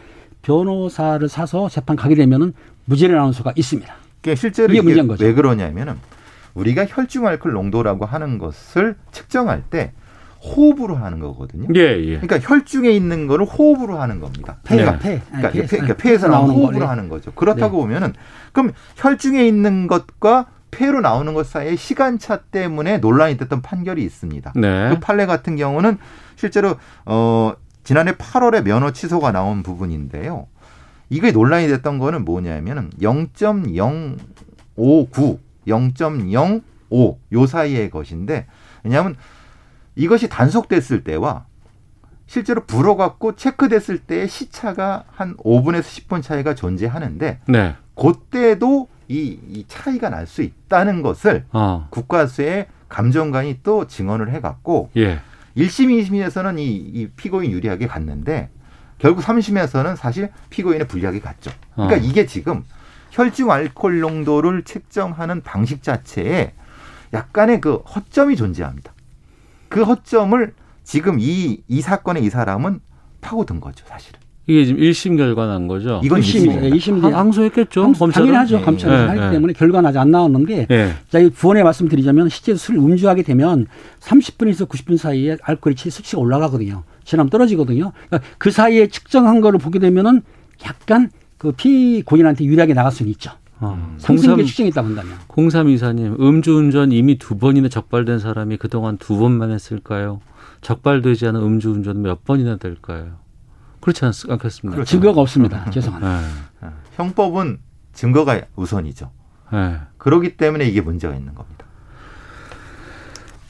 변호사를 0.42 1.28
사서 1.28 1.68
재판 1.68 1.96
가게 1.96 2.14
되면은 2.14 2.52
무죄를 2.86 3.16
나올 3.16 3.32
수가 3.34 3.52
있습니다. 3.56 3.92
그러니까 4.20 4.40
실제로 4.40 4.72
이게, 4.72 4.90
이게 4.90 5.02
왜 5.20 5.32
그러냐면은 5.32 5.94
우리가 6.54 6.86
혈중 6.86 7.26
알코올 7.26 7.52
농도라고 7.54 8.04
하는 8.06 8.38
것을 8.38 8.96
측정할 9.12 9.62
때 9.70 9.92
호흡으로 10.46 10.96
하는 10.96 11.18
거거든요. 11.18 11.68
예, 11.74 11.80
예. 11.80 12.18
그러니까 12.18 12.38
혈중에 12.38 12.90
있는 12.90 13.26
거를 13.26 13.44
호흡으로 13.44 13.98
하는 13.98 14.20
겁니다. 14.20 14.56
폐가 14.64 14.92
네. 14.92 14.98
폐. 14.98 15.20
그러니까, 15.30 15.50
폐, 15.50 15.66
그러니까 15.66 15.94
폐에서 15.94 16.28
나오는 16.28 16.54
호흡으로 16.54 16.78
거네. 16.78 16.86
하는 16.86 17.08
거죠. 17.08 17.32
그렇다고 17.32 17.78
네. 17.78 17.82
보면은 17.82 18.14
그럼 18.52 18.72
혈중에 18.96 19.46
있는 19.46 19.86
것과 19.86 20.46
폐로 20.70 21.00
나오는 21.00 21.32
것 21.34 21.46
사이에 21.46 21.76
시간차 21.76 22.38
때문에 22.38 22.98
논란이 22.98 23.36
됐던 23.38 23.62
판결이 23.62 24.02
있습니다. 24.02 24.52
네. 24.56 24.90
그 24.90 25.00
판례 25.00 25.26
같은 25.26 25.56
경우는 25.56 25.98
실제로 26.36 26.76
어 27.04 27.54
지난해 27.82 28.12
8월에 28.12 28.62
면허 28.62 28.92
취소가 28.92 29.32
나온 29.32 29.62
부분인데요. 29.62 30.46
이게 31.08 31.30
논란이 31.30 31.68
됐던 31.68 31.98
거는 31.98 32.24
뭐냐면은 32.24 32.90
0.059, 33.00 35.38
0.05 35.66 37.16
요 37.32 37.46
사이의 37.46 37.90
것인데 37.90 38.46
왜냐하면 38.82 39.16
이것이 39.96 40.28
단속됐을 40.28 41.02
때와 41.02 41.46
실제로 42.26 42.64
불어갖고 42.64 43.36
체크됐을 43.36 43.98
때의 43.98 44.28
시차가 44.28 45.04
한 45.10 45.36
5분에서 45.38 45.82
10분 45.82 46.22
차이가 46.22 46.54
존재하는데 46.54 47.40
네. 47.46 47.76
그때도 47.94 48.88
이, 49.08 49.38
이 49.48 49.64
차이가 49.68 50.08
날 50.10 50.26
수 50.26 50.42
있다는 50.42 51.02
것을 51.02 51.44
어. 51.52 51.86
국가수의 51.90 52.66
감정관이 52.88 53.60
또 53.62 53.86
증언을 53.86 54.32
해갖고 54.32 54.90
예. 54.96 55.20
1심, 55.56 55.88
2심에서는 56.02 56.58
이, 56.58 56.74
이 56.74 57.08
피고인 57.16 57.50
유리하게 57.50 57.86
갔는데 57.86 58.50
결국 58.98 59.22
3심에서는 59.24 59.96
사실 59.96 60.30
피고인의 60.50 60.88
불리하게 60.88 61.20
갔죠. 61.20 61.50
그러니까 61.74 61.96
어. 61.96 61.98
이게 61.98 62.26
지금 62.26 62.64
혈중 63.12 63.50
알코올 63.50 64.00
농도를 64.00 64.64
측정하는 64.64 65.42
방식 65.42 65.82
자체에 65.82 66.52
약간의 67.12 67.60
그 67.60 67.76
허점이 67.76 68.36
존재합니다. 68.36 68.92
그 69.68 69.82
허점을 69.82 70.52
지금 70.84 71.18
이, 71.18 71.62
이 71.68 71.80
사건의 71.80 72.24
이 72.24 72.30
사람은 72.30 72.80
파고든 73.20 73.60
거죠, 73.60 73.84
사실은. 73.86 74.20
이게 74.48 74.64
지금 74.64 74.80
1심 74.80 75.16
결과 75.16 75.46
난 75.46 75.66
거죠? 75.66 76.00
이건 76.04 76.20
1심, 76.20 76.72
1심 76.72 77.10
항소했겠죠. 77.10 77.82
항소, 77.82 78.10
당연히 78.12 78.36
하죠. 78.36 78.62
검찰은 78.62 78.96
네, 78.96 79.06
하기 79.08 79.20
네. 79.20 79.30
때문에 79.32 79.52
결과는 79.52 79.88
아직 79.88 79.98
안 79.98 80.12
나왔는데 80.12 80.66
네. 80.66 80.92
자, 81.10 81.18
이 81.18 81.30
부원에 81.30 81.64
말씀드리자면 81.64 82.28
실제 82.28 82.54
술 82.54 82.76
음주하게 82.76 83.22
되면 83.22 83.66
30분에서 84.00 84.68
90분 84.68 84.98
사이에 84.98 85.36
알코올이 85.42 85.76
수치가 85.90 86.20
올라가거든요. 86.20 86.84
지나면 87.02 87.30
떨어지거든요. 87.30 87.92
그러니까 88.08 88.30
그 88.38 88.52
사이에 88.52 88.86
측정한 88.86 89.40
거를 89.40 89.58
보게 89.58 89.80
되면은 89.80 90.22
약간 90.64 91.10
그 91.38 91.50
피고인한테 91.50 92.44
유리하게 92.44 92.74
나갈 92.74 92.92
수는 92.92 93.10
있죠. 93.12 93.32
어. 93.60 93.96
상승계 93.98 94.44
추정했다고 94.44 94.88
한다면. 94.88 95.18
0324님, 95.28 96.20
음주운전 96.20 96.92
이미 96.92 97.18
두 97.18 97.38
번이나 97.38 97.68
적발된 97.68 98.18
사람이 98.18 98.58
그동안 98.58 98.98
두 98.98 99.16
번만 99.16 99.50
했을까요? 99.50 100.20
적발되지 100.60 101.26
않은 101.28 101.40
음주운전 101.40 102.02
몇 102.02 102.24
번이나 102.24 102.56
될까요? 102.56 103.18
그렇지 103.80 104.04
않겠습니까? 104.04 104.74
그렇죠. 104.74 104.84
증거가 104.84 105.20
없습니다. 105.20 105.70
죄송합니다. 105.70 106.20
네. 106.62 106.68
형법은 106.96 107.58
증거가 107.92 108.40
우선이죠. 108.56 109.10
네. 109.52 109.78
그러기 109.96 110.36
때문에 110.36 110.66
이게 110.66 110.80
문제가 110.80 111.14
있는 111.14 111.34
겁니다. 111.34 111.66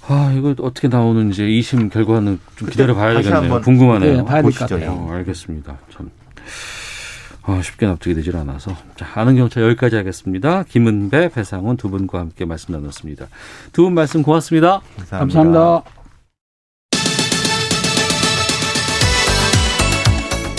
아, 0.09 0.33
이거 0.37 0.55
어떻게 0.61 0.89
나오는지 0.89 1.43
2심 1.43 1.91
결과는 1.91 2.39
좀 2.57 2.69
기다려 2.69 2.95
봐야겠네요. 2.95 3.61
궁금하네요. 3.61 4.17
네, 4.19 4.25
봐야 4.25 4.43
보시죠. 4.43 4.79
어, 4.85 5.09
알겠습니다. 5.11 5.79
참. 5.91 6.11
아, 7.49 7.63
쉽게 7.63 7.87
납득이 7.87 8.15
되질 8.17 8.37
않아서. 8.39 8.77
자, 8.97 9.07
아는 9.15 9.37
경찰 9.37 9.63
여기까지 9.65 9.95
하겠습니다. 9.97 10.65
김은배, 10.65 11.29
배상훈 11.31 11.77
두 11.77 11.89
분과 11.91 12.19
함께 12.19 12.45
말씀 12.45 12.73
나눴습니다. 12.75 13.29
두 13.73 13.85
분 13.85 13.95
말씀 13.95 14.23
고맙습니다. 14.23 14.81
감사합니다. 14.97 15.53
감사합니다. 15.53 15.83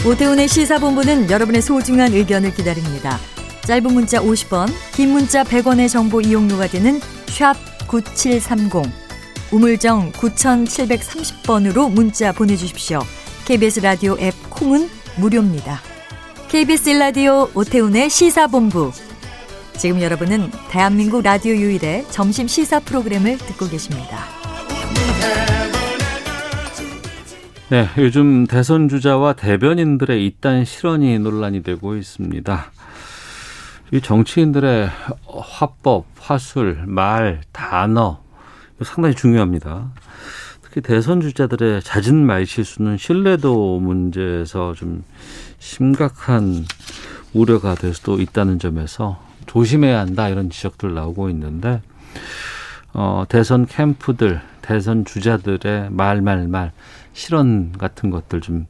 오태훈의 0.08 0.48
시사본부는 0.48 1.30
여러분의 1.30 1.62
소중한 1.62 2.14
의견을 2.14 2.54
기다립니다. 2.54 3.18
짧은 3.66 3.94
문자 3.94 4.20
50원, 4.22 4.70
긴 4.94 5.10
문자 5.10 5.44
100원의 5.44 5.90
정보 5.90 6.22
이용료가 6.22 6.68
되는 6.68 7.02
샵 7.26 7.54
9730, 7.88 8.84
우물정 9.52 10.14
9730번으로 10.14 11.92
문자 11.92 12.32
보내주십시오. 12.32 13.02
KBS 13.46 13.82
라디오 13.82 14.16
앱 14.20 14.34
콩은 14.50 14.88
무료입니다. 15.18 15.82
KBS 16.50 16.92
라디오 16.92 17.50
오태훈의 17.54 18.10
시사본부. 18.10 18.92
지금 19.78 20.02
여러분은 20.02 20.50
대한민국 20.70 21.22
라디오 21.22 21.54
유일의 21.54 22.06
점심 22.10 22.48
시사 22.48 22.80
프로그램을 22.80 23.38
듣고 23.38 23.68
계십니다. 23.68 24.20
네, 27.70 27.90
요즘 27.98 28.48
대선 28.48 28.88
주자와 28.88 29.34
대변인들의 29.34 30.26
이딴 30.26 30.64
실언이 30.64 31.20
논란이 31.20 31.64
되고 31.64 31.98
있습니다. 31.98 32.72
이 33.92 34.00
정치인들의 34.00 34.90
화법, 35.28 36.06
화술, 36.18 36.84
말, 36.86 37.42
단어 37.52 38.22
상당히 38.84 39.16
중요합니다. 39.16 39.92
특히 40.68 40.82
대선 40.82 41.22
주자들의 41.22 41.82
잦은 41.82 42.16
말 42.16 42.46
실수는 42.46 42.98
신뢰도 42.98 43.80
문제에서 43.80 44.74
좀 44.74 45.06
심각한 45.60 46.66
우려가 47.34 47.74
될 47.74 47.94
수도 47.94 48.20
있다는 48.20 48.60
점에서 48.60 49.24
조심해야 49.46 49.98
한다 49.98 50.28
이런 50.28 50.50
지적들 50.50 50.94
나오고 50.94 51.30
있는데 51.30 51.82
어, 52.92 53.24
대선 53.30 53.66
캠프들, 53.66 54.42
대선 54.62 55.06
주자들의 55.06 55.90
말, 55.92 56.22
말, 56.22 56.50
말, 56.50 56.74
실언 57.14 57.72
같은 57.72 58.10
것들 58.10 58.42
좀 58.42 58.68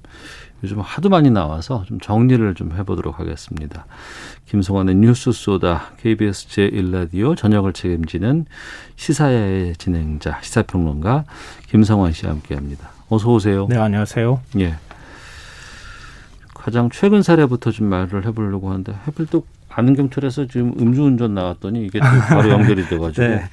요즘 0.64 0.80
하도 0.80 1.10
많이 1.10 1.30
나와서 1.30 1.84
좀 1.88 2.00
정리를 2.00 2.56
좀 2.56 2.74
해보도록 2.76 3.20
하겠습니다. 3.20 3.86
김성환의 4.48 4.96
뉴스 4.96 5.32
소다 5.32 5.92
KBS 5.98 6.48
제1라디오 6.48 7.38
저녁을 7.38 7.74
책임지는 7.74 8.46
시사의 8.96 9.76
진행자, 9.76 10.40
시사평론가 10.42 11.26
김성환 11.70 12.14
씨와 12.14 12.32
함께합니다. 12.32 12.90
어서 13.10 13.32
오세요. 13.32 13.68
네, 13.70 13.78
안녕하세요. 13.78 14.42
예. 14.60 14.76
가장 16.54 16.90
최근 16.90 17.22
사례부터 17.22 17.72
좀 17.72 17.88
말을 17.88 18.26
해보려고 18.26 18.70
하는데 18.70 18.94
하필 19.06 19.28
또 19.28 19.46
아는 19.70 19.96
경찰에서 19.96 20.48
지금 20.48 20.74
음주운전 20.80 21.36
나왔더니 21.36 21.86
이게 21.86 22.00
또 22.00 22.06
바로 22.28 22.50
연결이 22.50 22.84
돼가지고 22.88 23.28
네. 23.28 23.50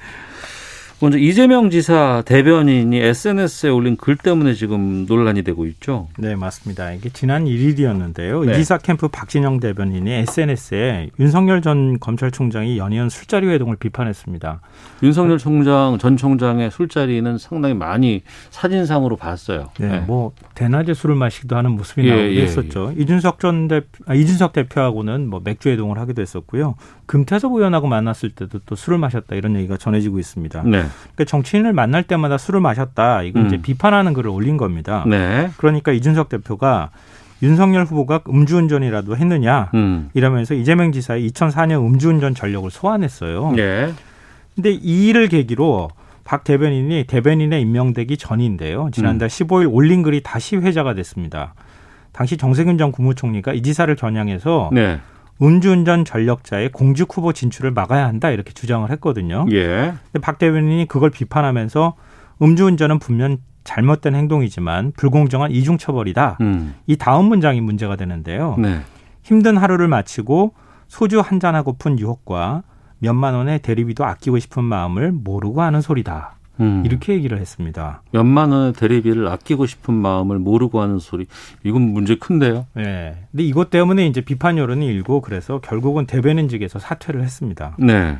먼저 1.01 1.17
이재명 1.17 1.69
지사 1.69 2.23
대변인이 2.25 2.97
SNS에 2.97 3.69
올린 3.69 3.97
글 3.97 4.15
때문에 4.15 4.53
지금 4.53 5.05
논란이 5.05 5.43
되고 5.43 5.65
있죠. 5.65 6.07
네, 6.17 6.35
맞습니다. 6.35 6.93
이게 6.93 7.09
지난 7.09 7.45
1일이었는데요. 7.45 8.45
네. 8.45 8.53
이 8.53 8.55
지사 8.55 8.77
캠프 8.77 9.09
박진영 9.09 9.59
대변인이 9.59 10.09
SNS에 10.09 11.09
윤석열 11.19 11.61
전 11.61 11.99
검찰총장이 11.99 12.77
연이은 12.77 13.09
술자리 13.09 13.47
회동을 13.47 13.75
비판했습니다. 13.75 14.61
윤석열 15.03 15.37
총장 15.37 15.97
전 15.99 16.15
총장의 16.15 16.71
술자리는 16.71 17.37
상당히 17.39 17.73
많이 17.73 18.23
사진상으로 18.51 19.17
봤어요. 19.17 19.71
네, 19.77 19.87
네. 19.87 19.99
뭐 19.99 20.31
대낮에 20.53 20.93
술을 20.93 21.15
마시기도 21.15 21.57
하는 21.57 21.71
모습이 21.71 22.07
예, 22.07 22.09
나오기도 22.09 22.35
예, 22.35 22.43
했었죠. 22.43 22.93
예. 22.95 23.01
이준석 23.01 23.41
전 23.41 23.67
대, 23.67 23.81
아, 24.05 24.15
이준석 24.15 24.53
대표하고는 24.53 25.27
뭐 25.27 25.41
맥주 25.43 25.67
회동을 25.67 25.99
하기도 25.99 26.21
했었고요. 26.21 26.75
금태섭 27.05 27.53
의원하고 27.53 27.87
만났을 27.87 28.31
때도 28.31 28.59
또 28.65 28.75
술을 28.75 28.97
마셨다 28.97 29.35
이런 29.35 29.55
얘기가 29.55 29.77
전해지고 29.77 30.19
있습니다. 30.19 30.63
네. 30.63 30.69
그러니까 30.69 31.25
정치인을 31.25 31.73
만날 31.73 32.03
때마다 32.03 32.37
술을 32.37 32.59
마셨다. 32.59 33.23
이거 33.23 33.39
음. 33.39 33.47
이제 33.47 33.57
비판하는 33.57 34.13
글을 34.13 34.29
올린 34.29 34.57
겁니다. 34.57 35.03
네. 35.07 35.49
그러니까 35.57 35.91
이준석 35.91 36.29
대표가 36.29 36.89
윤석열 37.43 37.85
후보가 37.85 38.21
음주운전이라도 38.27 39.17
했느냐 39.17 39.69
음. 39.73 40.09
이러면서 40.13 40.53
이재명 40.53 40.91
지사의 40.91 41.29
2004년 41.29 41.85
음주운전 41.85 42.33
전력을 42.33 42.69
소환했어요. 42.71 43.51
네. 43.55 43.93
근데 44.55 44.71
이 44.71 45.07
일을 45.07 45.27
계기로 45.27 45.89
박 46.23 46.43
대변인이 46.43 47.03
대변인에 47.03 47.59
임명되기 47.59 48.17
전인데요. 48.17 48.89
지난달 48.91 49.27
음. 49.27 49.29
15일 49.29 49.71
올린 49.71 50.01
글이 50.01 50.23
다시 50.23 50.55
회자가 50.55 50.93
됐습니다. 50.95 51.53
당시 52.11 52.37
정세균 52.37 52.77
전 52.77 52.91
국무총리가 52.91 53.53
이 53.53 53.61
지사를 53.61 53.93
겨냥해서 53.95 54.69
네. 54.71 54.99
음주운전 55.41 56.05
전력자의 56.05 56.71
공직 56.71 57.07
후보 57.15 57.33
진출을 57.33 57.71
막아야 57.71 58.05
한다 58.07 58.29
이렇게 58.29 58.53
주장을 58.53 58.89
했거든요. 58.91 59.45
예. 59.51 59.93
근데 60.11 60.19
박 60.21 60.37
대변인이 60.37 60.87
그걸 60.87 61.09
비판하면서 61.09 61.95
음주운전은 62.41 62.99
분명 62.99 63.37
잘못된 63.63 64.15
행동이지만 64.15 64.93
불공정한 64.95 65.51
이중 65.51 65.77
처벌이다. 65.77 66.37
음. 66.41 66.75
이 66.87 66.95
다음 66.97 67.25
문장이 67.25 67.61
문제가 67.61 67.95
되는데요. 67.95 68.55
네. 68.59 68.81
힘든 69.23 69.57
하루를 69.57 69.87
마치고 69.87 70.53
소주 70.87 71.19
한 71.19 71.39
잔 71.39 71.55
하고픈 71.55 71.97
유혹과 71.99 72.63
몇만 72.99 73.33
원의 73.33 73.59
대리비도 73.59 74.05
아끼고 74.05 74.39
싶은 74.39 74.63
마음을 74.63 75.11
모르고 75.11 75.61
하는 75.61 75.81
소리다. 75.81 76.35
음. 76.59 76.83
이렇게 76.85 77.13
얘기를 77.13 77.37
했습니다. 77.39 78.01
몇만 78.11 78.51
원의 78.51 78.73
대리비를 78.73 79.27
아끼고 79.27 79.65
싶은 79.65 79.93
마음을 79.93 80.39
모르고 80.39 80.81
하는 80.81 80.99
소리. 80.99 81.25
이건 81.63 81.81
문제 81.81 82.15
큰데요. 82.15 82.65
네. 82.73 83.17
근데 83.31 83.43
이것 83.43 83.69
때문에 83.69 84.07
이제 84.07 84.21
비판 84.21 84.57
여론이 84.57 84.85
일고 84.85 85.21
그래서 85.21 85.59
결국은 85.59 86.05
대변인직에서 86.05 86.79
사퇴를 86.79 87.21
했습니다. 87.23 87.75
네. 87.79 88.17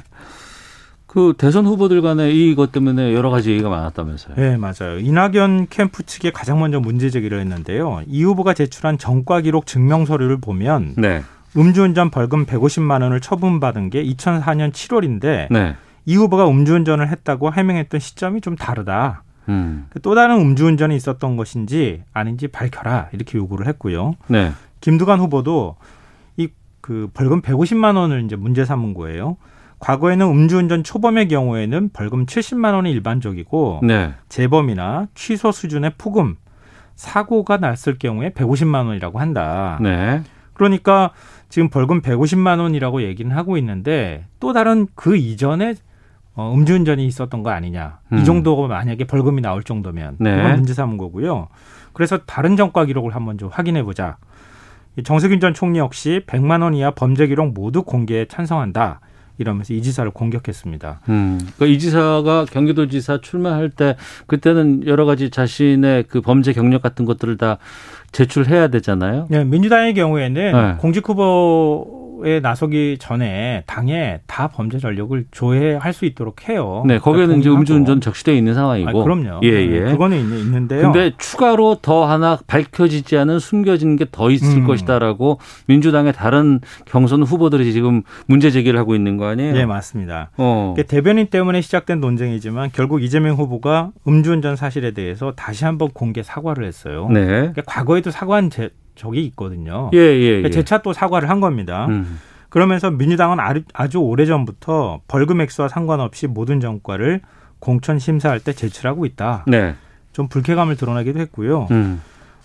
그 1.15 1.33
대선 1.37 1.65
후보들 1.65 2.01
간에 2.01 2.29
이것 2.29 2.73
때문에 2.73 3.13
여러 3.13 3.29
가지 3.29 3.51
얘기가 3.51 3.69
많았다면서요. 3.69 4.35
네, 4.35 4.57
맞아요. 4.57 4.99
이낙연 4.99 5.67
캠프 5.69 6.03
측에 6.03 6.31
가장 6.31 6.59
먼저 6.59 6.81
문제 6.81 7.09
제기를 7.09 7.39
했는데요. 7.39 8.01
이 8.05 8.21
후보가 8.25 8.53
제출한 8.53 8.97
정과 8.97 9.39
기록 9.39 9.65
증명 9.65 10.05
서류를 10.05 10.41
보면 10.41 10.95
네. 10.97 11.23
음주운전 11.55 12.09
벌금 12.09 12.45
150만 12.45 13.01
원을 13.01 13.21
처분받은 13.21 13.91
게 13.91 14.03
2004년 14.03 14.73
7월인데 14.73 15.47
네. 15.49 15.75
이 16.05 16.15
후보가 16.15 16.47
음주운전을 16.47 17.09
했다고 17.09 17.53
해명했던 17.53 17.99
시점이 17.99 18.41
좀 18.41 18.55
다르다. 18.55 19.23
음. 19.49 19.87
또 20.01 20.15
다른 20.15 20.39
음주운전이 20.39 20.95
있었던 20.95 21.37
것인지 21.37 22.03
아닌지 22.13 22.47
밝혀라 22.47 23.09
이렇게 23.11 23.37
요구를 23.37 23.67
했고요. 23.67 24.13
네. 24.27 24.51
김두관 24.81 25.19
후보도 25.19 25.75
이 26.37 26.49
그 26.85 27.09
벌금 27.15 27.41
150만 27.41 27.97
원을 27.97 28.23
이제 28.25 28.35
문제 28.35 28.63
삼은 28.63 28.93
거예요. 28.93 29.37
과거에는 29.79 30.23
음주운전 30.27 30.83
초범의 30.83 31.29
경우에는 31.29 31.89
벌금 31.93 32.27
70만 32.27 32.75
원이 32.75 32.91
일반적이고 32.91 33.79
네. 33.81 34.13
재범이나 34.29 35.07
취소 35.15 35.51
수준의 35.51 35.93
폭음 35.97 36.35
사고가 36.93 37.57
났을 37.57 37.97
경우에 37.97 38.29
150만 38.29 38.85
원이라고 38.85 39.19
한다. 39.19 39.79
네. 39.81 40.21
그러니까 40.53 41.09
지금 41.49 41.69
벌금 41.69 42.03
150만 42.03 42.59
원이라고 42.59 43.01
얘기는 43.01 43.35
하고 43.35 43.57
있는데 43.57 44.27
또 44.39 44.53
다른 44.53 44.85
그 44.93 45.17
이전에 45.17 45.73
어, 46.35 46.53
음주운전이 46.53 47.05
있었던 47.07 47.43
거 47.43 47.49
아니냐. 47.49 47.99
음. 48.11 48.17
이 48.19 48.25
정도가 48.25 48.67
만약에 48.67 49.05
벌금이 49.05 49.41
나올 49.41 49.63
정도면 49.63 50.17
네. 50.19 50.35
그건 50.35 50.55
문제 50.57 50.73
삼은 50.73 50.97
거고요. 50.97 51.47
그래서 51.93 52.19
다른 52.25 52.57
정과 52.57 52.85
기록을 52.85 53.15
한번 53.15 53.37
좀 53.37 53.49
확인해 53.51 53.83
보자. 53.83 54.17
정세균 55.03 55.39
전 55.39 55.53
총리 55.53 55.79
역시 55.79 56.21
100만 56.27 56.61
원 56.61 56.73
이하 56.73 56.91
범죄 56.91 57.27
기록 57.27 57.53
모두 57.53 57.83
공개에 57.83 58.25
찬성한다. 58.25 58.99
이러면서 59.37 59.73
이 59.73 59.81
지사를 59.81 60.09
공격했습니다. 60.11 61.01
음, 61.09 61.37
그러니까 61.55 61.65
이 61.65 61.79
지사가 61.79 62.45
경기도 62.49 62.87
지사 62.87 63.19
출마할 63.19 63.69
때 63.69 63.97
그때는 64.27 64.87
여러 64.87 65.05
가지 65.05 65.29
자신의 65.29 66.05
그 66.07 66.21
범죄 66.21 66.53
경력 66.53 66.81
같은 66.81 67.03
것들을 67.05 67.37
다 67.37 67.57
제출해야 68.13 68.69
되잖아요. 68.69 69.27
네, 69.29 69.43
민주당의 69.43 69.93
경우에는 69.93 70.51
네. 70.51 70.75
공직 70.79 71.07
후보 71.09 72.04
에 72.23 72.39
나서기 72.39 72.97
전에 72.99 73.63
당에 73.67 74.21
다 74.25 74.47
범죄 74.47 74.79
전력을 74.79 75.25
조회할 75.31 75.93
수 75.93 76.05
있도록 76.05 76.47
해요. 76.49 76.83
네, 76.87 76.97
거기에는 76.97 77.27
그러니까 77.27 77.41
이제 77.41 77.49
음주운전 77.49 78.01
적시되어 78.01 78.33
있는 78.33 78.53
상황이고. 78.53 79.01
아, 79.01 79.03
그럼요. 79.03 79.41
예, 79.43 79.49
예. 79.49 79.79
네, 79.81 79.91
그거는 79.91 80.17
있는데요. 80.17 80.91
근데 80.91 81.11
추가로 81.17 81.79
더 81.81 82.05
하나 82.05 82.39
밝혀지지 82.47 83.17
않은 83.17 83.39
숨겨진 83.39 83.97
게 83.97 84.05
더 84.15 84.31
있을 84.31 84.59
음. 84.59 84.67
것이다라고 84.67 85.39
민주당의 85.67 86.13
다른 86.13 86.61
경선 86.85 87.23
후보들이 87.23 87.73
지금 87.73 88.03
문제 88.27 88.49
제기를 88.49 88.79
하고 88.79 88.95
있는 88.95 89.17
거 89.17 89.25
아니에요? 89.27 89.53
네, 89.53 89.65
맞습니다. 89.65 90.29
어. 90.37 90.73
대변인 90.87 91.27
때문에 91.27 91.59
시작된 91.61 91.99
논쟁이지만 91.99 92.69
결국 92.71 93.03
이재명 93.03 93.35
후보가 93.35 93.91
음주운전 94.07 94.55
사실에 94.55 94.91
대해서 94.91 95.33
다시 95.35 95.65
한번 95.65 95.89
공개 95.93 96.23
사과를 96.23 96.65
했어요. 96.65 97.09
네. 97.11 97.25
그러니까 97.25 97.63
과거에도 97.65 98.11
사과한 98.11 98.49
제, 98.49 98.69
적이 98.95 99.25
있거든요. 99.27 99.91
예, 99.93 99.99
예, 99.99 100.27
그러니까 100.27 100.49
예. 100.49 100.51
재차 100.51 100.81
또 100.81 100.93
사과를 100.93 101.29
한 101.29 101.39
겁니다. 101.39 101.85
음. 101.87 102.19
그러면서 102.49 102.89
민주당은 102.89 103.37
아주 103.73 103.97
오래전부터 103.99 105.01
벌금 105.07 105.41
액수와 105.41 105.67
상관없이 105.67 106.27
모든 106.27 106.61
정과를 106.61 107.21
공천 107.59 107.99
심사할 107.99 108.39
때 108.39 108.53
제출하고 108.53 109.05
있다. 109.05 109.43
네. 109.47 109.75
좀 110.13 110.29
불쾌감을 110.29 110.77
드러내기도 110.77 111.19
했고요. 111.19 111.67
음. 111.71 112.01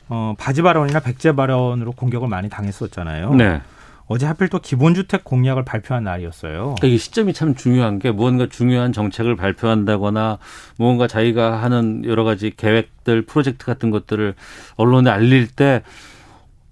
어, 0.08 0.34
바지 0.36 0.62
발언이나 0.62 0.98
백제 0.98 1.32
발언으로 1.32 1.92
공격을 1.92 2.26
많이 2.26 2.48
당했었잖아요. 2.48 3.34
네. 3.34 3.60
어제 4.08 4.26
하필 4.26 4.48
또 4.48 4.58
기본주택 4.58 5.22
공약을 5.22 5.64
발표한 5.64 6.02
날이었어요. 6.02 6.74
이게 6.82 6.96
시점이 6.96 7.32
참 7.32 7.54
중요한 7.54 8.00
게 8.00 8.10
무언가 8.10 8.48
중요한 8.48 8.92
정책을 8.92 9.36
발표한다거나 9.36 10.38
무언가 10.76 11.06
자기가 11.06 11.62
하는 11.62 12.04
여러 12.04 12.24
가지 12.24 12.50
계획들, 12.56 13.22
프로젝트 13.22 13.64
같은 13.64 13.92
것들을 13.92 14.34
언론에 14.74 15.10
알릴 15.10 15.46
때 15.46 15.84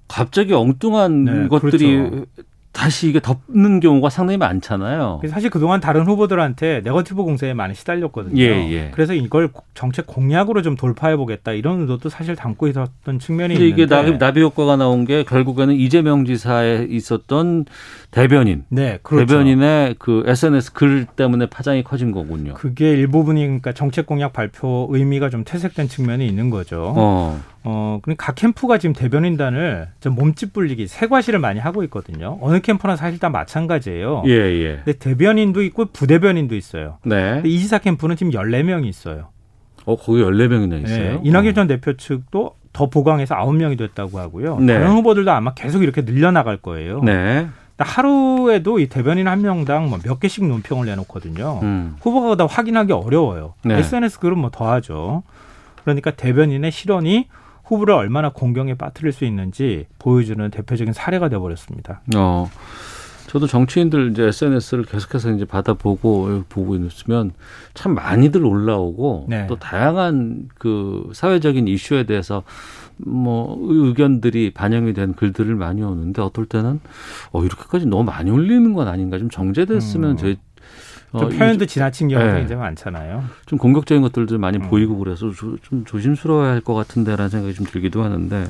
갑자기 0.09 0.55
엉뚱한 0.55 1.25
네, 1.25 1.49
것들이 1.49 1.97
그렇죠. 1.97 2.27
다시 2.73 3.09
이게 3.09 3.19
덮는 3.19 3.81
경우가 3.81 4.09
상당히 4.09 4.37
많잖아요. 4.37 5.21
사실 5.29 5.51
그동안 5.51 5.81
다른 5.81 6.07
후보들한테 6.07 6.83
네거티브 6.85 7.25
공세에 7.25 7.53
많이 7.53 7.75
시달렸거든요. 7.75 8.41
예, 8.41 8.71
예. 8.71 8.91
그래서 8.93 9.15
이걸 9.15 9.49
정책 9.75 10.07
공약으로 10.07 10.63
좀 10.63 10.77
돌파해 10.77 11.17
보겠다 11.17 11.53
이런 11.53 11.81
의도도 11.81 12.09
사실 12.09 12.37
담고 12.37 12.69
있었던 12.69 13.19
측면이 13.19 13.55
있는데 13.55 13.69
이게 13.69 13.87
나비, 13.87 14.17
나비 14.19 14.43
효과가 14.43 14.77
나온 14.77 15.05
게 15.05 15.25
결국에는 15.25 15.75
이재명 15.75 16.25
지사에 16.25 16.87
있었던 16.89 17.65
대변인, 18.11 18.65
네, 18.71 18.99
그렇죠. 19.03 19.27
대변인의 19.27 19.97
그 19.99 20.23
SNS 20.27 20.73
글 20.73 21.05
때문에 21.05 21.47
파장이 21.47 21.85
커진 21.85 22.11
거군요. 22.11 22.55
그게 22.55 22.91
일부분이 22.93 23.43
그러니까 23.43 23.73
정책 23.73 24.07
공약 24.07 24.33
발표 24.33 24.89
의미가 24.91 25.29
좀 25.29 25.45
퇴색된 25.45 25.89
측면이 25.89 26.27
있는 26.27 26.49
거죠. 26.49 26.95
어. 26.97 27.39
어, 27.65 27.99
그러니까 28.01 28.27
각 28.27 28.35
캠프가 28.37 28.79
지금 28.79 28.95
대변인단을 28.95 29.89
좀 30.01 30.15
몸집 30.15 30.55
불리기, 30.55 30.87
세과시를 30.87 31.39
많이 31.39 31.61
하고 31.61 31.83
있거든요. 31.85 32.39
어느 32.41 32.61
캠프나 32.61 32.97
사실 32.97 33.19
다 33.19 33.29
마찬가지예요. 33.29 34.23
예, 34.27 34.33
예. 34.33 34.77
근데 34.85 34.95
대변인도 34.95 35.63
있고 35.65 35.87
부대변인도 35.87 36.57
있어요. 36.57 36.99
네. 37.05 37.43
이지사 37.45 37.79
캠프는 37.79 38.17
지금 38.17 38.33
14명이 38.33 38.87
있어요. 38.87 39.29
어, 39.85 39.97
거기 39.97 40.23
14명이나 40.23 40.83
있어요? 40.85 41.15
네. 41.15 41.21
이낙연 41.25 41.55
전 41.55 41.67
대표 41.67 41.95
측도 41.95 42.55
더 42.73 42.89
보강해서 42.89 43.35
9명이 43.35 43.77
됐다고 43.77 44.19
하고요. 44.19 44.61
네. 44.61 44.75
다른 44.75 44.93
후보들도 44.93 45.31
아마 45.31 45.53
계속 45.53 45.83
이렇게 45.83 46.03
늘려나갈 46.03 46.57
거예요. 46.57 47.03
네. 47.03 47.49
하루에도 47.85 48.79
이 48.81 48.89
대변인 48.89 49.29
한 49.29 49.41
명당 49.43 49.89
뭐 49.89 49.99
몇 50.03 50.21
개씩 50.21 50.47
논평을 50.47 50.87
내놓거든요. 50.87 51.61
음. 51.63 51.97
후보가 52.01 52.37
다 52.37 52.47
확인하기 52.47 52.93
어려워요. 52.93 53.55
네. 53.65 53.79
SNS 53.79 54.21
글은 54.21 54.39
뭐 54.39 54.51
더하죠. 54.51 55.23
그러니까 55.85 56.11
대변인의 56.11 56.71
실언이 56.73 57.29
후보를 57.65 57.95
얼마나 57.95 58.31
공경에 58.31 58.75
빠뜨릴 58.75 59.13
수 59.13 59.25
있는지 59.25 59.87
보여주는 59.99 60.51
대표적인 60.51 60.93
사례가 60.93 61.29
되어버렸습니다. 61.29 62.01
어. 62.17 62.51
저도 63.27 63.47
정치인들 63.47 64.13
이제 64.13 64.23
SNS를 64.25 64.85
계속해서 64.85 65.31
이제 65.33 65.45
받아보고 65.45 66.45
보고 66.49 66.77
있으면 66.77 67.33
참 67.75 67.95
많이들 67.95 68.43
올라오고 68.43 69.27
네. 69.29 69.47
또 69.47 69.57
다양한 69.57 70.49
그 70.57 71.11
사회적인 71.13 71.69
이슈에 71.69 72.05
대해서 72.05 72.43
뭐 72.99 73.57
의견들이 73.63 74.51
반영이 74.53 74.93
된 74.93 75.15
글들을 75.15 75.55
많이 75.55 75.83
오는데 75.83 76.21
어떨 76.23 76.47
때는 76.47 76.81
어 77.33 77.45
이렇게까지 77.45 77.87
너무 77.87 78.05
많이 78.05 78.31
올리는 78.31 78.73
건 78.75 78.89
아닌가 78.89 79.19
좀 79.19 79.31
정제됐으면 79.31 80.11
음. 80.13 80.17
저희 80.17 80.37
좀 81.13 81.23
어, 81.23 81.29
표현도 81.29 81.65
지나친 81.67 82.09
경우가 82.09 82.33
네. 82.33 82.39
굉장히 82.41 82.61
많잖아요. 82.61 83.25
좀 83.47 83.59
공격적인 83.59 84.03
것들도 84.03 84.39
많이 84.39 84.59
음. 84.59 84.69
보이고 84.69 84.99
그래서 84.99 85.31
좀 85.63 85.85
조심스러워야 85.87 86.51
할 86.51 86.61
것 86.61 86.75
같은데라는 86.75 87.31
생각이 87.31 87.55
좀 87.55 87.65
들기도 87.67 88.03
하는데 88.03 88.47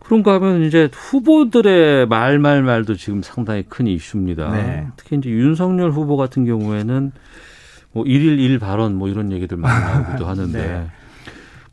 그런가 0.00 0.34
하면 0.34 0.62
이제 0.64 0.88
후보들의 0.92 2.06
말말 2.08 2.62
말도 2.64 2.96
지금 2.96 3.22
상당히 3.22 3.62
큰 3.68 3.86
이슈입니다. 3.86 4.50
네. 4.50 4.86
특히 4.96 5.16
이제 5.16 5.30
윤석열 5.30 5.92
후보 5.92 6.16
같은 6.16 6.44
경우에는 6.44 7.12
뭐 7.92 8.04
일일 8.04 8.40
일 8.40 8.58
발언 8.58 8.96
뭐 8.96 9.08
이런 9.08 9.30
얘기들 9.30 9.56
많이 9.56 9.84
나오기도 9.84 10.26
하는데 10.28 10.58
네. 10.58 10.86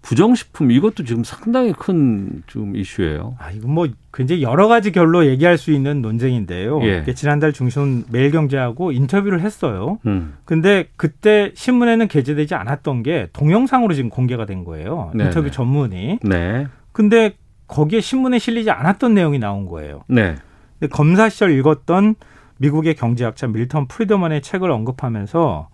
부정식품 0.07 0.71
이것도 0.71 1.03
지금 1.03 1.23
상당히 1.23 1.73
큰 1.73 2.41
좀 2.47 2.75
이슈예요. 2.75 3.35
아, 3.39 3.51
이건 3.51 3.71
뭐 3.71 3.87
굉장히 4.13 4.41
여러 4.41 4.67
가지 4.67 4.91
결로 4.91 5.25
얘기할 5.25 5.57
수 5.57 5.71
있는 5.71 6.01
논쟁인데요. 6.01 6.81
예. 6.83 7.03
지난달 7.13 7.53
중순 7.53 8.05
매일경제하고 8.09 8.91
인터뷰를 8.91 9.41
했어요. 9.41 9.99
음. 10.05 10.35
근데 10.45 10.87
그때 10.95 11.51
신문에는 11.55 12.07
게재되지 12.07 12.55
않았던 12.55 13.03
게 13.03 13.29
동영상으로 13.33 13.93
지금 13.93 14.09
공개가 14.09 14.45
된 14.45 14.63
거예요. 14.63 15.11
네네. 15.13 15.25
인터뷰 15.25 15.47
네. 15.47 15.51
전문이. 15.51 16.19
네. 16.23 16.67
근데 16.91 17.35
거기에 17.67 18.01
신문에 18.01 18.39
실리지 18.39 18.71
않았던 18.71 19.13
내용이 19.13 19.39
나온 19.39 19.65
거예요. 19.65 20.03
네. 20.07 20.35
근데 20.79 20.89
검사 20.91 21.29
시절 21.29 21.51
읽었던 21.51 22.15
미국의 22.59 22.95
경제학자 22.95 23.47
밀턴 23.47 23.87
프리더먼의 23.87 24.41
책을 24.41 24.71
언급하면서 24.71 25.69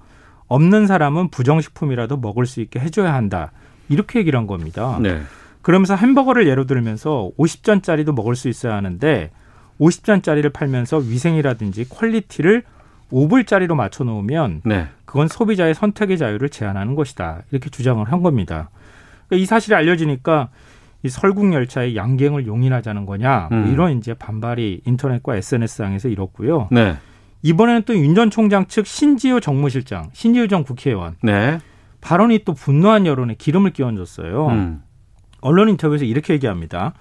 없는 0.48 0.88
사람은 0.88 1.30
부정식품이라도 1.30 2.18
먹을 2.18 2.46
수 2.46 2.62
있게 2.62 2.80
해줘야 2.80 3.14
한다. 3.14 3.52
이렇게 3.90 4.20
얘기를 4.20 4.38
한 4.40 4.48
겁니다. 4.48 4.98
네. 5.02 5.22
그러면서 5.62 5.96
햄버거를 5.96 6.48
예로 6.48 6.66
들면서 6.66 7.32
50전짜리도 7.38 8.14
먹을 8.14 8.36
수 8.36 8.50
있어야 8.50 8.76
하는데 8.76 9.32
50전짜리를 9.80 10.52
팔면서 10.54 10.98
위생이라든지 10.98 11.88
quality를 11.89 12.64
5불짜리로 13.12 13.76
맞춰 13.76 14.04
놓으면 14.04 14.62
네. 14.66 14.88
그건 15.06 15.28
소비자의 15.28 15.74
선택의 15.74 16.18
자유를 16.18 16.50
제한하는 16.50 16.96
것이다. 16.96 17.44
이렇게 17.52 17.70
주장을 17.70 18.04
한 18.12 18.24
겁니다. 18.24 18.70
그러니까 19.28 19.44
이 19.44 19.46
사실이 19.46 19.76
알려지니까 19.76 20.50
이 21.04 21.10
설국 21.10 21.54
열차의 21.54 21.96
양갱을 21.96 22.48
용인하자는 22.48 23.06
거냐 23.06 23.48
뭐 23.52 23.60
음. 23.60 23.72
이런 23.74 23.98
이제 23.98 24.14
반발이 24.14 24.82
인터넷과 24.86 25.36
SNS상에서 25.36 26.08
일었고요. 26.10 26.70
네. 26.72 26.96
이번에는 27.44 27.84
또 27.84 27.94
윤 27.94 28.16
전 28.16 28.30
총장 28.32 28.68
측 28.68 28.88
신지호 28.88 29.40
정무실장, 29.42 30.10
신지호 30.14 30.48
전 30.48 30.64
국회의원 30.64 31.16
네. 31.22 31.60
발언이 32.04 32.39
또 32.43 32.54
분노한 32.54 33.06
여론에 33.06 33.36
기름을 33.38 33.72
끼얹었어요. 33.72 34.47
음. 34.47 34.84
언론 35.41 35.70
인터뷰에서 35.70 36.04
이렇게 36.06 36.34
얘기합니다. 36.34 36.93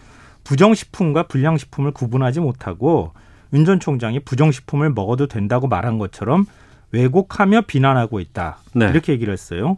부정식품과 0.44 1.24
불량식품을 1.24 1.90
구분하지 1.92 2.40
못하고 2.40 3.12
윤 3.52 3.64
전 3.64 3.80
총장이 3.80 4.20
부정식품을 4.20 4.90
먹어도 4.90 5.26
된다고 5.26 5.68
말한 5.68 5.98
것처럼 5.98 6.46
왜곡하며 6.92 7.62
비난하고 7.62 8.20
있다. 8.20 8.58
네. 8.74 8.88
이렇게 8.88 9.12
얘기를 9.12 9.32
했어요. 9.32 9.76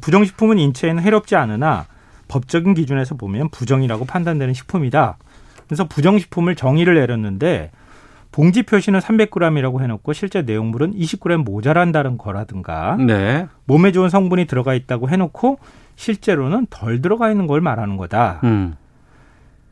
부정식품은 0.00 0.58
인체에는 0.58 1.02
해롭지 1.02 1.34
않으나 1.34 1.86
법적인 2.28 2.74
기준에서 2.74 3.16
보면 3.16 3.48
부정이라고 3.50 4.04
판단되는 4.04 4.54
식품이다. 4.54 5.16
그래서 5.66 5.84
부정식품을 5.88 6.56
정의를 6.56 6.94
내렸는데 6.94 7.70
봉지 8.30 8.62
표시는 8.62 9.00
300g이라고 9.00 9.80
해놓고 9.82 10.12
실제 10.12 10.42
내용물은 10.42 10.94
20g 10.94 11.44
모자란다는 11.44 12.18
거라든가 12.18 12.96
네. 12.96 13.46
몸에 13.64 13.92
좋은 13.92 14.08
성분이 14.10 14.46
들어가 14.46 14.74
있다고 14.74 15.08
해놓고 15.08 15.58
실제로는 15.96 16.66
덜 16.70 17.00
들어가 17.00 17.30
있는 17.30 17.46
걸 17.46 17.60
말하는 17.60 17.96
거다. 17.96 18.40
음. 18.44 18.74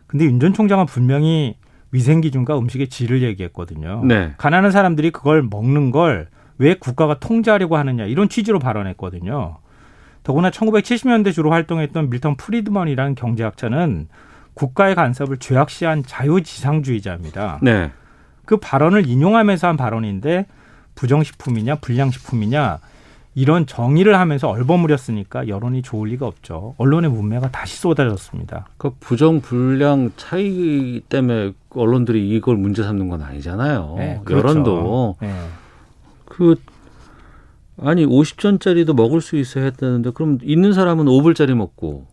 근데 0.06 0.24
윤 0.24 0.40
전 0.40 0.52
총장은 0.52 0.86
분명히 0.86 1.56
위생 1.92 2.20
기준과 2.20 2.58
음식의 2.58 2.88
질을 2.88 3.22
얘기했거든요. 3.22 4.02
네. 4.04 4.32
가난한 4.38 4.70
사람들이 4.70 5.10
그걸 5.10 5.42
먹는 5.42 5.90
걸 5.90 6.28
왜 6.58 6.74
국가가 6.74 7.18
통제하려고 7.18 7.76
하느냐 7.76 8.04
이런 8.04 8.28
취지로 8.28 8.58
발언했거든요. 8.58 9.58
더구나 10.22 10.50
1970년대 10.50 11.32
주로 11.32 11.50
활동했던 11.52 12.10
밀턴 12.10 12.36
프리드먼이라는 12.36 13.14
경제학자는 13.14 14.08
국가의 14.54 14.94
간섭을 14.94 15.36
죄악시한 15.36 16.02
자유지상주의자입니다. 16.04 17.60
네. 17.62 17.90
그 18.46 18.56
발언을 18.56 19.06
인용하면서 19.06 19.66
한 19.68 19.76
발언인데 19.76 20.46
부정식품이냐 20.94 21.76
불량식품이냐 21.76 22.78
이런 23.34 23.66
정의를 23.66 24.18
하면서 24.18 24.48
얼버무렸으니까 24.48 25.48
여론이 25.48 25.82
좋을 25.82 26.08
리가 26.08 26.26
없죠. 26.26 26.74
언론의 26.78 27.10
문매가 27.10 27.50
다시 27.50 27.76
쏟아졌습니다. 27.76 28.66
그 28.78 28.92
부정 28.98 29.42
불량 29.42 30.10
차이 30.16 31.02
때문에 31.06 31.52
언론들이 31.68 32.30
이걸 32.30 32.56
문제 32.56 32.82
삼는 32.82 33.10
건 33.10 33.20
아니잖아요. 33.20 33.94
네, 33.98 34.20
그렇죠. 34.24 34.48
여론도 34.48 35.16
네. 35.20 35.34
그 36.24 36.54
아니 37.78 38.06
50전짜리도 38.06 38.96
먹을 38.96 39.20
수 39.20 39.36
있어야 39.36 39.64
했다는데 39.64 40.12
그럼 40.12 40.38
있는 40.42 40.72
사람은 40.72 41.04
5불짜리 41.04 41.52
먹고 41.54 42.06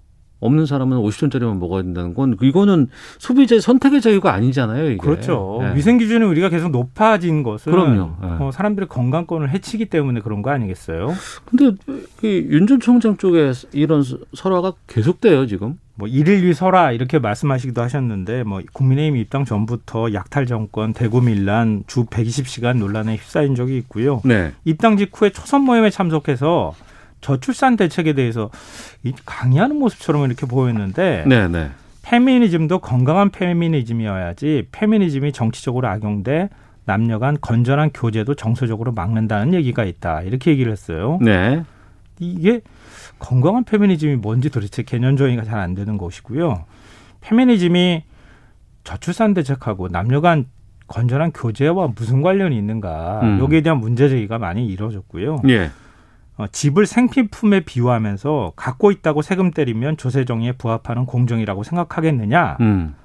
없는 0.43 0.65
사람은 0.65 0.97
50전짜리만 0.97 1.57
먹어야 1.57 1.83
된다는 1.83 2.13
건 2.13 2.35
이거는 2.41 2.87
소비자의 3.19 3.61
선택의 3.61 4.01
자유가 4.01 4.33
아니잖아요. 4.33 4.85
이게. 4.91 4.97
그렇죠. 4.97 5.59
네. 5.61 5.75
위생 5.75 5.97
기준이 5.97 6.25
우리가 6.25 6.49
계속 6.49 6.69
높아진 6.71 7.43
것은 7.43 7.71
그럼요. 7.71 8.11
네. 8.21 8.27
어, 8.39 8.51
사람들의 8.51 8.89
건강권을 8.89 9.49
해치기 9.51 9.85
때문에 9.85 10.19
그런 10.21 10.41
거 10.41 10.51
아니겠어요? 10.51 11.13
근데 11.45 11.71
윤 12.23 12.67
전 12.67 12.79
총장 12.79 13.17
쪽에 13.17 13.51
이런 13.73 14.03
설화가 14.33 14.73
계속돼요 14.87 15.47
지금. 15.47 15.77
뭐 15.95 16.07
일일 16.07 16.53
설화 16.55 16.91
이렇게 16.91 17.19
말씀하시기도 17.19 17.79
하셨는데 17.81 18.43
뭐 18.43 18.61
국민의힘 18.73 19.15
입당 19.17 19.45
전부터 19.45 20.13
약탈 20.13 20.47
정권 20.47 20.91
대구 20.93 21.21
밀란 21.21 21.83
주 21.85 22.05
120시간 22.05 22.77
논란에 22.79 23.15
휩싸인 23.15 23.53
적이 23.53 23.77
있고요. 23.77 24.19
네. 24.25 24.53
입당 24.65 24.97
직후에 24.97 25.29
초선 25.29 25.61
모임에 25.61 25.91
참석해서 25.91 26.73
저출산 27.24 27.78
대책에 27.78 28.13
대해서 28.13 28.51
강의하는 29.26 29.78
모습처럼 29.78 30.26
이렇게 30.26 30.45
보였는데 30.45 31.24
네네. 31.28 31.47
네. 31.47 31.71
페미니즘도 32.03 32.80
건강한 32.80 33.30
페미니즘이어야지 33.32 34.67
페미니즘이 34.71 35.32
정치적으로 35.32 35.88
악용돼 35.88 36.49
남녀 36.86 37.17
간 37.17 37.38
건전한 37.39 37.91
교제도 37.93 38.36
정서적으로 38.36 38.91
막는다는 38.91 39.53
얘기가 39.53 39.86
있다. 39.86 40.21
이렇게 40.24 40.51
얘기를 40.51 40.69
했어요. 40.71 41.17
네. 41.21 41.63
이게 42.19 42.59
건강한 43.19 43.63
페미니즘이 43.63 44.17
뭔지 44.17 44.49
도대체 44.49 44.84
개념 44.84 45.15
정의가 45.15 45.43
잘 45.43 45.59
안 45.59 45.74
되는 45.76 45.97
것이고요. 45.97 46.65
페미니즘이 47.21 48.03
저출산 48.84 49.34
대책하고 49.34 49.88
남녀 49.88 50.19
간 50.19 50.45
건전한 50.88 51.32
교제와 51.32 51.93
무슨 51.95 52.21
관련이 52.21 52.57
있는가 52.57 53.21
음. 53.24 53.39
여기에 53.39 53.61
대한 53.61 53.80
문제 53.80 54.09
제기가 54.09 54.38
많이 54.39 54.67
이루어졌고요. 54.67 55.41
예. 55.47 55.71
어, 56.38 56.47
집을 56.47 56.86
생필품에 56.86 57.61
비유하면서 57.61 58.53
갖고 58.55 58.91
있다고 58.91 59.21
세금 59.21 59.51
때리면 59.51 59.97
조세 59.97 60.25
정의에 60.25 60.53
부합하는 60.53 61.05
공정이라고 61.05 61.63
생각하겠느냐. 61.63 62.57
음. 62.61 62.95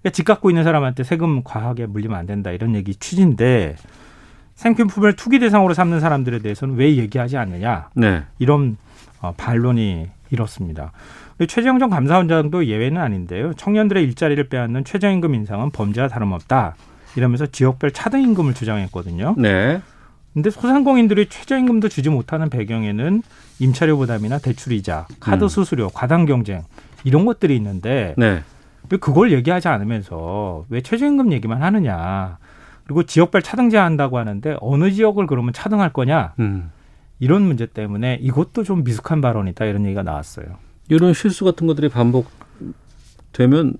그러니까 0.00 0.10
집 0.14 0.24
갖고 0.24 0.50
있는 0.50 0.62
사람한테 0.62 1.02
세금 1.02 1.42
과하게 1.42 1.86
물리면 1.86 2.16
안 2.16 2.26
된다 2.26 2.52
이런 2.52 2.76
얘기 2.76 2.94
취지인데 2.94 3.76
생필품을 4.54 5.16
투기 5.16 5.38
대상으로 5.38 5.74
삼는 5.74 6.00
사람들에 6.00 6.40
대해서는 6.40 6.76
왜 6.76 6.96
얘기하지 6.96 7.36
않느냐. 7.36 7.90
네. 7.94 8.22
이런 8.38 8.76
어, 9.20 9.34
반론이 9.36 10.08
이렇습니다. 10.30 10.92
최재형 11.46 11.78
전 11.78 11.90
감사원장도 11.90 12.66
예외는 12.66 13.00
아닌데요. 13.00 13.54
청년들의 13.54 14.02
일자리를 14.04 14.48
빼앗는 14.48 14.84
최저임금 14.84 15.34
인상은 15.34 15.70
범죄와 15.70 16.08
다름없다. 16.08 16.74
이러면서 17.16 17.46
지역별 17.46 17.92
차등임금을 17.92 18.54
주장했거든요. 18.54 19.34
네. 19.38 19.80
근데 20.38 20.50
소상공인들이 20.50 21.30
최저임금도 21.30 21.88
주지 21.88 22.10
못하는 22.10 22.48
배경에는 22.48 23.22
임차료 23.58 23.98
부담이나 23.98 24.38
대출 24.38 24.72
이자, 24.72 25.08
카드 25.18 25.42
음. 25.42 25.48
수수료, 25.48 25.88
과당 25.88 26.26
경쟁 26.26 26.62
이런 27.02 27.24
것들이 27.24 27.56
있는데 27.56 28.14
네. 28.16 28.44
왜 28.88 28.98
그걸 28.98 29.32
얘기하지 29.32 29.66
않으면서 29.66 30.64
왜 30.68 30.80
최저임금 30.80 31.32
얘기만 31.32 31.60
하느냐? 31.60 32.38
그리고 32.84 33.02
지역별 33.02 33.42
차등 33.42 33.68
제한한다고 33.70 34.16
하는데 34.16 34.56
어느 34.60 34.92
지역을 34.92 35.26
그러면 35.26 35.52
차등할 35.52 35.92
거냐? 35.92 36.34
음. 36.38 36.70
이런 37.18 37.42
문제 37.42 37.66
때문에 37.66 38.20
이것도 38.20 38.62
좀 38.62 38.84
미숙한 38.84 39.20
발언이다 39.20 39.64
이런 39.64 39.86
얘기가 39.86 40.04
나왔어요. 40.04 40.46
이런 40.88 41.14
실수 41.14 41.44
같은 41.46 41.66
것들이 41.66 41.88
반복되면 41.88 43.74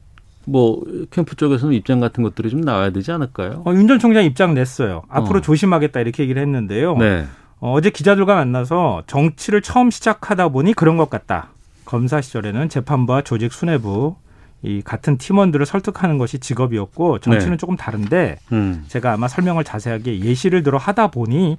뭐 0.49 0.82
캠프 1.11 1.36
쪽에서는 1.36 1.74
입장 1.74 2.01
같은 2.01 2.22
것들이 2.22 2.51
좀 2.51 2.61
나와야 2.61 2.90
되지 2.90 3.12
않을까요? 3.12 3.62
어, 3.66 3.72
윤전 3.72 3.99
총장 3.99 4.24
입장 4.24 4.55
냈어요. 4.55 5.03
앞으로 5.09 5.38
어. 5.38 5.42
조심하겠다 5.42 6.01
이렇게 6.01 6.22
얘기를 6.22 6.40
했는데요. 6.40 6.96
네. 6.96 7.26
어, 7.61 7.72
어제 7.72 7.90
기자들과 7.90 8.34
만나서 8.34 9.03
정치를 9.07 9.62
처음 9.62 9.90
시작하다 9.90 10.49
보니 10.49 10.74
그런 10.74 10.96
것 10.96 11.11
같다. 11.11 11.51
검사 11.84 12.20
시절에는 12.20 12.68
재판부와 12.68 13.22
조직 13.22 13.53
수뇌부 13.53 14.16
이 14.62 14.82
같은 14.82 15.18
팀원들을 15.18 15.64
설득하는 15.66 16.18
것이 16.18 16.38
직업이었고 16.38 17.20
정치는 17.20 17.53
네. 17.53 17.57
조금 17.57 17.76
다른데 17.76 18.38
음. 18.53 18.84
제가 18.88 19.12
아마 19.12 19.28
설명을 19.28 19.64
자세하게 19.64 20.20
예시를 20.20 20.62
들어 20.62 20.78
하다 20.78 21.09
보니 21.09 21.59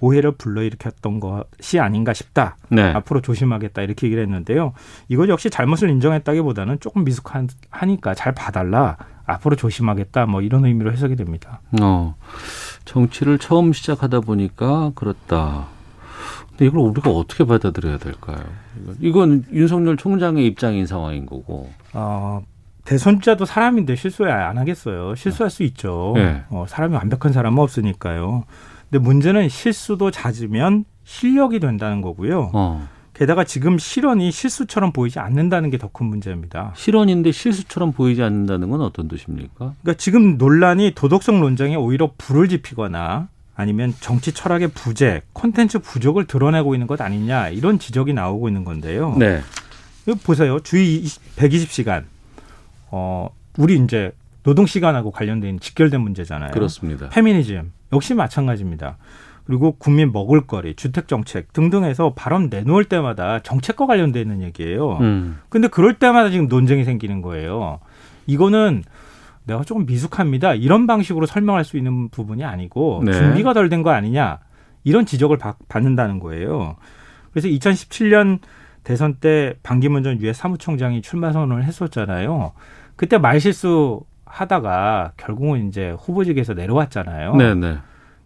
오해를 0.00 0.32
불러일으켰던 0.32 1.20
것이 1.20 1.80
아닌가 1.80 2.12
싶다. 2.12 2.56
네. 2.70 2.92
앞으로 2.92 3.20
조심하겠다 3.20 3.82
이렇게 3.82 4.06
얘기를 4.06 4.22
했는데요. 4.22 4.72
이것 5.08 5.28
역시 5.28 5.50
잘못을 5.50 5.90
인정했다기보다는 5.90 6.80
조금 6.80 7.04
미숙하니까 7.04 8.14
잘 8.14 8.34
봐달라. 8.34 8.96
앞으로 9.26 9.56
조심하겠다. 9.56 10.26
뭐 10.26 10.40
이런 10.40 10.64
의미로 10.64 10.90
해석이 10.92 11.16
됩니다. 11.16 11.60
어, 11.82 12.14
정치를 12.86 13.38
처음 13.38 13.72
시작하다 13.72 14.20
보니까 14.20 14.92
그렇다. 14.94 15.66
근데 16.48 16.66
이걸 16.66 16.80
우리가 16.80 17.10
어떻게 17.10 17.44
받아들여야 17.44 17.98
될까요? 17.98 18.38
이건 19.00 19.44
윤석열 19.52 19.96
총장의 19.96 20.46
입장인 20.46 20.86
상황인 20.86 21.26
거고. 21.26 21.70
어, 21.92 22.42
대선자도 22.84 23.44
사람인데 23.44 23.96
실수 23.96 24.24
안 24.24 24.56
하겠어요. 24.56 25.14
실수할 25.14 25.50
수 25.50 25.62
있죠. 25.64 26.14
네. 26.16 26.42
어, 26.48 26.64
사람이 26.66 26.94
완벽한 26.94 27.32
사람은 27.32 27.62
없으니까요. 27.62 28.44
근데 28.90 29.02
문제는 29.02 29.48
실수도 29.48 30.10
잦으면 30.10 30.84
실력이 31.04 31.60
된다는 31.60 32.00
거고요. 32.00 32.50
어. 32.54 32.88
게다가 33.14 33.42
지금 33.44 33.78
실언이 33.78 34.30
실수처럼 34.30 34.92
보이지 34.92 35.18
않는다는 35.18 35.70
게 35.70 35.78
더 35.78 35.88
큰 35.88 36.06
문제입니다. 36.06 36.72
실언인데 36.76 37.32
실수처럼 37.32 37.92
보이지 37.92 38.22
않는다는 38.22 38.70
건 38.70 38.80
어떤 38.80 39.08
뜻입니까? 39.08 39.54
그러니까 39.82 39.94
지금 39.94 40.38
논란이 40.38 40.92
도덕성 40.94 41.40
논쟁에 41.40 41.74
오히려 41.74 42.12
불을 42.16 42.48
지피거나 42.48 43.28
아니면 43.56 43.92
정치 43.98 44.30
철학의 44.32 44.68
부재, 44.68 45.22
콘텐츠 45.32 45.80
부족을 45.80 46.26
드러내고 46.26 46.74
있는 46.76 46.86
것 46.86 47.00
아니냐 47.00 47.48
이런 47.48 47.80
지적이 47.80 48.12
나오고 48.12 48.48
있는 48.48 48.64
건데요. 48.64 49.16
네. 49.18 49.40
보세요. 50.24 50.60
주의 50.60 51.02
120시간. 51.36 52.04
어, 52.90 53.28
우리 53.58 53.76
이제 53.82 54.12
노동 54.44 54.64
시간하고 54.64 55.10
관련된 55.10 55.58
직결된 55.58 56.00
문제잖아요. 56.00 56.52
그렇습니다. 56.52 57.08
페미니즘 57.08 57.72
역시 57.92 58.14
마찬가지입니다. 58.14 58.96
그리고 59.44 59.72
국민 59.78 60.12
먹을거리, 60.12 60.74
주택 60.74 61.08
정책 61.08 61.52
등등해서 61.54 62.12
발언 62.14 62.48
내놓을 62.50 62.84
때마다 62.84 63.38
정책과 63.40 63.86
관련돼 63.86 64.20
있는 64.20 64.42
얘기예요. 64.42 64.98
음. 64.98 65.38
근데 65.48 65.68
그럴 65.68 65.94
때마다 65.94 66.28
지금 66.28 66.48
논쟁이 66.48 66.84
생기는 66.84 67.22
거예요. 67.22 67.80
이거는 68.26 68.82
내가 69.44 69.64
조금 69.64 69.86
미숙합니다. 69.86 70.52
이런 70.54 70.86
방식으로 70.86 71.24
설명할 71.24 71.64
수 71.64 71.78
있는 71.78 72.10
부분이 72.10 72.44
아니고 72.44 73.02
네. 73.06 73.12
준비가 73.12 73.54
덜 73.54 73.70
된 73.70 73.82
거 73.82 73.90
아니냐 73.90 74.40
이런 74.84 75.06
지적을 75.06 75.38
받, 75.38 75.56
받는다는 75.68 76.18
거예요. 76.20 76.76
그래서 77.32 77.48
2017년 77.48 78.40
대선 78.84 79.14
때 79.14 79.54
반기문 79.62 80.02
전 80.02 80.20
유엔 80.20 80.34
사무총장이 80.34 81.00
출마 81.00 81.32
선언을 81.32 81.64
했었잖아요. 81.64 82.52
그때 82.96 83.16
말실수 83.16 84.02
하다가 84.30 85.12
결국은 85.16 85.68
이제 85.68 85.94
후보직에서 86.00 86.54
내려왔잖아요. 86.54 87.34
네네. 87.36 87.60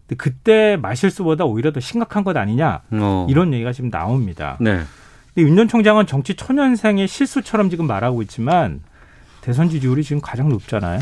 근데 0.07 0.15
그때 0.17 0.77
말실수보다 0.81 1.45
오히려 1.45 1.71
더 1.71 1.79
심각한 1.79 2.23
것 2.23 2.35
아니냐 2.35 2.81
어. 2.91 3.27
이런 3.29 3.53
얘기가 3.53 3.71
지금 3.71 3.89
나옵니다. 3.89 4.57
네. 4.59 4.81
근데 5.33 5.49
윤 5.49 5.55
전 5.55 5.67
총장은 5.67 6.05
정치 6.05 6.35
초년생의 6.35 7.07
실수처럼 7.07 7.69
지금 7.69 7.87
말하고 7.87 8.21
있지만 8.23 8.81
대선 9.41 9.69
지지율이 9.69 10.03
지금 10.03 10.21
가장 10.21 10.49
높잖아요. 10.49 10.99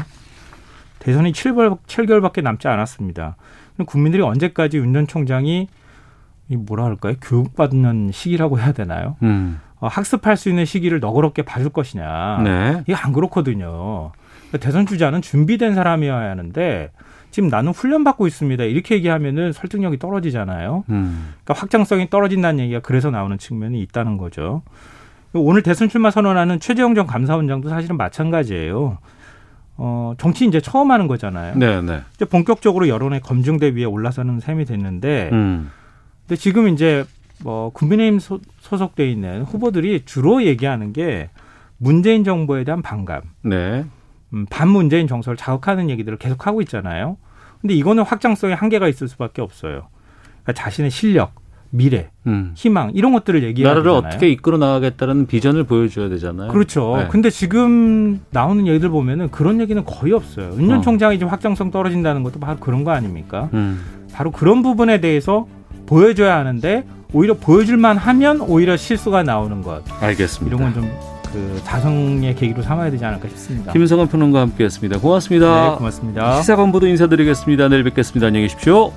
대선이 0.99 1.31
7개월, 1.31 1.77
7개월밖에 1.87 2.41
남지 2.43 2.67
않았습니다. 2.67 3.35
국민들이 3.87 4.21
언제까지 4.21 4.77
윤 4.77 4.93
전 4.93 5.07
총장이 5.07 5.67
이 6.49 6.55
뭐라 6.55 6.85
할까요? 6.85 7.15
교육받는 7.21 8.11
시기라고 8.13 8.59
해야 8.59 8.71
되나요? 8.71 9.15
음. 9.23 9.59
어, 9.79 9.87
학습할 9.87 10.37
수 10.37 10.49
있는 10.49 10.65
시기를 10.65 10.99
너그럽게 10.99 11.41
봐줄 11.41 11.69
것이냐. 11.69 12.41
네. 12.43 12.81
이게 12.81 12.93
안 12.93 13.13
그렇거든요. 13.13 14.11
대선 14.59 14.85
주자는 14.85 15.21
준비된 15.21 15.75
사람이어야 15.75 16.29
하는데 16.29 16.91
지금 17.31 17.49
나는 17.49 17.71
훈련 17.71 18.03
받고 18.03 18.27
있습니다. 18.27 18.63
이렇게 18.65 18.95
얘기하면은 18.95 19.53
설득력이 19.53 19.99
떨어지잖아요. 19.99 20.83
음. 20.89 21.33
그러니까 21.43 21.53
확장성이 21.53 22.09
떨어진다는 22.09 22.59
얘기가 22.63 22.81
그래서 22.81 23.09
나오는 23.09 23.37
측면이 23.37 23.81
있다는 23.81 24.17
거죠. 24.17 24.63
오늘 25.33 25.63
대선 25.63 25.87
출마 25.87 26.11
선언하는 26.11 26.59
최재형 26.59 26.93
전 26.93 27.07
감사원장도 27.07 27.69
사실은 27.69 27.95
마찬가지예요. 27.95 28.97
어, 29.77 30.13
정치 30.17 30.45
이제 30.45 30.59
처음 30.59 30.91
하는 30.91 31.07
거잖아요. 31.07 31.55
네, 31.55 31.81
네. 31.81 32.01
이제 32.13 32.25
본격적으로 32.25 32.87
여론의 32.87 33.21
검증대 33.21 33.69
위에 33.69 33.85
올라서는 33.85 34.41
셈이 34.41 34.65
됐는데, 34.65 35.29
음. 35.31 35.71
근데 36.27 36.35
지금 36.35 36.67
이제 36.67 37.05
뭐 37.43 37.71
국민의힘 37.71 38.19
소, 38.19 38.39
속돼 38.59 39.09
있는 39.09 39.43
후보들이 39.43 40.03
주로 40.05 40.43
얘기하는 40.43 40.93
게 40.93 41.29
문재인 41.77 42.23
정부에 42.23 42.63
대한 42.63 42.81
반감, 42.81 43.21
네. 43.41 43.85
음, 44.33 44.45
반문재인 44.49 45.07
정서를 45.07 45.37
자극하는 45.37 45.89
얘기들을 45.89 46.17
계속 46.17 46.47
하고 46.47 46.61
있잖아요. 46.61 47.17
근데 47.61 47.73
이거는 47.75 48.03
확장성에 48.03 48.53
한계가 48.53 48.87
있을 48.87 49.07
수밖에 49.07 49.41
없어요. 49.41 49.87
그러니까 50.43 50.53
자신의 50.53 50.89
실력, 50.89 51.35
미래, 51.69 52.09
음. 52.27 52.51
희망 52.55 52.91
이런 52.93 53.13
것들을 53.13 53.43
얘기해야 53.43 53.69
나라를 53.73 53.91
되잖아요. 53.91 54.07
어떻게 54.09 54.29
이끌어 54.29 54.57
나가겠다는 54.57 55.27
비전을 55.27 55.63
보여줘야 55.65 56.09
되잖아요. 56.09 56.51
그렇죠. 56.51 56.97
네. 56.97 57.07
근데 57.09 57.29
지금 57.29 58.21
나오는 58.31 58.67
얘기들 58.67 58.89
보면은 58.89 59.29
그런 59.29 59.61
얘기는 59.61 59.83
거의 59.85 60.13
없어요. 60.13 60.47
은전 60.53 60.79
어. 60.79 60.81
총장이 60.81 61.17
지금 61.19 61.31
확장성 61.31 61.71
떨어진다는 61.71 62.23
것도 62.23 62.39
바로 62.39 62.57
그런 62.59 62.83
거 62.83 62.91
아닙니까? 62.91 63.49
음. 63.53 63.79
바로 64.11 64.31
그런 64.31 64.61
부분에 64.63 64.99
대해서 65.01 65.47
보여줘야 65.85 66.37
하는데 66.37 66.85
오히려 67.13 67.35
보여줄만 67.35 67.97
하면 67.97 68.41
오히려 68.41 68.75
실수가 68.75 69.23
나오는 69.23 69.61
것. 69.61 69.83
알겠습니다. 70.01 70.55
이런 70.55 70.73
건 70.73 70.83
좀 70.83 71.10
그 71.31 71.61
자성의 71.63 72.35
계기로 72.35 72.61
삼아야 72.61 72.91
되지 72.91 73.03
않을까 73.05 73.27
싶습니다. 73.29 73.71
김성원 73.73 74.07
평론가 74.07 74.41
함께했습니다. 74.41 74.99
고맙습니다. 74.99 75.69
네, 75.71 75.75
고맙습니다. 75.77 76.41
시사본부도 76.41 76.87
인사드리겠습니다. 76.87 77.67
내일 77.69 77.83
뵙겠습니다. 77.83 78.27
안녕히 78.27 78.45
계십시오. 78.47 78.91